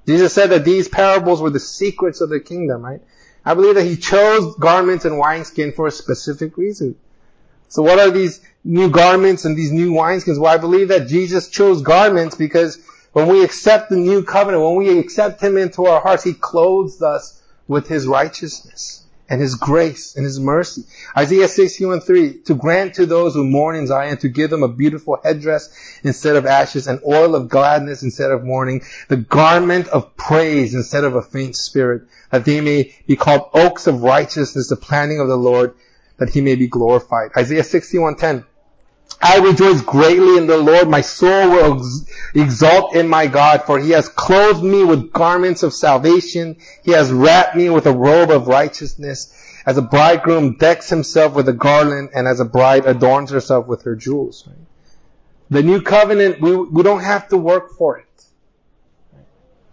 Jesus 0.05 0.33
said 0.33 0.51
that 0.51 0.65
these 0.65 0.87
parables 0.87 1.41
were 1.41 1.49
the 1.49 1.59
secrets 1.59 2.21
of 2.21 2.29
the 2.29 2.39
kingdom, 2.39 2.83
right? 2.83 3.01
I 3.43 3.53
believe 3.53 3.75
that 3.75 3.85
he 3.85 3.95
chose 3.95 4.55
garments 4.55 5.05
and 5.05 5.17
wineskin 5.17 5.71
for 5.71 5.87
a 5.87 5.91
specific 5.91 6.57
reason. 6.57 6.95
So 7.69 7.81
what 7.81 7.99
are 7.99 8.11
these 8.11 8.41
new 8.63 8.89
garments 8.89 9.45
and 9.45 9.57
these 9.57 9.71
new 9.71 9.91
wineskins? 9.91 10.39
Well, 10.39 10.53
I 10.53 10.57
believe 10.57 10.89
that 10.89 11.07
Jesus 11.07 11.49
chose 11.49 11.81
garments 11.81 12.35
because 12.35 12.79
when 13.13 13.27
we 13.27 13.43
accept 13.43 13.89
the 13.89 13.97
new 13.97 14.23
covenant, 14.23 14.63
when 14.63 14.75
we 14.75 14.99
accept 14.99 15.41
Him 15.41 15.57
into 15.57 15.85
our 15.85 16.01
hearts, 16.01 16.23
He 16.23 16.33
clothes 16.33 17.01
us 17.01 17.41
with 17.67 17.87
His 17.87 18.07
righteousness 18.07 19.04
and 19.29 19.41
His 19.41 19.55
grace 19.55 20.15
and 20.15 20.25
His 20.25 20.39
mercy. 20.39 20.83
Isaiah 21.17 21.47
61 21.47 22.01
3, 22.01 22.41
to 22.43 22.55
grant 22.55 22.95
to 22.95 23.05
those 23.05 23.33
who 23.33 23.43
mourn 23.43 23.75
in 23.75 23.87
Zion, 23.87 24.17
to 24.17 24.29
give 24.29 24.49
them 24.49 24.63
a 24.63 24.67
beautiful 24.67 25.19
headdress 25.23 25.99
instead 26.03 26.35
of 26.35 26.45
ashes, 26.45 26.87
an 26.87 26.99
oil 27.05 27.35
of 27.35 27.49
gladness 27.49 28.03
instead 28.03 28.31
of 28.31 28.43
mourning, 28.43 28.81
the 29.07 29.17
garment 29.17 29.87
of 29.87 30.15
praise 30.15 30.75
instead 30.75 31.03
of 31.03 31.15
a 31.15 31.21
faint 31.21 31.55
spirit, 31.55 32.03
that 32.31 32.45
they 32.45 32.61
may 32.61 32.95
be 33.07 33.15
called 33.15 33.49
oaks 33.53 33.87
of 33.87 34.03
righteousness, 34.03 34.69
the 34.69 34.75
planting 34.75 35.19
of 35.19 35.27
the 35.27 35.37
Lord, 35.37 35.75
that 36.17 36.29
He 36.29 36.41
may 36.41 36.55
be 36.55 36.67
glorified. 36.67 37.31
Isaiah 37.35 37.63
61 37.63 38.15
10, 38.15 38.45
I 39.21 39.39
rejoice 39.39 39.81
greatly 39.81 40.37
in 40.37 40.47
the 40.47 40.57
Lord. 40.57 40.87
My 40.87 41.01
soul 41.01 41.49
will 41.49 41.81
exalt 42.33 42.95
in 42.95 43.07
my 43.07 43.27
God, 43.27 43.63
for 43.63 43.79
he 43.79 43.91
has 43.91 44.07
clothed 44.07 44.63
me 44.63 44.83
with 44.83 45.11
garments 45.11 45.63
of 45.63 45.73
salvation. 45.73 46.57
He 46.83 46.91
has 46.91 47.11
wrapped 47.11 47.55
me 47.55 47.69
with 47.69 47.87
a 47.87 47.93
robe 47.93 48.29
of 48.29 48.47
righteousness. 48.47 49.33
As 49.65 49.77
a 49.77 49.81
bridegroom 49.81 50.57
decks 50.57 50.89
himself 50.89 51.33
with 51.33 51.49
a 51.49 51.53
garland, 51.53 52.09
and 52.13 52.27
as 52.27 52.39
a 52.39 52.45
bride 52.45 52.85
adorns 52.85 53.31
herself 53.31 53.65
with 53.65 53.83
her 53.83 53.95
jewels. 53.95 54.47
The 55.49 55.63
new 55.63 55.81
covenant, 55.81 56.39
we, 56.39 56.55
we 56.55 56.83
don't 56.83 57.01
have 57.01 57.29
to 57.29 57.37
work 57.37 57.71
for 57.77 57.97
it. 57.97 58.05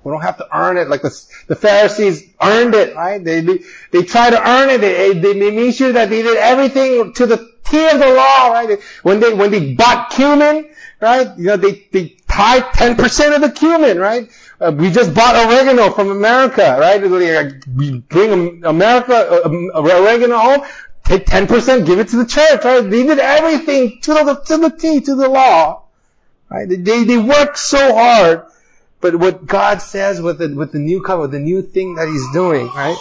We 0.05 0.11
don't 0.11 0.23
have 0.23 0.39
to 0.39 0.49
earn 0.53 0.79
it 0.79 0.89
like 0.89 1.03
the, 1.03 1.25
the 1.47 1.57
Pharisees 1.57 2.25
earned 2.43 2.75
it, 2.75 2.97
right? 2.97 3.23
They, 3.23 3.41
they, 3.41 3.61
they 3.93 4.03
try 4.03 4.31
to 4.31 4.51
earn 4.51 4.71
it. 4.71 4.81
They, 4.81 5.13
they, 5.13 5.39
they 5.39 5.51
made 5.51 5.75
sure 5.75 5.93
that 5.93 6.11
they 6.11 6.23
did 6.23 6.39
everything 6.39 7.13
to 7.15 7.27
the 7.27 7.52
T 7.65 7.89
of 7.89 7.99
the 7.99 8.09
law, 8.09 8.49
right? 8.49 8.81
When 9.03 9.21
they, 9.21 9.33
when 9.35 9.51
they 9.51 9.75
bought 9.75 10.11
cumin, 10.11 10.71
right? 11.01 11.37
You 11.37 11.45
know, 11.45 11.57
they, 11.57 11.87
they 11.93 12.17
tied 12.29 12.63
10% 12.63 13.35
of 13.35 13.41
the 13.41 13.51
cumin, 13.51 13.99
right? 13.99 14.31
Uh, 14.61 14.73
we 14.77 14.91
just 14.91 15.15
bought 15.15 15.35
oregano 15.35 15.91
from 15.91 16.11
America, 16.11 16.77
right? 16.79 17.03
We 17.03 17.99
bring 18.01 18.65
America, 18.65 19.45
uh, 19.45 19.49
oregano 19.75 20.39
home, 20.39 20.63
take 21.05 21.27
10%, 21.27 21.87
give 21.87 21.99
it 21.99 22.09
to 22.09 22.17
the 22.17 22.27
church, 22.27 22.65
right? 22.65 22.81
They 22.81 23.05
did 23.05 23.19
everything 23.19 24.01
to 24.03 24.15
the, 24.15 24.35
to 24.47 24.59
the 24.59 24.71
T, 24.71 25.01
to 25.01 25.15
the 25.15 25.29
law, 25.29 25.85
right? 26.49 26.69
They, 26.69 27.05
they 27.05 27.19
work 27.19 27.57
so 27.57 27.95
hard 27.95 28.47
but 29.03 29.17
what 29.17 29.45
God 29.45 29.83
says 29.83 30.23
with 30.23 30.39
the, 30.39 30.55
with 30.55 30.71
the 30.71 30.79
new 30.79 31.03
cover, 31.03 31.27
the 31.27 31.41
new 31.41 31.61
thing 31.61 31.97
that 31.97 32.07
He's 32.07 32.33
doing, 32.33 32.69
right, 32.69 32.97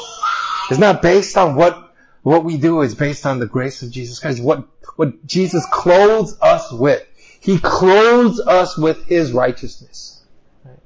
is 0.71 0.79
not 0.79 1.03
based 1.03 1.37
on 1.37 1.55
what, 1.55 1.90
what 2.23 2.43
we 2.43 2.57
do, 2.57 2.81
is 2.81 2.95
based 2.95 3.25
on 3.25 3.39
the 3.39 3.47
grace 3.47 3.81
of 3.81 3.91
Jesus 3.91 4.19
Christ. 4.19 4.41
What, 4.41 4.67
what 4.95 5.25
Jesus 5.25 5.65
clothes 5.71 6.37
us 6.41 6.71
with. 6.71 7.05
He 7.39 7.57
clothes 7.57 8.39
us 8.39 8.77
with 8.77 9.05
His 9.05 9.31
righteousness. 9.31 10.21
Right? 10.63 10.77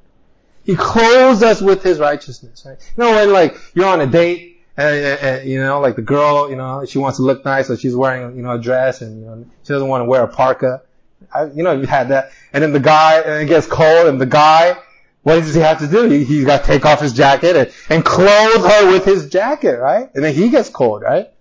He 0.63 0.75
clothes 0.75 1.43
us 1.43 1.61
with 1.61 1.83
His 1.83 1.99
righteousness, 1.99 2.65
right? 2.65 2.77
You 2.97 3.03
know, 3.03 3.11
when 3.11 3.33
like, 3.33 3.57
you're 3.73 3.87
on 3.87 4.01
a 4.01 4.07
date, 4.07 4.53
and, 4.77 4.95
and, 5.05 5.49
you 5.49 5.61
know, 5.61 5.79
like 5.79 5.95
the 5.95 6.01
girl, 6.01 6.49
you 6.49 6.55
know, 6.55 6.85
she 6.85 6.97
wants 6.97 7.17
to 7.17 7.23
look 7.23 7.45
nice, 7.45 7.67
so 7.67 7.75
she's 7.75 7.95
wearing, 7.95 8.35
you 8.35 8.43
know, 8.43 8.51
a 8.51 8.59
dress, 8.59 9.01
and 9.01 9.21
you 9.21 9.25
know, 9.25 9.45
she 9.63 9.69
doesn't 9.69 9.87
want 9.87 10.01
to 10.01 10.05
wear 10.05 10.23
a 10.23 10.27
parka. 10.27 10.81
I, 11.33 11.45
you 11.45 11.63
know, 11.63 11.71
you 11.71 11.87
had 11.87 12.09
that. 12.09 12.31
And 12.51 12.63
then 12.63 12.73
the 12.73 12.79
guy, 12.79 13.21
and 13.21 13.43
it 13.43 13.47
gets 13.47 13.67
cold, 13.67 14.07
and 14.07 14.19
the 14.19 14.25
guy, 14.25 14.77
what 15.25 15.41
does 15.41 15.55
he 15.55 15.61
have 15.61 15.79
to 15.79 15.87
do? 15.87 16.07
He, 16.07 16.23
he's 16.23 16.45
got 16.45 16.61
to 16.61 16.67
take 16.67 16.85
off 16.85 17.01
his 17.01 17.11
jacket 17.11 17.55
and, 17.55 17.73
and 17.89 18.05
clothe 18.05 18.63
her 18.63 18.91
with 18.91 19.05
his 19.05 19.27
jacket, 19.27 19.79
right? 19.79 20.07
And 20.13 20.23
then 20.23 20.35
he 20.35 20.49
gets 20.49 20.69
cold, 20.69 21.01
right? 21.01 21.31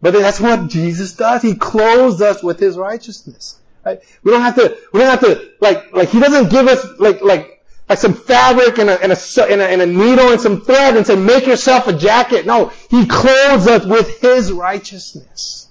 But 0.00 0.14
that's 0.14 0.40
what 0.40 0.70
Jesus 0.70 1.12
does. 1.12 1.42
He 1.42 1.56
clothes 1.56 2.22
us 2.22 2.42
with 2.42 2.58
his 2.58 2.78
righteousness. 2.78 3.60
Right? 3.84 4.00
We 4.22 4.32
don't 4.32 4.40
have 4.40 4.54
to, 4.54 4.78
we 4.94 5.00
don't 5.00 5.10
have 5.10 5.20
to, 5.20 5.50
like, 5.60 5.92
like, 5.92 6.08
he 6.08 6.18
doesn't 6.18 6.50
give 6.50 6.66
us, 6.66 6.82
like, 6.98 7.20
like, 7.20 7.62
like 7.86 7.98
some 7.98 8.14
fabric 8.14 8.78
and 8.78 8.88
a, 8.88 8.98
and 8.98 9.12
a, 9.12 9.42
and 9.42 9.60
a, 9.60 9.66
and 9.66 9.82
a 9.82 9.86
needle 9.86 10.30
and 10.30 10.40
some 10.40 10.62
thread 10.62 10.96
and 10.96 11.06
say, 11.06 11.16
make 11.16 11.46
yourself 11.46 11.86
a 11.86 11.92
jacket. 11.92 12.46
No, 12.46 12.72
he 12.88 13.04
clothes 13.04 13.66
us 13.66 13.84
with 13.84 14.22
his 14.22 14.50
righteousness. 14.50 15.68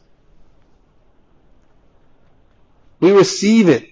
We 2.99 3.13
receive 3.13 3.67
it. 3.67 3.89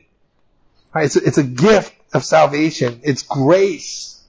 Right? 0.94 1.06
It's, 1.06 1.16
a, 1.16 1.26
it's 1.26 1.40
a 1.40 1.44
gift 1.44 1.96
of 2.14 2.24
salvation. 2.24 3.02
It's 3.04 3.24
grace. 3.24 4.24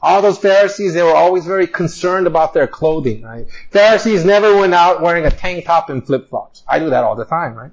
All 0.00 0.22
those 0.22 0.38
Pharisees, 0.38 0.94
they 0.94 1.02
were 1.02 1.14
always 1.14 1.44
very 1.44 1.66
concerned 1.66 2.26
about 2.26 2.54
their 2.54 2.68
clothing, 2.68 3.22
right? 3.22 3.46
Pharisees 3.70 4.24
never 4.24 4.56
went 4.56 4.72
out 4.72 5.02
wearing 5.02 5.26
a 5.26 5.30
tank 5.30 5.64
top 5.64 5.90
and 5.90 6.06
flip-flops. 6.06 6.62
I 6.68 6.78
do 6.78 6.90
that 6.90 7.02
all 7.02 7.16
the 7.16 7.24
time, 7.24 7.54
right? 7.54 7.72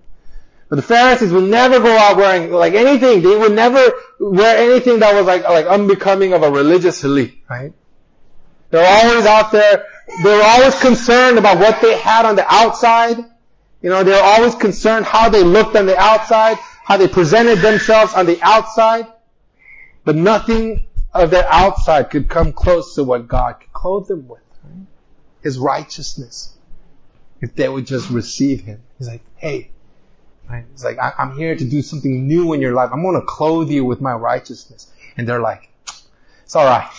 But 0.67 0.77
the 0.77 0.81
Pharisees 0.81 1.31
would 1.31 1.49
never 1.49 1.79
go 1.79 1.95
out 1.95 2.17
wearing 2.17 2.51
like 2.51 2.73
anything. 2.73 3.21
They 3.21 3.37
would 3.37 3.53
never 3.53 3.79
wear 4.19 4.57
anything 4.57 4.99
that 4.99 5.13
was 5.13 5.27
like 5.27 5.43
like 5.43 5.67
unbecoming 5.67 6.33
of 6.33 6.41
a 6.41 6.49
religious 6.49 7.03
elite, 7.03 7.43
right? 7.47 7.71
They 8.71 8.79
were 8.79 8.87
always 8.87 9.27
out 9.27 9.51
there. 9.51 9.85
They 10.23 10.35
were 10.35 10.43
always 10.43 10.73
concerned 10.79 11.37
about 11.37 11.59
what 11.59 11.81
they 11.81 11.97
had 11.99 12.25
on 12.25 12.35
the 12.35 12.51
outside 12.51 13.17
you 13.85 13.91
know, 13.91 14.03
they're 14.03 14.23
always 14.23 14.55
concerned 14.55 15.05
how 15.05 15.29
they 15.29 15.43
looked 15.43 15.75
on 15.75 15.85
the 15.85 15.95
outside, 15.95 16.57
how 16.57 16.97
they 16.97 17.07
presented 17.07 17.59
themselves 17.59 18.15
on 18.15 18.25
the 18.25 18.39
outside, 18.41 19.05
but 20.03 20.15
nothing 20.15 20.87
of 21.13 21.29
their 21.29 21.45
outside 21.47 22.09
could 22.09 22.27
come 22.27 22.51
close 22.51 22.95
to 22.95 23.03
what 23.03 23.27
God 23.27 23.59
could 23.59 23.71
clothe 23.73 24.07
them 24.07 24.27
with. 24.27 24.41
Right? 24.63 24.87
His 25.43 25.59
righteousness. 25.59 26.55
If 27.41 27.53
they 27.53 27.69
would 27.69 27.85
just 27.85 28.09
receive 28.09 28.61
Him. 28.61 28.81
He's 28.97 29.07
like, 29.07 29.21
hey, 29.35 29.69
right? 30.49 30.65
He's 30.71 30.83
like, 30.83 30.97
I- 30.97 31.13
I'm 31.19 31.37
here 31.37 31.55
to 31.55 31.63
do 31.63 31.83
something 31.83 32.27
new 32.27 32.53
in 32.53 32.61
your 32.61 32.73
life. 32.73 32.89
I'm 32.91 33.03
going 33.03 33.21
to 33.21 33.27
clothe 33.27 33.69
you 33.69 33.85
with 33.85 34.01
my 34.01 34.13
righteousness. 34.13 34.91
And 35.15 35.29
they're 35.29 35.41
like, 35.41 35.69
it's 36.43 36.55
alright. 36.55 36.89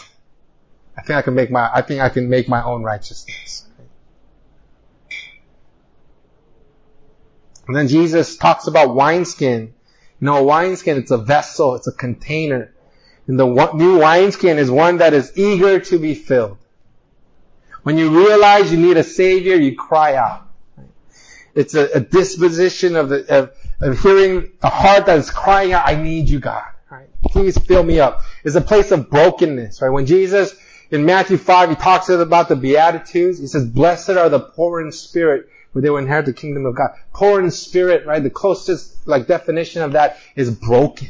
I 0.97 1.03
think 1.03 1.19
I 1.19 1.23
can 1.23 1.35
make 1.35 1.51
my, 1.51 1.69
I 1.75 1.83
think 1.83 2.01
I 2.01 2.11
can 2.11 2.29
make 2.29 2.49
my 2.49 2.63
own 2.63 2.85
righteousness. 2.85 3.67
And 7.67 7.77
then 7.77 7.89
Jesus 7.89 8.37
talks 8.37 8.67
about 8.67 8.95
wineskin. 8.95 9.75
You 10.21 10.25
know, 10.27 10.37
a 10.37 10.43
wineskin, 10.43 10.99
it's 10.99 11.11
a 11.11 11.19
vessel, 11.19 11.75
it's 11.75 11.89
a 11.89 11.93
container. 11.93 12.73
And 13.27 13.39
the 13.39 13.73
new 13.75 13.99
wineskin 13.99 14.59
is 14.59 14.71
one 14.71 14.99
that 14.99 15.13
is 15.13 15.33
eager 15.37 15.81
to 15.81 15.99
be 15.99 16.15
filled. 16.15 16.59
When 17.83 17.99
you 17.99 18.11
realize 18.11 18.73
you 18.73 18.79
need 18.79 18.97
a 18.97 19.05
savior, 19.05 19.57
you 19.57 19.77
cry 19.77 20.15
out. 20.15 20.49
It's 21.55 21.75
a, 21.75 21.89
a 21.95 22.01
disposition 22.01 22.97
of, 22.97 23.09
the, 23.09 23.25
of, 23.35 23.53
of 23.81 24.01
hearing 24.01 24.53
a 24.63 24.69
heart 24.69 25.07
that 25.07 25.19
is 25.19 25.31
crying 25.31 25.73
out, 25.73 25.89
I 25.89 25.95
need 25.95 26.29
you, 26.29 26.39
God. 26.39 26.65
Please 27.29 27.59
fill 27.59 27.83
me 27.83 27.99
up. 27.99 28.21
It's 28.45 28.57
a 28.57 28.61
place 28.61 28.91
of 28.91 29.11
brokenness, 29.11 29.81
right? 29.83 29.89
When 29.89 30.07
Jesus, 30.07 30.55
in 30.91 31.05
Matthew 31.05 31.37
5, 31.37 31.71
he 31.71 31.75
talks 31.77 32.09
about 32.09 32.49
the 32.49 32.57
Beatitudes. 32.57 33.39
He 33.39 33.47
says, 33.47 33.65
blessed 33.65 34.11
are 34.11 34.29
the 34.29 34.41
poor 34.41 34.81
in 34.81 34.93
spirit, 34.93 35.49
for 35.77 35.83
they 35.83 35.91
will 35.91 35.99
inherit 35.99 36.25
the 36.25 36.33
kingdom 36.33 36.65
of 36.65 36.75
God. 36.75 36.93
Poor 37.13 37.39
in 37.39 37.51
spirit, 37.51 38.07
right? 38.07 38.23
The 38.23 38.31
closest, 38.31 39.07
like, 39.07 39.27
definition 39.27 39.83
of 39.83 39.93
that 39.93 40.17
is 40.35 40.51
broken. 40.51 41.09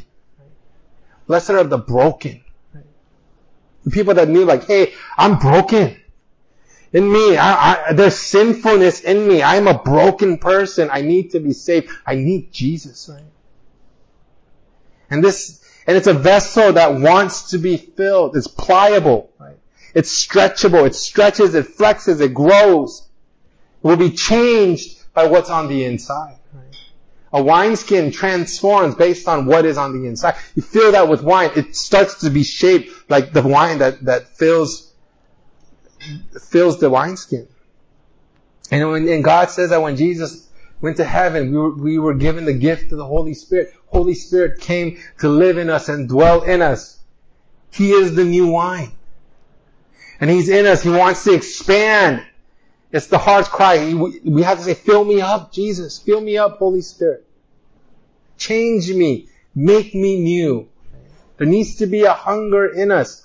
Blessed 1.25 1.51
are 1.51 1.63
the 1.63 1.77
broken. 1.77 2.43
The 3.85 3.91
people 3.91 4.15
that 4.15 4.27
knew 4.27 4.43
like, 4.43 4.65
hey, 4.65 4.93
I'm 5.17 5.39
broken. 5.39 5.95
In 6.91 7.09
me, 7.09 7.37
I, 7.37 7.91
I, 7.91 7.93
there's 7.93 8.17
sinfulness 8.17 8.99
in 8.99 9.25
me. 9.25 9.41
I'm 9.41 9.69
a 9.69 9.81
broken 9.81 10.37
person. 10.37 10.89
I 10.91 10.99
need 10.99 11.31
to 11.31 11.39
be 11.39 11.53
saved. 11.53 11.89
I 12.05 12.15
need 12.15 12.51
Jesus, 12.51 13.07
right? 13.09 13.23
And 15.09 15.23
this, 15.23 15.63
and 15.87 15.95
it's 15.95 16.07
a 16.07 16.13
vessel 16.13 16.73
that 16.73 16.93
wants 16.93 17.51
to 17.51 17.57
be 17.57 17.77
filled. 17.77 18.35
It's 18.35 18.47
pliable, 18.47 19.31
right? 19.39 19.55
It's 19.95 20.27
stretchable. 20.27 20.85
It 20.85 20.93
stretches, 20.93 21.55
it 21.55 21.77
flexes, 21.77 22.19
it 22.19 22.33
grows. 22.33 23.06
Will 23.87 23.95
be 23.95 24.11
changed 24.11 25.01
by 25.13 25.27
what's 25.27 25.49
on 25.49 25.69
the 25.69 25.85
inside. 25.85 26.35
A 27.31 27.41
wineskin 27.41 28.11
transforms 28.11 28.95
based 28.95 29.29
on 29.29 29.45
what 29.45 29.63
is 29.63 29.77
on 29.77 29.97
the 29.97 30.09
inside. 30.09 30.35
You 30.55 30.61
fill 30.61 30.91
that 30.91 31.07
with 31.07 31.23
wine. 31.23 31.51
It 31.55 31.73
starts 31.73 32.19
to 32.19 32.29
be 32.29 32.43
shaped 32.43 33.09
like 33.09 33.31
the 33.31 33.41
wine 33.41 33.77
that, 33.77 34.03
that 34.03 34.27
fills, 34.35 34.91
fills 36.49 36.81
the 36.81 36.89
wineskin. 36.89 37.47
And 38.71 38.91
when, 38.91 39.07
and 39.07 39.23
God 39.23 39.51
says 39.51 39.69
that 39.69 39.81
when 39.81 39.95
Jesus 39.95 40.49
went 40.81 40.97
to 40.97 41.05
heaven, 41.05 41.53
we 41.53 41.57
were, 41.57 41.73
we 41.73 41.97
were 41.97 42.13
given 42.13 42.43
the 42.43 42.51
gift 42.51 42.91
of 42.91 42.97
the 42.97 43.05
Holy 43.05 43.35
Spirit. 43.35 43.73
Holy 43.85 44.15
Spirit 44.15 44.59
came 44.59 44.99
to 45.19 45.29
live 45.29 45.57
in 45.57 45.69
us 45.69 45.87
and 45.87 46.09
dwell 46.09 46.43
in 46.43 46.61
us. 46.61 46.99
He 47.71 47.91
is 47.91 48.15
the 48.15 48.25
new 48.25 48.47
wine. 48.47 48.91
And 50.19 50.29
He's 50.29 50.49
in 50.49 50.65
us. 50.65 50.83
He 50.83 50.89
wants 50.89 51.23
to 51.23 51.33
expand 51.33 52.25
it's 52.91 53.07
the 53.07 53.17
heart's 53.17 53.49
cry. 53.49 53.93
We 53.93 54.43
have 54.43 54.59
to 54.59 54.63
say, 54.63 54.73
fill 54.73 55.03
me 55.03 55.21
up, 55.21 55.51
Jesus. 55.51 55.99
Fill 55.99 56.21
me 56.21 56.37
up, 56.37 56.57
Holy 56.57 56.81
Spirit. 56.81 57.25
Change 58.37 58.89
me. 58.91 59.27
Make 59.53 59.93
me 59.93 60.21
new. 60.21 60.69
There 61.37 61.47
needs 61.47 61.75
to 61.77 61.85
be 61.85 62.03
a 62.03 62.13
hunger 62.13 62.65
in 62.67 62.91
us. 62.91 63.21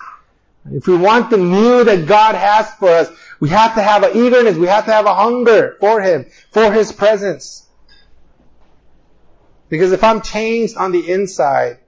If 0.70 0.86
we 0.86 0.96
want 0.96 1.30
the 1.30 1.36
new 1.36 1.84
that 1.84 2.06
God 2.06 2.34
has 2.34 2.72
for 2.74 2.88
us, 2.88 3.10
we 3.40 3.48
have 3.50 3.74
to 3.74 3.82
have 3.82 4.02
an 4.02 4.16
eagerness. 4.16 4.56
We 4.56 4.66
have 4.66 4.84
to 4.86 4.92
have 4.92 5.06
a 5.06 5.14
hunger 5.14 5.76
for 5.80 6.00
Him, 6.00 6.26
for 6.50 6.72
His 6.72 6.92
presence. 6.92 7.66
Because 9.68 9.92
if 9.92 10.04
I'm 10.04 10.20
changed 10.20 10.76
on 10.76 10.92
the 10.92 11.10
inside, 11.10 11.78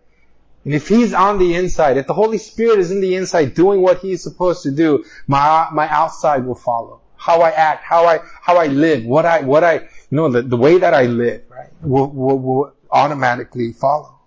and 0.65 0.75
if 0.75 0.89
He's 0.89 1.13
on 1.13 1.39
the 1.39 1.55
inside, 1.55 1.97
if 1.97 2.07
the 2.07 2.15
Holy 2.15 2.39
Spirit 2.39 2.79
is 2.79 2.91
in 2.91 3.01
the 3.01 3.17
inside 3.17 3.55
doing 3.55 3.81
what 3.81 3.99
He's 3.99 4.23
supposed 4.23 4.63
to 4.63 4.71
do, 4.71 5.05
my, 5.27 5.69
my 5.73 5.89
outside 5.89 6.45
will 6.47 6.55
follow 6.55 7.01
how 7.25 7.41
I 7.41 7.53
act, 7.53 7.85
how 7.85 8.05
I, 8.05 8.19
how 8.43 8.59
I 8.59 8.67
live, 8.67 9.07
what 9.07 9.25
I, 9.25 9.41
what 9.41 9.65
I, 9.65 9.77
you 9.77 9.89
know, 10.11 10.29
the, 10.29 10.43
the 10.43 10.59
way 10.59 10.77
that 10.77 10.93
I 10.93 11.05
live, 11.07 11.43
right, 11.49 11.71
will, 11.81 12.11
will, 12.11 12.39
will 12.39 12.75
automatically 12.91 13.73
follow. 13.73 14.19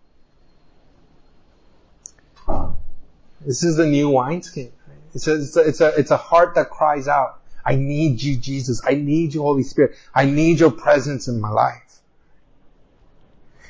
This 3.45 3.61
is 3.61 3.75
the 3.75 3.85
new 3.85 4.09
wineskin. 4.09 4.71
It's 5.13 5.27
a, 5.27 5.35
it's 5.35 5.55
a, 5.55 5.59
it's 5.61 5.81
a, 5.81 5.87
it's 5.99 6.11
a 6.11 6.17
heart 6.17 6.55
that 6.55 6.71
cries 6.71 7.07
out, 7.07 7.39
I 7.63 7.75
need 7.75 8.23
you, 8.23 8.35
Jesus. 8.35 8.81
I 8.83 8.95
need 8.95 9.35
you, 9.35 9.43
Holy 9.43 9.63
Spirit. 9.63 9.95
I 10.15 10.25
need 10.25 10.59
your 10.59 10.71
presence 10.71 11.27
in 11.27 11.39
my 11.39 11.51
life. 11.51 11.99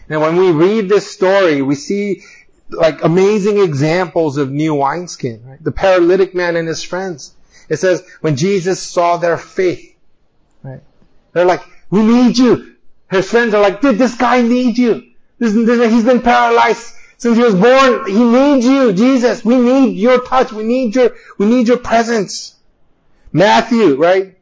And 0.07 0.21
when 0.21 0.37
we 0.37 0.51
read 0.51 0.87
this 0.87 1.11
story, 1.11 1.61
we 1.61 1.75
see 1.75 2.23
like 2.69 3.03
amazing 3.03 3.59
examples 3.59 4.37
of 4.37 4.51
new 4.51 4.75
wineskin, 4.75 5.43
right? 5.45 5.61
The 5.61 5.73
paralytic 5.73 6.33
man 6.33 6.55
and 6.55 6.65
his 6.65 6.81
friends. 6.81 7.33
It 7.69 7.77
says, 7.77 8.03
when 8.21 8.35
Jesus 8.35 8.81
saw 8.81 9.17
their 9.17 9.37
faith, 9.37 9.95
right? 10.63 10.81
They're 11.33 11.45
like, 11.45 11.61
we 11.89 12.01
need 12.03 12.37
you. 12.37 12.75
His 13.09 13.29
friends 13.29 13.53
are 13.53 13.61
like, 13.61 13.81
did 13.81 13.97
this 13.97 14.15
guy 14.15 14.41
need 14.41 14.77
you? 14.77 15.11
This, 15.39 15.53
this, 15.53 15.91
he's 15.91 16.03
been 16.03 16.21
paralyzed 16.21 16.93
since 17.17 17.37
he 17.37 17.43
was 17.43 17.55
born. 17.55 18.07
He 18.07 18.23
needs 18.23 18.65
you, 18.65 18.93
Jesus. 18.93 19.43
We 19.43 19.57
need 19.57 19.97
your 19.97 20.23
touch. 20.23 20.51
We 20.51 20.63
need 20.63 20.95
your, 20.95 21.15
we 21.37 21.45
need 21.45 21.67
your 21.67 21.77
presence. 21.77 22.55
Matthew, 23.31 23.95
right? 23.95 24.36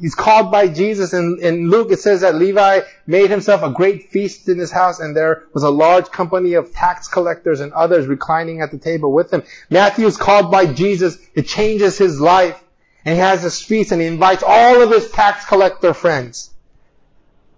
He's 0.00 0.14
called 0.14 0.50
by 0.50 0.68
Jesus. 0.68 1.12
And 1.12 1.40
in 1.40 1.70
Luke, 1.70 1.90
it 1.90 2.00
says 2.00 2.20
that 2.20 2.34
Levi 2.34 2.80
made 3.06 3.30
himself 3.30 3.62
a 3.62 3.70
great 3.70 4.10
feast 4.10 4.48
in 4.48 4.58
his 4.58 4.70
house, 4.70 5.00
and 5.00 5.16
there 5.16 5.44
was 5.52 5.62
a 5.62 5.70
large 5.70 6.10
company 6.10 6.54
of 6.54 6.72
tax 6.72 7.08
collectors 7.08 7.60
and 7.60 7.72
others 7.72 8.06
reclining 8.06 8.60
at 8.60 8.70
the 8.70 8.78
table 8.78 9.12
with 9.12 9.32
him. 9.32 9.42
Matthew 9.70 10.06
is 10.06 10.16
called 10.16 10.50
by 10.50 10.66
Jesus. 10.66 11.18
It 11.34 11.46
changes 11.46 11.98
his 11.98 12.20
life. 12.20 12.62
And 13.04 13.14
he 13.14 13.20
has 13.20 13.42
this 13.42 13.62
feast, 13.62 13.92
and 13.92 14.00
he 14.00 14.06
invites 14.06 14.42
all 14.46 14.82
of 14.82 14.90
his 14.90 15.10
tax 15.10 15.44
collector 15.46 15.94
friends. 15.94 16.50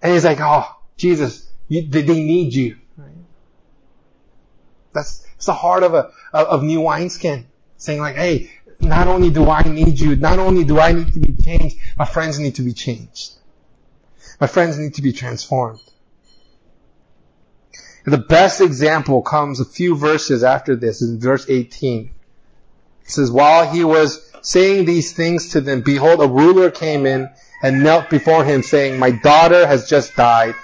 And 0.02 0.12
he's 0.12 0.24
like, 0.24 0.38
oh, 0.40 0.66
Jesus, 0.96 1.50
you, 1.66 1.88
they 1.88 2.02
need 2.02 2.54
you. 2.54 2.76
That's, 4.92 5.20
that's 5.20 5.46
the 5.46 5.54
heart 5.54 5.82
of 5.82 5.94
a, 5.94 6.10
of 6.32 6.62
new 6.62 6.80
wineskin. 6.80 7.46
Saying 7.78 8.00
like, 8.00 8.16
hey, 8.16 8.50
not 8.80 9.06
only 9.06 9.30
do 9.30 9.48
I 9.48 9.62
need 9.62 9.98
you, 9.98 10.16
not 10.16 10.38
only 10.38 10.64
do 10.64 10.78
I 10.80 10.92
need 10.92 11.12
to 11.12 11.20
be 11.20 11.32
changed, 11.42 11.76
my 11.96 12.04
friends 12.04 12.38
need 12.38 12.54
to 12.56 12.62
be 12.62 12.72
changed. 12.72 13.32
My 14.40 14.46
friends 14.46 14.78
need 14.78 14.94
to 14.94 15.02
be 15.02 15.12
transformed. 15.12 15.80
The 18.04 18.18
best 18.18 18.60
example 18.60 19.20
comes 19.22 19.60
a 19.60 19.64
few 19.64 19.96
verses 19.96 20.42
after 20.42 20.74
this 20.74 21.02
in 21.02 21.20
verse 21.20 21.46
18. 21.48 22.10
It 23.04 23.10
says, 23.10 23.30
while 23.30 23.70
he 23.70 23.84
was 23.84 24.32
saying 24.42 24.86
these 24.86 25.12
things 25.12 25.50
to 25.50 25.60
them, 25.60 25.82
behold, 25.82 26.22
a 26.22 26.26
ruler 26.26 26.70
came 26.70 27.04
in 27.04 27.28
and 27.62 27.82
knelt 27.82 28.08
before 28.08 28.44
him 28.44 28.62
saying, 28.62 28.98
my 28.98 29.10
daughter 29.10 29.66
has 29.66 29.88
just 29.88 30.16
died 30.16 30.54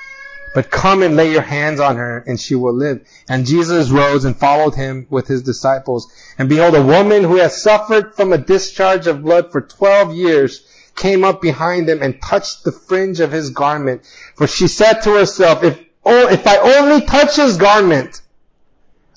but 0.55 0.71
come 0.71 1.03
and 1.03 1.17
lay 1.17 1.31
your 1.31 1.43
hands 1.43 1.81
on 1.81 1.97
her 1.97 2.25
and 2.27 2.41
she 2.41 2.55
will 2.55 2.73
live. 2.73 3.07
And 3.29 3.47
Jesus 3.47 3.91
rose 3.91 4.25
and 4.25 4.37
followed 4.37 4.75
him 4.75 5.07
with 5.11 5.27
his 5.27 5.43
disciples. 5.43 6.11
And 6.39 6.49
behold, 6.49 6.75
a 6.75 6.83
woman 6.83 7.25
who 7.25 7.37
had 7.37 7.53
suffered 7.53 8.15
from 8.15 8.33
a 8.33 8.39
discharge 8.39 9.07
of 9.07 9.23
blood 9.23 9.53
for 9.53 9.61
12 9.61 10.15
years 10.15 10.67
came 10.95 11.25
up 11.25 11.43
behind 11.43 11.89
him 11.89 12.03
and 12.03 12.21
touched 12.23 12.65
the 12.65 12.73
fringe 12.73 13.21
of 13.21 13.31
his 13.33 13.51
garment. 13.51 14.03
For 14.35 14.47
she 14.47 14.67
said 14.67 15.01
to 15.03 15.15
herself, 15.15 15.63
if, 15.63 15.79
oh, 16.05 16.29
if 16.29 16.47
I 16.47 16.57
only 16.57 17.05
touch 17.05 17.37
his 17.37 17.59
garment, 17.59 18.23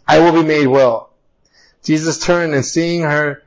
I 0.08 0.20
will 0.20 0.42
be 0.42 0.48
made 0.48 0.68
well. 0.68 1.14
Jesus 1.84 2.20
turned 2.20 2.54
and 2.54 2.66
seeing 2.66 3.02
her, 3.02 3.42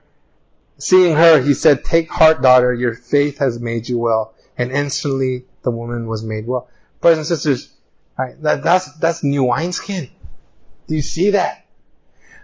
seeing 0.79 1.15
her, 1.15 1.41
he 1.41 1.53
said, 1.53 1.85
take 1.85 2.11
heart, 2.11 2.41
daughter, 2.41 2.73
your 2.73 2.95
faith 2.95 3.39
has 3.39 3.61
made 3.61 3.89
you 3.89 3.99
well. 3.99 4.35
And 4.57 4.73
instantly 4.73 5.45
the 5.63 5.71
woman 5.71 6.07
was 6.07 6.25
made 6.25 6.47
well. 6.47 6.69
Brothers 7.03 7.19
and 7.19 7.27
sisters, 7.27 7.73
Right? 8.19 8.41
That, 8.43 8.63
that's, 8.63 8.93
that's 8.95 9.25
new 9.25 9.45
wineskin. 9.45 10.11
Do 10.87 10.95
you 10.95 11.03
see 11.03 11.31
that? 11.31 11.67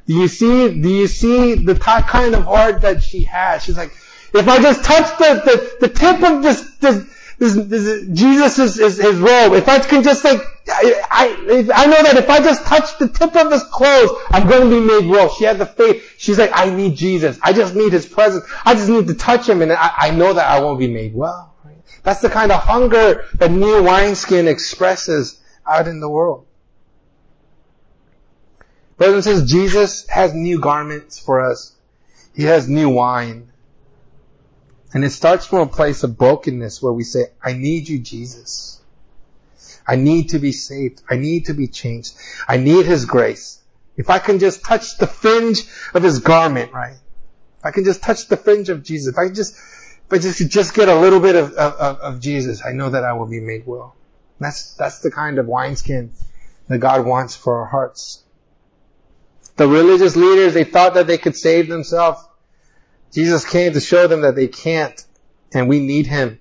Do 0.07 0.15
you 0.15 0.29
see, 0.29 0.81
do 0.81 0.89
you 0.89 1.07
see 1.07 1.55
the 1.55 1.75
kind 1.75 2.35
of 2.35 2.45
heart 2.45 2.81
that 2.81 3.03
she 3.03 3.25
has? 3.25 3.65
She's 3.65 3.77
like, 3.77 3.93
if 4.35 4.49
I 4.49 4.61
just 4.63 4.85
touch 4.85 5.19
the, 5.19 5.77
the, 5.81 5.87
the 5.87 5.95
tip 5.95 6.23
of 6.23 6.43
this, 6.43 6.77
this, 6.77 7.05
this, 7.39 7.55
this 7.55 8.09
Jesus' 8.19 8.77
his, 8.77 8.97
his 8.97 9.17
robe, 9.19 9.53
if 9.53 9.69
I 9.69 9.79
can 9.81 10.03
just 10.03 10.25
like, 10.25 10.41
I, 10.67 11.03
I, 11.11 11.69
I 11.75 11.87
know 11.87 12.03
that 12.03 12.17
if 12.17 12.31
I 12.31 12.41
just 12.41 12.65
touch 12.65 12.99
the 12.99 13.09
tip 13.09 13.37
of 13.37 13.53
his 13.53 13.63
clothes, 13.65 14.11
I'm 14.31 14.49
going 14.49 14.71
to 14.71 14.81
be 14.81 14.81
made 14.81 15.11
well. 15.11 15.29
She 15.35 15.45
had 15.45 15.59
the 15.59 15.67
faith. 15.67 16.15
She's 16.17 16.39
like, 16.39 16.51
I 16.55 16.71
need 16.71 16.97
Jesus. 16.97 17.39
I 17.43 17.53
just 17.53 17.75
need 17.75 17.93
his 17.93 18.07
presence. 18.07 18.45
I 18.65 18.75
just 18.75 18.89
need 18.89 19.07
to 19.09 19.15
touch 19.15 19.47
him 19.47 19.61
and 19.61 19.73
I, 19.73 19.93
I 19.97 20.11
know 20.11 20.33
that 20.33 20.51
I 20.51 20.61
won't 20.61 20.79
be 20.79 20.89
made 20.89 21.15
well. 21.15 21.55
That's 22.03 22.21
the 22.21 22.31
kind 22.31 22.53
of 22.53 22.61
hunger 22.61 23.25
that 23.35 23.51
new 23.51 23.83
wineskin 23.83 24.49
expresses 24.49 25.41
out 25.67 25.89
in 25.89 26.01
the 26.01 26.09
world. 26.09 26.47
Brothers 28.97 29.15
and 29.15 29.25
sisters, 29.25 29.51
Jesus 29.51 30.09
has 30.09 30.35
new 30.35 30.61
garments 30.61 31.19
for 31.19 31.41
us. 31.41 31.75
He 32.35 32.45
has 32.45 32.69
new 32.69 32.89
wine. 32.89 33.53
And 34.93 35.05
it 35.05 35.11
starts 35.11 35.47
from 35.47 35.61
a 35.61 35.67
place 35.67 36.03
of 36.03 36.19
brokenness 36.19 36.83
where 36.83 36.93
we 36.93 37.05
say, 37.05 37.27
I 37.43 37.53
need 37.53 37.89
you, 37.89 37.99
Jesus. 37.99 38.81
I 39.87 39.97
need 39.97 40.31
to 40.31 40.39
be 40.39 40.53
saved. 40.53 41.03
I 41.09 41.17
need 41.17 41.47
to 41.47 41.55
be 41.55 41.69
changed. 41.69 42.15
I 42.47 42.57
need 42.57 42.87
His 42.87 43.05
grace. 43.05 43.61
If 43.97 44.11
I 44.11 44.19
can 44.19 44.39
just 44.39 44.65
touch 44.65 44.99
the 44.99 45.07
fringe 45.07 45.63
of 45.95 46.03
His 46.03 46.19
garment, 46.21 46.73
right? 46.73 46.97
If 47.59 47.65
I 47.65 47.71
can 47.71 47.85
just 47.85 48.03
touch 48.03 48.29
the 48.29 48.37
fringe 48.37 48.69
of 48.69 48.83
Jesus, 48.83 49.15
if 49.15 49.19
I 49.19 49.29
just, 49.29 49.57
I 50.11 50.19
just, 50.19 50.51
just 50.51 50.75
get 50.75 50.89
a 50.89 50.95
little 50.95 51.21
bit 51.21 51.37
of, 51.37 51.53
of, 51.53 51.99
of 51.99 52.21
Jesus, 52.21 52.65
I 52.65 52.73
know 52.73 52.91
that 52.91 53.05
I 53.05 53.13
will 53.13 53.27
be 53.27 53.41
made 53.41 53.67
well. 53.67 53.95
That's, 54.41 54.75
that's 54.75 55.01
the 55.01 55.11
kind 55.11 55.39
of 55.39 55.47
wineskin 55.47 56.13
that 56.69 56.79
God 56.79 57.05
wants 57.05 57.37
for 57.37 57.61
our 57.61 57.67
hearts. 57.67 58.23
The 59.57 59.67
religious 59.67 60.17
leaders, 60.17 60.55
they 60.55 60.65
thought 60.65 60.95
that 60.95 61.07
they 61.07 61.19
could 61.19 61.37
save 61.37 61.69
themselves. 61.69 62.25
Jesus 63.13 63.45
came 63.49 63.73
to 63.73 63.81
show 63.81 64.07
them 64.07 64.21
that 64.23 64.37
they 64.37 64.49
can't, 64.49 65.05
and 65.53 65.69
we 65.69 65.81
need 65.81 66.07
Him. 66.07 66.39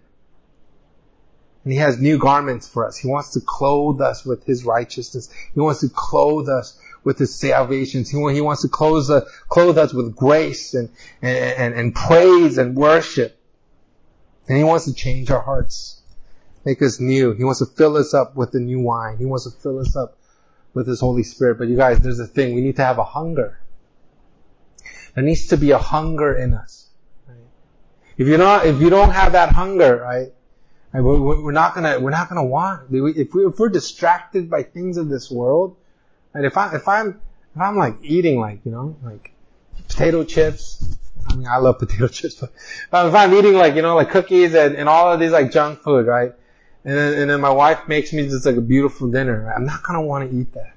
And 1.63 1.73
He 1.73 1.79
has 1.79 1.99
new 1.99 2.19
garments 2.19 2.67
for 2.67 2.87
us. 2.87 2.97
He 2.97 3.07
wants 3.07 3.33
to 3.33 3.41
clothe 3.41 3.99
us 4.01 4.23
with 4.23 4.45
His 4.45 4.63
righteousness. 4.63 5.29
He 5.53 5.59
wants 5.59 5.81
to 5.81 5.89
clothe 5.89 6.47
us 6.47 6.79
with 7.03 7.17
His 7.17 7.33
salvation. 7.33 8.05
He 8.05 8.41
wants 8.41 8.61
to 8.61 8.69
clothe, 8.69 9.09
clothe 9.49 9.77
us 9.77 9.93
with 9.93 10.15
grace 10.15 10.73
and, 10.73 10.89
and, 11.21 11.37
and, 11.37 11.73
and 11.73 11.95
praise 11.95 12.57
and 12.57 12.75
worship. 12.75 13.36
And 14.47 14.57
He 14.57 14.63
wants 14.63 14.85
to 14.85 14.93
change 14.93 15.29
our 15.31 15.41
hearts. 15.41 16.01
Make 16.65 16.81
us 16.81 16.99
new. 16.99 17.33
He 17.33 17.43
wants 17.43 17.59
to 17.59 17.65
fill 17.65 17.97
us 17.97 18.13
up 18.13 18.35
with 18.35 18.51
the 18.51 18.59
new 18.59 18.79
wine. 18.79 19.17
He 19.17 19.25
wants 19.25 19.45
to 19.45 19.51
fill 19.51 19.79
us 19.79 19.95
up 19.95 20.17
with 20.73 20.87
His 20.87 20.99
Holy 20.99 21.23
Spirit. 21.23 21.57
But 21.57 21.67
you 21.67 21.77
guys, 21.77 21.99
there's 21.99 22.19
a 22.19 22.27
thing. 22.27 22.55
We 22.55 22.61
need 22.61 22.75
to 22.77 22.85
have 22.85 22.97
a 22.97 23.03
hunger. 23.03 23.59
There 25.15 25.23
needs 25.23 25.47
to 25.47 25.57
be 25.57 25.71
a 25.71 25.77
hunger 25.77 26.35
in 26.35 26.53
us. 26.53 26.87
Right? 27.27 27.37
If 28.17 28.27
you're 28.27 28.37
not, 28.37 28.65
if 28.65 28.79
you 28.81 28.89
don't 28.89 29.11
have 29.11 29.31
that 29.31 29.51
hunger, 29.51 29.97
right, 29.97 30.31
we're, 30.93 31.51
not 31.51 31.75
gonna, 31.75 31.99
we're 31.99 32.11
not 32.11 32.29
gonna 32.29 32.45
want. 32.45 32.83
If, 32.91 33.33
we, 33.33 33.45
we're 33.47 33.69
distracted 33.69 34.49
by 34.49 34.63
things 34.63 34.97
of 34.97 35.09
this 35.09 35.29
world, 35.29 35.75
and 36.33 36.45
if 36.45 36.57
I, 36.57 36.75
if 36.75 36.87
I'm, 36.87 37.21
if 37.55 37.61
I'm 37.61 37.77
like 37.77 37.97
eating 38.03 38.39
like, 38.39 38.59
you 38.63 38.71
know, 38.71 38.95
like 39.03 39.33
potato 39.87 40.23
chips, 40.23 40.97
I 41.45 41.57
love 41.57 41.79
potato 41.79 42.07
chips, 42.07 42.35
but 42.35 42.51
if 43.07 43.13
I'm 43.13 43.33
eating 43.33 43.53
like, 43.53 43.75
you 43.75 43.81
know, 43.81 43.95
like 43.95 44.09
cookies 44.09 44.53
and, 44.55 44.75
and 44.75 44.87
all 44.89 45.11
of 45.11 45.19
these 45.19 45.31
like 45.31 45.51
junk 45.51 45.81
food, 45.81 46.07
right? 46.07 46.33
And 46.83 46.97
then, 46.97 47.13
and 47.21 47.29
then 47.29 47.41
my 47.41 47.49
wife 47.49 47.87
makes 47.87 48.13
me 48.13 48.27
just 48.27 48.45
like 48.45 48.55
a 48.55 48.61
beautiful 48.61 49.11
dinner. 49.11 49.41
Right? 49.41 49.55
I'm 49.55 49.65
not 49.65 49.83
gonna 49.83 50.01
want 50.01 50.29
to 50.29 50.37
eat 50.37 50.53
that. 50.53 50.73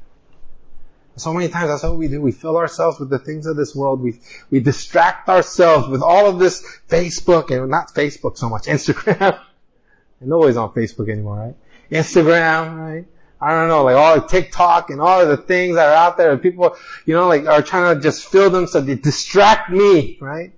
So 1.17 1.35
many 1.35 1.49
times 1.49 1.69
that's 1.69 1.83
what 1.83 1.97
we 1.97 2.09
do. 2.09 2.21
We 2.21 2.33
fill 2.33 2.57
ourselves 2.57 2.99
with 2.99 3.11
the 3.11 3.19
things 3.19 3.47
of 3.47 3.57
this 3.57 3.75
world. 3.75 4.01
We, 4.01 4.21
we 4.51 4.61
distract 4.61 5.29
ourselves 5.29 5.87
with 5.89 6.03
all 6.03 6.27
of 6.27 6.39
this 6.39 6.65
Facebook 6.89 7.51
and 7.51 7.71
not 7.71 7.93
Facebook 7.95 8.39
so 8.39 8.49
much, 8.49 8.65
Instagram. 8.65 9.39
And 10.21 10.29
nobody's 10.29 10.57
on 10.57 10.71
Facebook 10.71 11.11
anymore, 11.11 11.37
right? 11.37 11.55
Instagram, 11.91 12.79
right? 12.79 13.05
I 13.41 13.51
don't 13.53 13.69
know, 13.69 13.85
like 13.85 13.97
all 13.97 14.21
the 14.21 14.27
TikTok 14.27 14.91
and 14.91 15.01
all 15.01 15.21
of 15.21 15.29
the 15.29 15.37
things 15.37 15.77
that 15.77 15.89
are 15.89 15.95
out 15.95 16.19
there 16.19 16.31
and 16.33 16.43
people, 16.43 16.77
you 17.07 17.15
know, 17.15 17.27
like 17.27 17.47
are 17.47 17.63
trying 17.63 17.97
to 17.97 18.03
just 18.03 18.27
fill 18.27 18.51
them 18.51 18.67
so 18.67 18.81
they 18.81 18.97
distract 18.97 19.71
me, 19.71 20.19
right? 20.21 20.53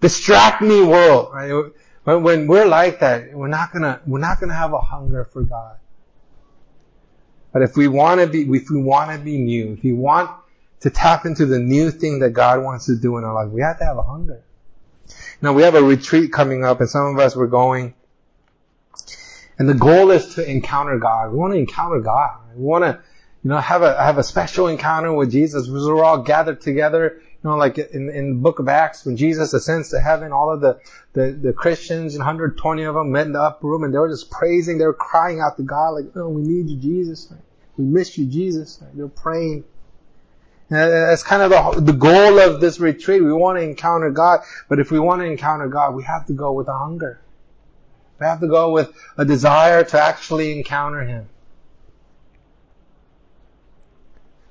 Distract 0.00 0.60
me 0.60 0.82
world, 0.82 1.30
right? 1.32 1.72
When, 2.02 2.22
when 2.22 2.46
we're 2.48 2.66
like 2.66 3.00
that, 3.00 3.32
we're 3.32 3.46
not 3.48 3.72
gonna, 3.72 4.00
we're 4.06 4.18
not 4.18 4.40
gonna 4.40 4.54
have 4.54 4.72
a 4.72 4.80
hunger 4.80 5.24
for 5.24 5.42
God. 5.42 5.76
But 7.52 7.62
if 7.62 7.76
we 7.76 7.86
want 7.88 8.20
to 8.20 8.26
be, 8.26 8.42
if 8.42 8.70
we 8.70 8.82
want 8.82 9.12
to 9.12 9.18
be 9.18 9.38
new, 9.38 9.74
if 9.74 9.82
we 9.82 9.92
want 9.92 10.30
to 10.80 10.90
tap 10.90 11.26
into 11.26 11.46
the 11.46 11.58
new 11.58 11.90
thing 11.90 12.18
that 12.18 12.30
God 12.30 12.62
wants 12.62 12.86
to 12.86 12.96
do 12.96 13.16
in 13.18 13.24
our 13.24 13.32
life, 13.32 13.50
we 13.50 13.62
have 13.62 13.78
to 13.78 13.84
have 13.84 13.98
a 13.98 14.02
hunger. 14.02 14.42
Now 15.40 15.52
we 15.52 15.62
have 15.62 15.74
a 15.74 15.82
retreat 15.82 16.32
coming 16.32 16.64
up 16.64 16.80
and 16.80 16.90
some 16.90 17.06
of 17.06 17.18
us 17.18 17.36
were 17.36 17.46
going. 17.46 17.94
And 19.58 19.68
the 19.68 19.74
goal 19.74 20.10
is 20.10 20.34
to 20.34 20.48
encounter 20.48 20.98
God. 20.98 21.32
We 21.32 21.38
want 21.38 21.54
to 21.54 21.58
encounter 21.58 22.00
God. 22.00 22.38
We 22.54 22.62
want 22.62 22.84
to, 22.84 23.02
you 23.42 23.50
know, 23.50 23.58
have 23.58 23.82
a, 23.82 23.96
have 23.96 24.18
a 24.18 24.24
special 24.24 24.68
encounter 24.68 25.12
with 25.12 25.30
Jesus 25.30 25.68
we're 25.68 26.04
all 26.04 26.22
gathered 26.22 26.60
together 26.60 27.20
you 27.46 27.50
know, 27.50 27.56
like 27.56 27.78
in, 27.78 28.08
in 28.10 28.28
the 28.30 28.40
book 28.40 28.58
of 28.58 28.68
Acts, 28.68 29.06
when 29.06 29.16
Jesus 29.16 29.52
ascends 29.52 29.90
to 29.90 30.00
heaven, 30.00 30.32
all 30.32 30.52
of 30.52 30.60
the, 30.60 30.80
the, 31.12 31.30
the 31.30 31.52
Christians, 31.52 32.16
120 32.16 32.82
of 32.82 32.94
them 32.94 33.12
met 33.12 33.26
in 33.26 33.32
the 33.32 33.40
upper 33.40 33.68
room 33.68 33.84
and 33.84 33.94
they 33.94 33.98
were 33.98 34.08
just 34.08 34.32
praising, 34.32 34.78
they 34.78 34.84
were 34.84 34.92
crying 34.92 35.40
out 35.40 35.56
to 35.58 35.62
God 35.62 35.90
like, 35.90 36.06
oh, 36.16 36.28
we 36.28 36.42
need 36.42 36.68
you, 36.68 36.76
Jesus. 36.76 37.32
We 37.76 37.84
miss 37.84 38.18
you, 38.18 38.26
Jesus. 38.26 38.82
They're 38.94 39.06
praying. 39.06 39.62
And 40.70 40.90
that's 40.90 41.22
kind 41.22 41.42
of 41.42 41.50
the, 41.50 41.80
the 41.82 41.96
goal 41.96 42.40
of 42.40 42.60
this 42.60 42.80
retreat. 42.80 43.22
We 43.22 43.32
want 43.32 43.58
to 43.58 43.62
encounter 43.62 44.10
God, 44.10 44.40
but 44.68 44.80
if 44.80 44.90
we 44.90 44.98
want 44.98 45.20
to 45.20 45.26
encounter 45.26 45.68
God, 45.68 45.94
we 45.94 46.02
have 46.02 46.26
to 46.26 46.32
go 46.32 46.52
with 46.52 46.66
a 46.66 46.76
hunger. 46.76 47.20
We 48.18 48.26
have 48.26 48.40
to 48.40 48.48
go 48.48 48.72
with 48.72 48.92
a 49.16 49.24
desire 49.24 49.84
to 49.84 50.00
actually 50.02 50.56
encounter 50.56 51.02
Him. 51.02 51.28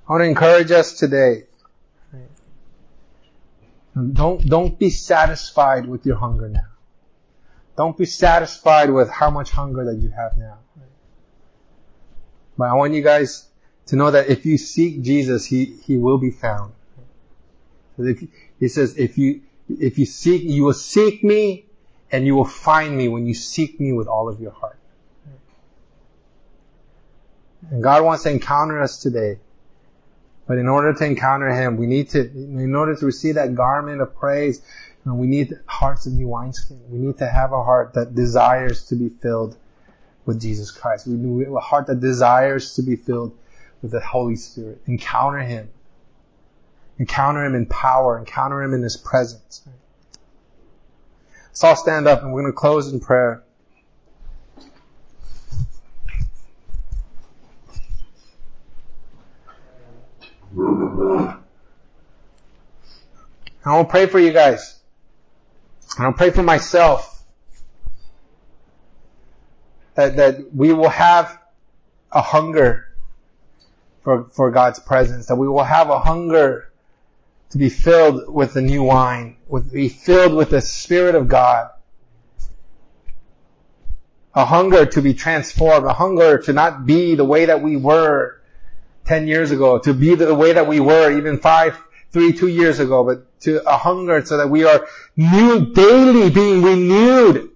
I 0.08 0.12
want 0.12 0.22
to 0.22 0.28
encourage 0.28 0.72
us 0.72 0.94
today 0.94 1.46
don't, 3.96 4.46
don't 4.46 4.78
be 4.78 4.90
satisfied 4.90 5.88
with 5.88 6.06
your 6.06 6.18
hunger 6.18 6.50
now. 6.50 6.68
Don't 7.78 7.98
be 7.98 8.06
satisfied 8.06 8.90
with 8.90 9.10
how 9.10 9.30
much 9.30 9.52
hunger 9.52 9.86
that 9.86 9.96
you 9.96 10.10
have 10.10 10.38
now. 10.38 10.60
But 12.58 12.66
I 12.66 12.74
want 12.74 12.94
you 12.94 13.02
guys 13.02 13.48
to 13.88 13.96
know 13.96 14.12
that 14.12 14.30
if 14.30 14.46
you 14.46 14.58
seek 14.58 15.02
Jesus, 15.02 15.46
He, 15.46 15.66
He 15.66 15.98
will 15.98 16.18
be 16.18 16.32
found. 16.32 16.74
He 18.60 18.68
says, 18.68 18.98
if 18.98 19.18
you, 19.18 19.42
if 19.70 19.98
you 19.98 20.06
seek, 20.06 20.44
you 20.44 20.64
will 20.64 20.74
seek 20.74 21.24
me 21.24 21.65
and 22.16 22.26
you 22.26 22.34
will 22.34 22.46
find 22.46 22.96
me 22.96 23.10
when 23.10 23.26
you 23.28 23.34
seek 23.34 23.78
me 23.78 23.92
with 23.92 24.08
all 24.08 24.30
of 24.30 24.40
your 24.40 24.52
heart. 24.52 24.80
And 27.70 27.84
God 27.84 28.06
wants 28.06 28.24
to 28.24 28.32
encounter 28.32 28.82
us 28.82 29.02
today. 29.02 29.40
But 30.48 30.58
in 30.58 30.70
order 30.70 30.94
to 30.94 31.06
encounter 31.06 31.50
Him, 31.50 31.76
we 31.76 31.88
need 31.88 32.10
to, 32.12 32.22
in 32.22 32.74
order 32.74 32.96
to 32.96 33.06
receive 33.06 33.36
that 33.36 33.54
garment 33.54 34.00
of 34.00 34.16
praise, 34.16 34.62
you 35.04 35.12
know, 35.12 35.16
we 35.16 35.28
need 35.28 35.60
hearts 35.66 36.06
of 36.06 36.14
new 36.14 36.30
wineskin. 36.30 36.80
We 36.90 37.00
need 37.00 37.18
to 37.18 37.28
have 37.28 37.52
a 37.52 37.62
heart 37.62 37.96
that 37.96 38.16
desires 38.16 38.86
to 38.88 38.96
be 38.96 39.10
filled 39.10 39.58
with 40.26 40.40
Jesus 40.40 40.72
Christ. 40.72 41.08
We 41.08 41.16
need 41.16 41.48
a 41.50 41.60
heart 41.60 41.88
that 41.88 42.00
desires 42.00 42.76
to 42.76 42.82
be 42.82 42.96
filled 42.96 43.38
with 43.82 43.92
the 43.92 44.00
Holy 44.00 44.38
Spirit. 44.38 44.82
Encounter 44.86 45.40
Him. 45.40 45.70
Encounter 46.98 47.44
Him 47.44 47.56
in 47.56 47.66
power. 47.66 48.18
Encounter 48.18 48.64
Him 48.64 48.74
in 48.74 48.84
His 48.84 48.96
presence. 48.96 49.68
So 51.56 51.70
I'll 51.70 51.78
stand 51.78 52.06
up 52.06 52.22
and 52.22 52.34
we're 52.34 52.42
going 52.42 52.52
to 52.52 52.58
close 52.58 52.92
in 52.92 53.00
prayer. 53.00 53.42
I 63.64 63.78
will 63.78 63.86
pray 63.86 64.08
for 64.08 64.20
you 64.20 64.34
guys. 64.34 64.82
I'll 65.98 66.12
pray 66.12 66.32
for 66.32 66.44
myself. 66.44 67.24
That, 69.94 70.18
that 70.18 70.54
we 70.54 70.74
will 70.74 70.90
have 70.90 71.40
a 72.12 72.22
hunger 72.22 72.90
for, 74.04 74.26
for 74.26 74.52
God's 74.52 74.80
presence. 74.80 75.28
That 75.28 75.38
we 75.38 75.48
will 75.48 75.64
have 75.64 75.90
a 75.90 76.00
hunger 76.00 76.70
to 77.52 77.58
be 77.58 77.70
filled 77.70 78.34
with 78.34 78.54
the 78.54 78.62
new 78.62 78.84
wine. 78.84 79.38
With, 79.48 79.72
be 79.72 79.90
filled 79.90 80.34
with 80.34 80.50
the 80.50 80.62
Spirit 80.62 81.16
of 81.16 81.28
God. 81.28 81.70
A 84.34 84.46
hunger 84.46 84.86
to 84.86 85.02
be 85.02 85.14
transformed. 85.14 85.86
A 85.86 85.94
hunger 85.94 86.40
to 86.40 86.54
not 86.54 86.86
be 86.86 87.16
the 87.16 87.26
way 87.26 87.46
that 87.46 87.62
we 87.62 87.78
were 87.78 88.42
10 89.06 89.28
years 89.28 89.52
ago, 89.52 89.78
to 89.80 89.94
be 89.94 90.16
the 90.16 90.34
way 90.34 90.54
that 90.54 90.68
we 90.68 90.80
were 90.80 91.12
even 91.12 91.38
five, 91.38 91.78
three, 92.12 92.34
two 92.34 92.48
years 92.48 92.80
ago, 92.80 93.04
but 93.04 93.40
to 93.42 93.62
a 93.70 93.78
hunger 93.78 94.26
so 94.26 94.38
that 94.38 94.50
we 94.50 94.64
are 94.66 94.88
new 95.16 95.74
daily 95.74 96.30
being 96.30 96.64
renewed 96.64 97.52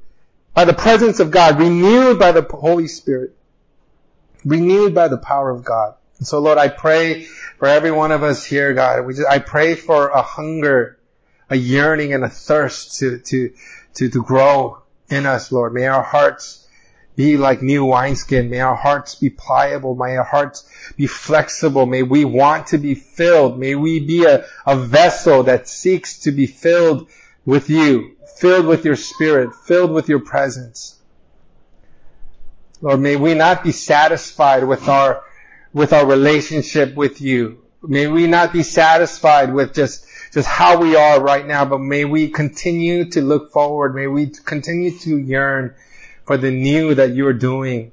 by 0.53 0.65
the 0.65 0.73
presence 0.73 1.19
of 1.19 1.31
God, 1.31 1.59
renewed 1.59 2.19
by 2.19 2.31
the 2.31 2.43
Holy 2.43 2.87
Spirit, 2.87 3.35
renewed 4.45 4.93
by 4.93 5.07
the 5.07 5.17
power 5.17 5.49
of 5.49 5.63
God. 5.63 5.95
And 6.19 6.27
so 6.27 6.39
Lord, 6.39 6.57
I 6.57 6.67
pray 6.67 7.27
for 7.59 7.67
every 7.67 7.91
one 7.91 8.11
of 8.11 8.23
us 8.23 8.45
here, 8.45 8.73
God. 8.73 9.05
We 9.05 9.13
just, 9.13 9.27
I 9.27 9.39
pray 9.39 9.75
for 9.75 10.07
a 10.07 10.21
hunger, 10.21 10.97
a 11.49 11.55
yearning 11.57 12.13
and 12.13 12.23
a 12.23 12.29
thirst 12.29 12.99
to, 12.99 13.19
to, 13.19 13.53
to, 13.95 14.09
to 14.09 14.23
grow 14.23 14.81
in 15.09 15.25
us, 15.25 15.51
Lord. 15.51 15.73
May 15.73 15.85
our 15.85 16.01
hearts 16.01 16.65
be 17.17 17.35
like 17.35 17.61
new 17.61 17.83
wineskin. 17.83 18.49
May 18.49 18.61
our 18.61 18.77
hearts 18.77 19.15
be 19.15 19.29
pliable. 19.29 19.93
May 19.93 20.15
our 20.15 20.23
hearts 20.23 20.69
be 20.95 21.05
flexible. 21.05 21.85
May 21.85 22.01
we 22.01 22.23
want 22.23 22.67
to 22.67 22.77
be 22.77 22.95
filled. 22.95 23.59
May 23.59 23.75
we 23.75 23.99
be 23.99 24.23
a, 24.23 24.45
a 24.65 24.77
vessel 24.77 25.43
that 25.43 25.67
seeks 25.67 26.19
to 26.19 26.31
be 26.31 26.47
filled 26.47 27.09
with 27.45 27.69
you, 27.69 28.15
filled 28.37 28.67
with 28.67 28.85
your 28.85 28.95
spirit, 28.95 29.53
filled 29.53 29.91
with 29.91 30.07
your 30.07 30.21
presence. 30.21 30.97
Lord, 32.81 33.01
may 33.01 33.17
we 33.17 33.33
not 33.33 33.65
be 33.65 33.73
satisfied 33.73 34.63
with 34.63 34.87
our, 34.87 35.23
with 35.73 35.93
our 35.93 36.05
relationship 36.05 36.95
with 36.95 37.21
you. 37.21 37.59
May 37.81 38.07
we 38.07 38.27
not 38.27 38.51
be 38.51 38.63
satisfied 38.63 39.53
with 39.53 39.73
just, 39.73 40.05
just 40.33 40.47
how 40.47 40.81
we 40.81 40.95
are 40.95 41.21
right 41.21 41.45
now, 41.45 41.65
but 41.65 41.79
may 41.79 42.05
we 42.05 42.29
continue 42.29 43.05
to 43.11 43.21
look 43.21 43.53
forward. 43.53 43.95
May 43.95 44.07
we 44.07 44.27
continue 44.27 44.97
to 44.99 45.17
yearn 45.17 45.75
for 46.25 46.37
the 46.37 46.51
new 46.51 46.95
that 46.95 47.11
you're 47.15 47.33
doing 47.33 47.91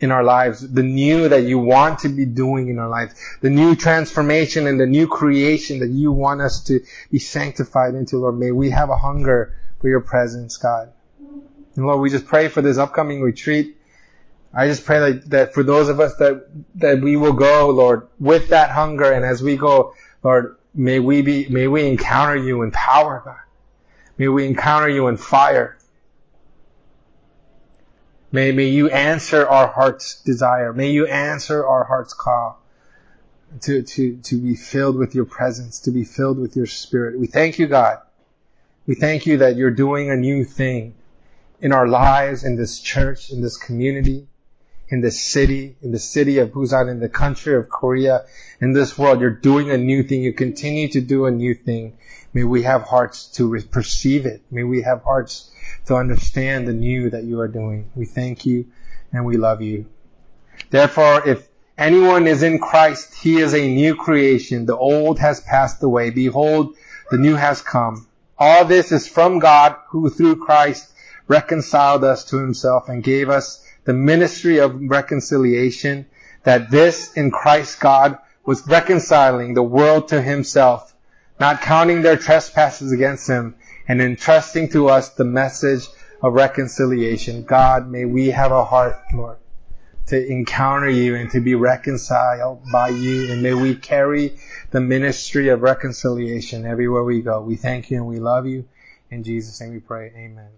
in 0.00 0.12
our 0.12 0.22
lives, 0.22 0.60
the 0.60 0.82
new 0.82 1.28
that 1.28 1.42
you 1.42 1.58
want 1.58 2.00
to 2.00 2.08
be 2.08 2.24
doing 2.24 2.68
in 2.68 2.78
our 2.78 2.88
lives, 2.88 3.14
the 3.40 3.50
new 3.50 3.74
transformation 3.74 4.66
and 4.68 4.78
the 4.78 4.86
new 4.86 5.08
creation 5.08 5.80
that 5.80 5.88
you 5.88 6.12
want 6.12 6.40
us 6.40 6.62
to 6.64 6.80
be 7.10 7.18
sanctified 7.18 7.94
into, 7.94 8.18
Lord. 8.18 8.38
May 8.38 8.52
we 8.52 8.70
have 8.70 8.90
a 8.90 8.96
hunger 8.96 9.56
for 9.80 9.88
your 9.88 10.00
presence, 10.00 10.56
God. 10.56 10.92
And 11.74 11.86
Lord, 11.86 12.00
we 12.00 12.10
just 12.10 12.26
pray 12.26 12.48
for 12.48 12.62
this 12.62 12.78
upcoming 12.78 13.22
retreat 13.22 13.77
I 14.52 14.66
just 14.66 14.84
pray 14.84 14.98
that, 14.98 15.30
that 15.30 15.54
for 15.54 15.62
those 15.62 15.88
of 15.88 16.00
us 16.00 16.14
that, 16.16 16.46
that 16.76 17.00
we 17.00 17.16
will 17.16 17.34
go, 17.34 17.68
Lord, 17.70 18.08
with 18.18 18.48
that 18.48 18.70
hunger 18.70 19.10
and 19.12 19.24
as 19.24 19.42
we 19.42 19.56
go, 19.56 19.94
Lord, 20.22 20.56
may 20.74 20.98
we 21.00 21.22
be, 21.22 21.48
may 21.48 21.68
we 21.68 21.86
encounter 21.86 22.36
you 22.36 22.62
in 22.62 22.70
power, 22.70 23.22
God. 23.24 23.36
May 24.16 24.28
we 24.28 24.46
encounter 24.46 24.88
you 24.88 25.06
in 25.08 25.16
fire. 25.16 25.78
May, 28.32 28.52
may 28.52 28.68
you 28.68 28.90
answer 28.90 29.46
our 29.46 29.68
heart's 29.68 30.20
desire. 30.22 30.72
May 30.72 30.90
you 30.90 31.06
answer 31.06 31.66
our 31.66 31.84
heart's 31.84 32.14
call 32.14 32.60
to, 33.62 33.82
to, 33.82 34.16
to 34.16 34.40
be 34.40 34.54
filled 34.54 34.96
with 34.96 35.14
your 35.14 35.24
presence, 35.24 35.80
to 35.80 35.90
be 35.90 36.04
filled 36.04 36.38
with 36.38 36.56
your 36.56 36.66
spirit. 36.66 37.18
We 37.18 37.26
thank 37.26 37.58
you, 37.58 37.66
God. 37.66 37.98
We 38.86 38.94
thank 38.94 39.26
you 39.26 39.38
that 39.38 39.56
you're 39.56 39.70
doing 39.70 40.10
a 40.10 40.16
new 40.16 40.44
thing 40.44 40.94
in 41.60 41.72
our 41.72 41.86
lives, 41.86 42.44
in 42.44 42.56
this 42.56 42.80
church, 42.80 43.30
in 43.30 43.40
this 43.40 43.56
community, 43.56 44.26
in 44.90 45.00
this 45.00 45.20
city, 45.22 45.76
in 45.82 45.92
the 45.92 45.98
city 45.98 46.38
of 46.38 46.50
Busan, 46.50 46.90
in 46.90 47.00
the 47.00 47.08
country 47.08 47.54
of 47.54 47.68
Korea, 47.68 48.24
in 48.60 48.72
this 48.72 48.96
world. 48.96 49.20
You're 49.20 49.30
doing 49.30 49.70
a 49.70 49.76
new 49.76 50.02
thing. 50.02 50.22
You 50.22 50.32
continue 50.32 50.88
to 50.88 51.00
do 51.00 51.26
a 51.26 51.30
new 51.30 51.54
thing. 51.54 51.98
May 52.32 52.44
we 52.44 52.62
have 52.62 52.82
hearts 52.82 53.26
to 53.32 53.60
perceive 53.70 54.26
it. 54.26 54.42
May 54.50 54.64
we 54.64 54.82
have 54.82 55.02
hearts 55.02 55.50
to 55.86 55.96
understand 55.96 56.66
the 56.66 56.72
new 56.72 57.10
that 57.10 57.24
you 57.24 57.40
are 57.40 57.48
doing. 57.48 57.90
We 57.94 58.06
thank 58.06 58.46
you 58.46 58.66
and 59.12 59.24
we 59.24 59.36
love 59.36 59.62
you. 59.62 59.86
Therefore, 60.70 61.26
if 61.26 61.48
anyone 61.76 62.26
is 62.26 62.42
in 62.42 62.58
Christ, 62.58 63.14
he 63.14 63.38
is 63.38 63.54
a 63.54 63.74
new 63.74 63.94
creation. 63.94 64.66
The 64.66 64.76
old 64.76 65.18
has 65.18 65.40
passed 65.40 65.82
away. 65.82 66.10
Behold, 66.10 66.76
the 67.10 67.18
new 67.18 67.34
has 67.34 67.62
come. 67.62 68.06
All 68.38 68.64
this 68.64 68.92
is 68.92 69.08
from 69.08 69.38
God 69.38 69.76
who 69.88 70.10
through 70.10 70.36
Christ 70.36 70.92
reconciled 71.26 72.04
us 72.04 72.24
to 72.26 72.38
himself 72.38 72.88
and 72.88 73.02
gave 73.02 73.28
us 73.28 73.64
the 73.88 73.94
ministry 73.94 74.58
of 74.58 74.78
reconciliation 74.82 76.04
that 76.42 76.70
this 76.70 77.10
in 77.14 77.30
Christ 77.30 77.80
God 77.80 78.18
was 78.44 78.68
reconciling 78.68 79.54
the 79.54 79.62
world 79.62 80.08
to 80.08 80.20
himself, 80.20 80.94
not 81.40 81.62
counting 81.62 82.02
their 82.02 82.18
trespasses 82.18 82.92
against 82.92 83.26
him 83.26 83.54
and 83.88 84.02
entrusting 84.02 84.68
to 84.72 84.90
us 84.90 85.08
the 85.08 85.24
message 85.24 85.86
of 86.20 86.34
reconciliation. 86.34 87.44
God, 87.44 87.88
may 87.88 88.04
we 88.04 88.26
have 88.26 88.52
a 88.52 88.62
heart, 88.62 88.96
Lord, 89.14 89.38
to 90.08 90.22
encounter 90.22 90.90
you 90.90 91.16
and 91.16 91.30
to 91.30 91.40
be 91.40 91.54
reconciled 91.54 92.70
by 92.70 92.90
you. 92.90 93.32
And 93.32 93.42
may 93.42 93.54
we 93.54 93.74
carry 93.74 94.36
the 94.70 94.82
ministry 94.82 95.48
of 95.48 95.62
reconciliation 95.62 96.66
everywhere 96.66 97.04
we 97.04 97.22
go. 97.22 97.40
We 97.40 97.56
thank 97.56 97.90
you 97.90 97.96
and 97.96 98.06
we 98.06 98.18
love 98.18 98.46
you. 98.46 98.68
In 99.10 99.24
Jesus' 99.24 99.58
name 99.62 99.72
we 99.72 99.80
pray. 99.80 100.12
Amen. 100.14 100.50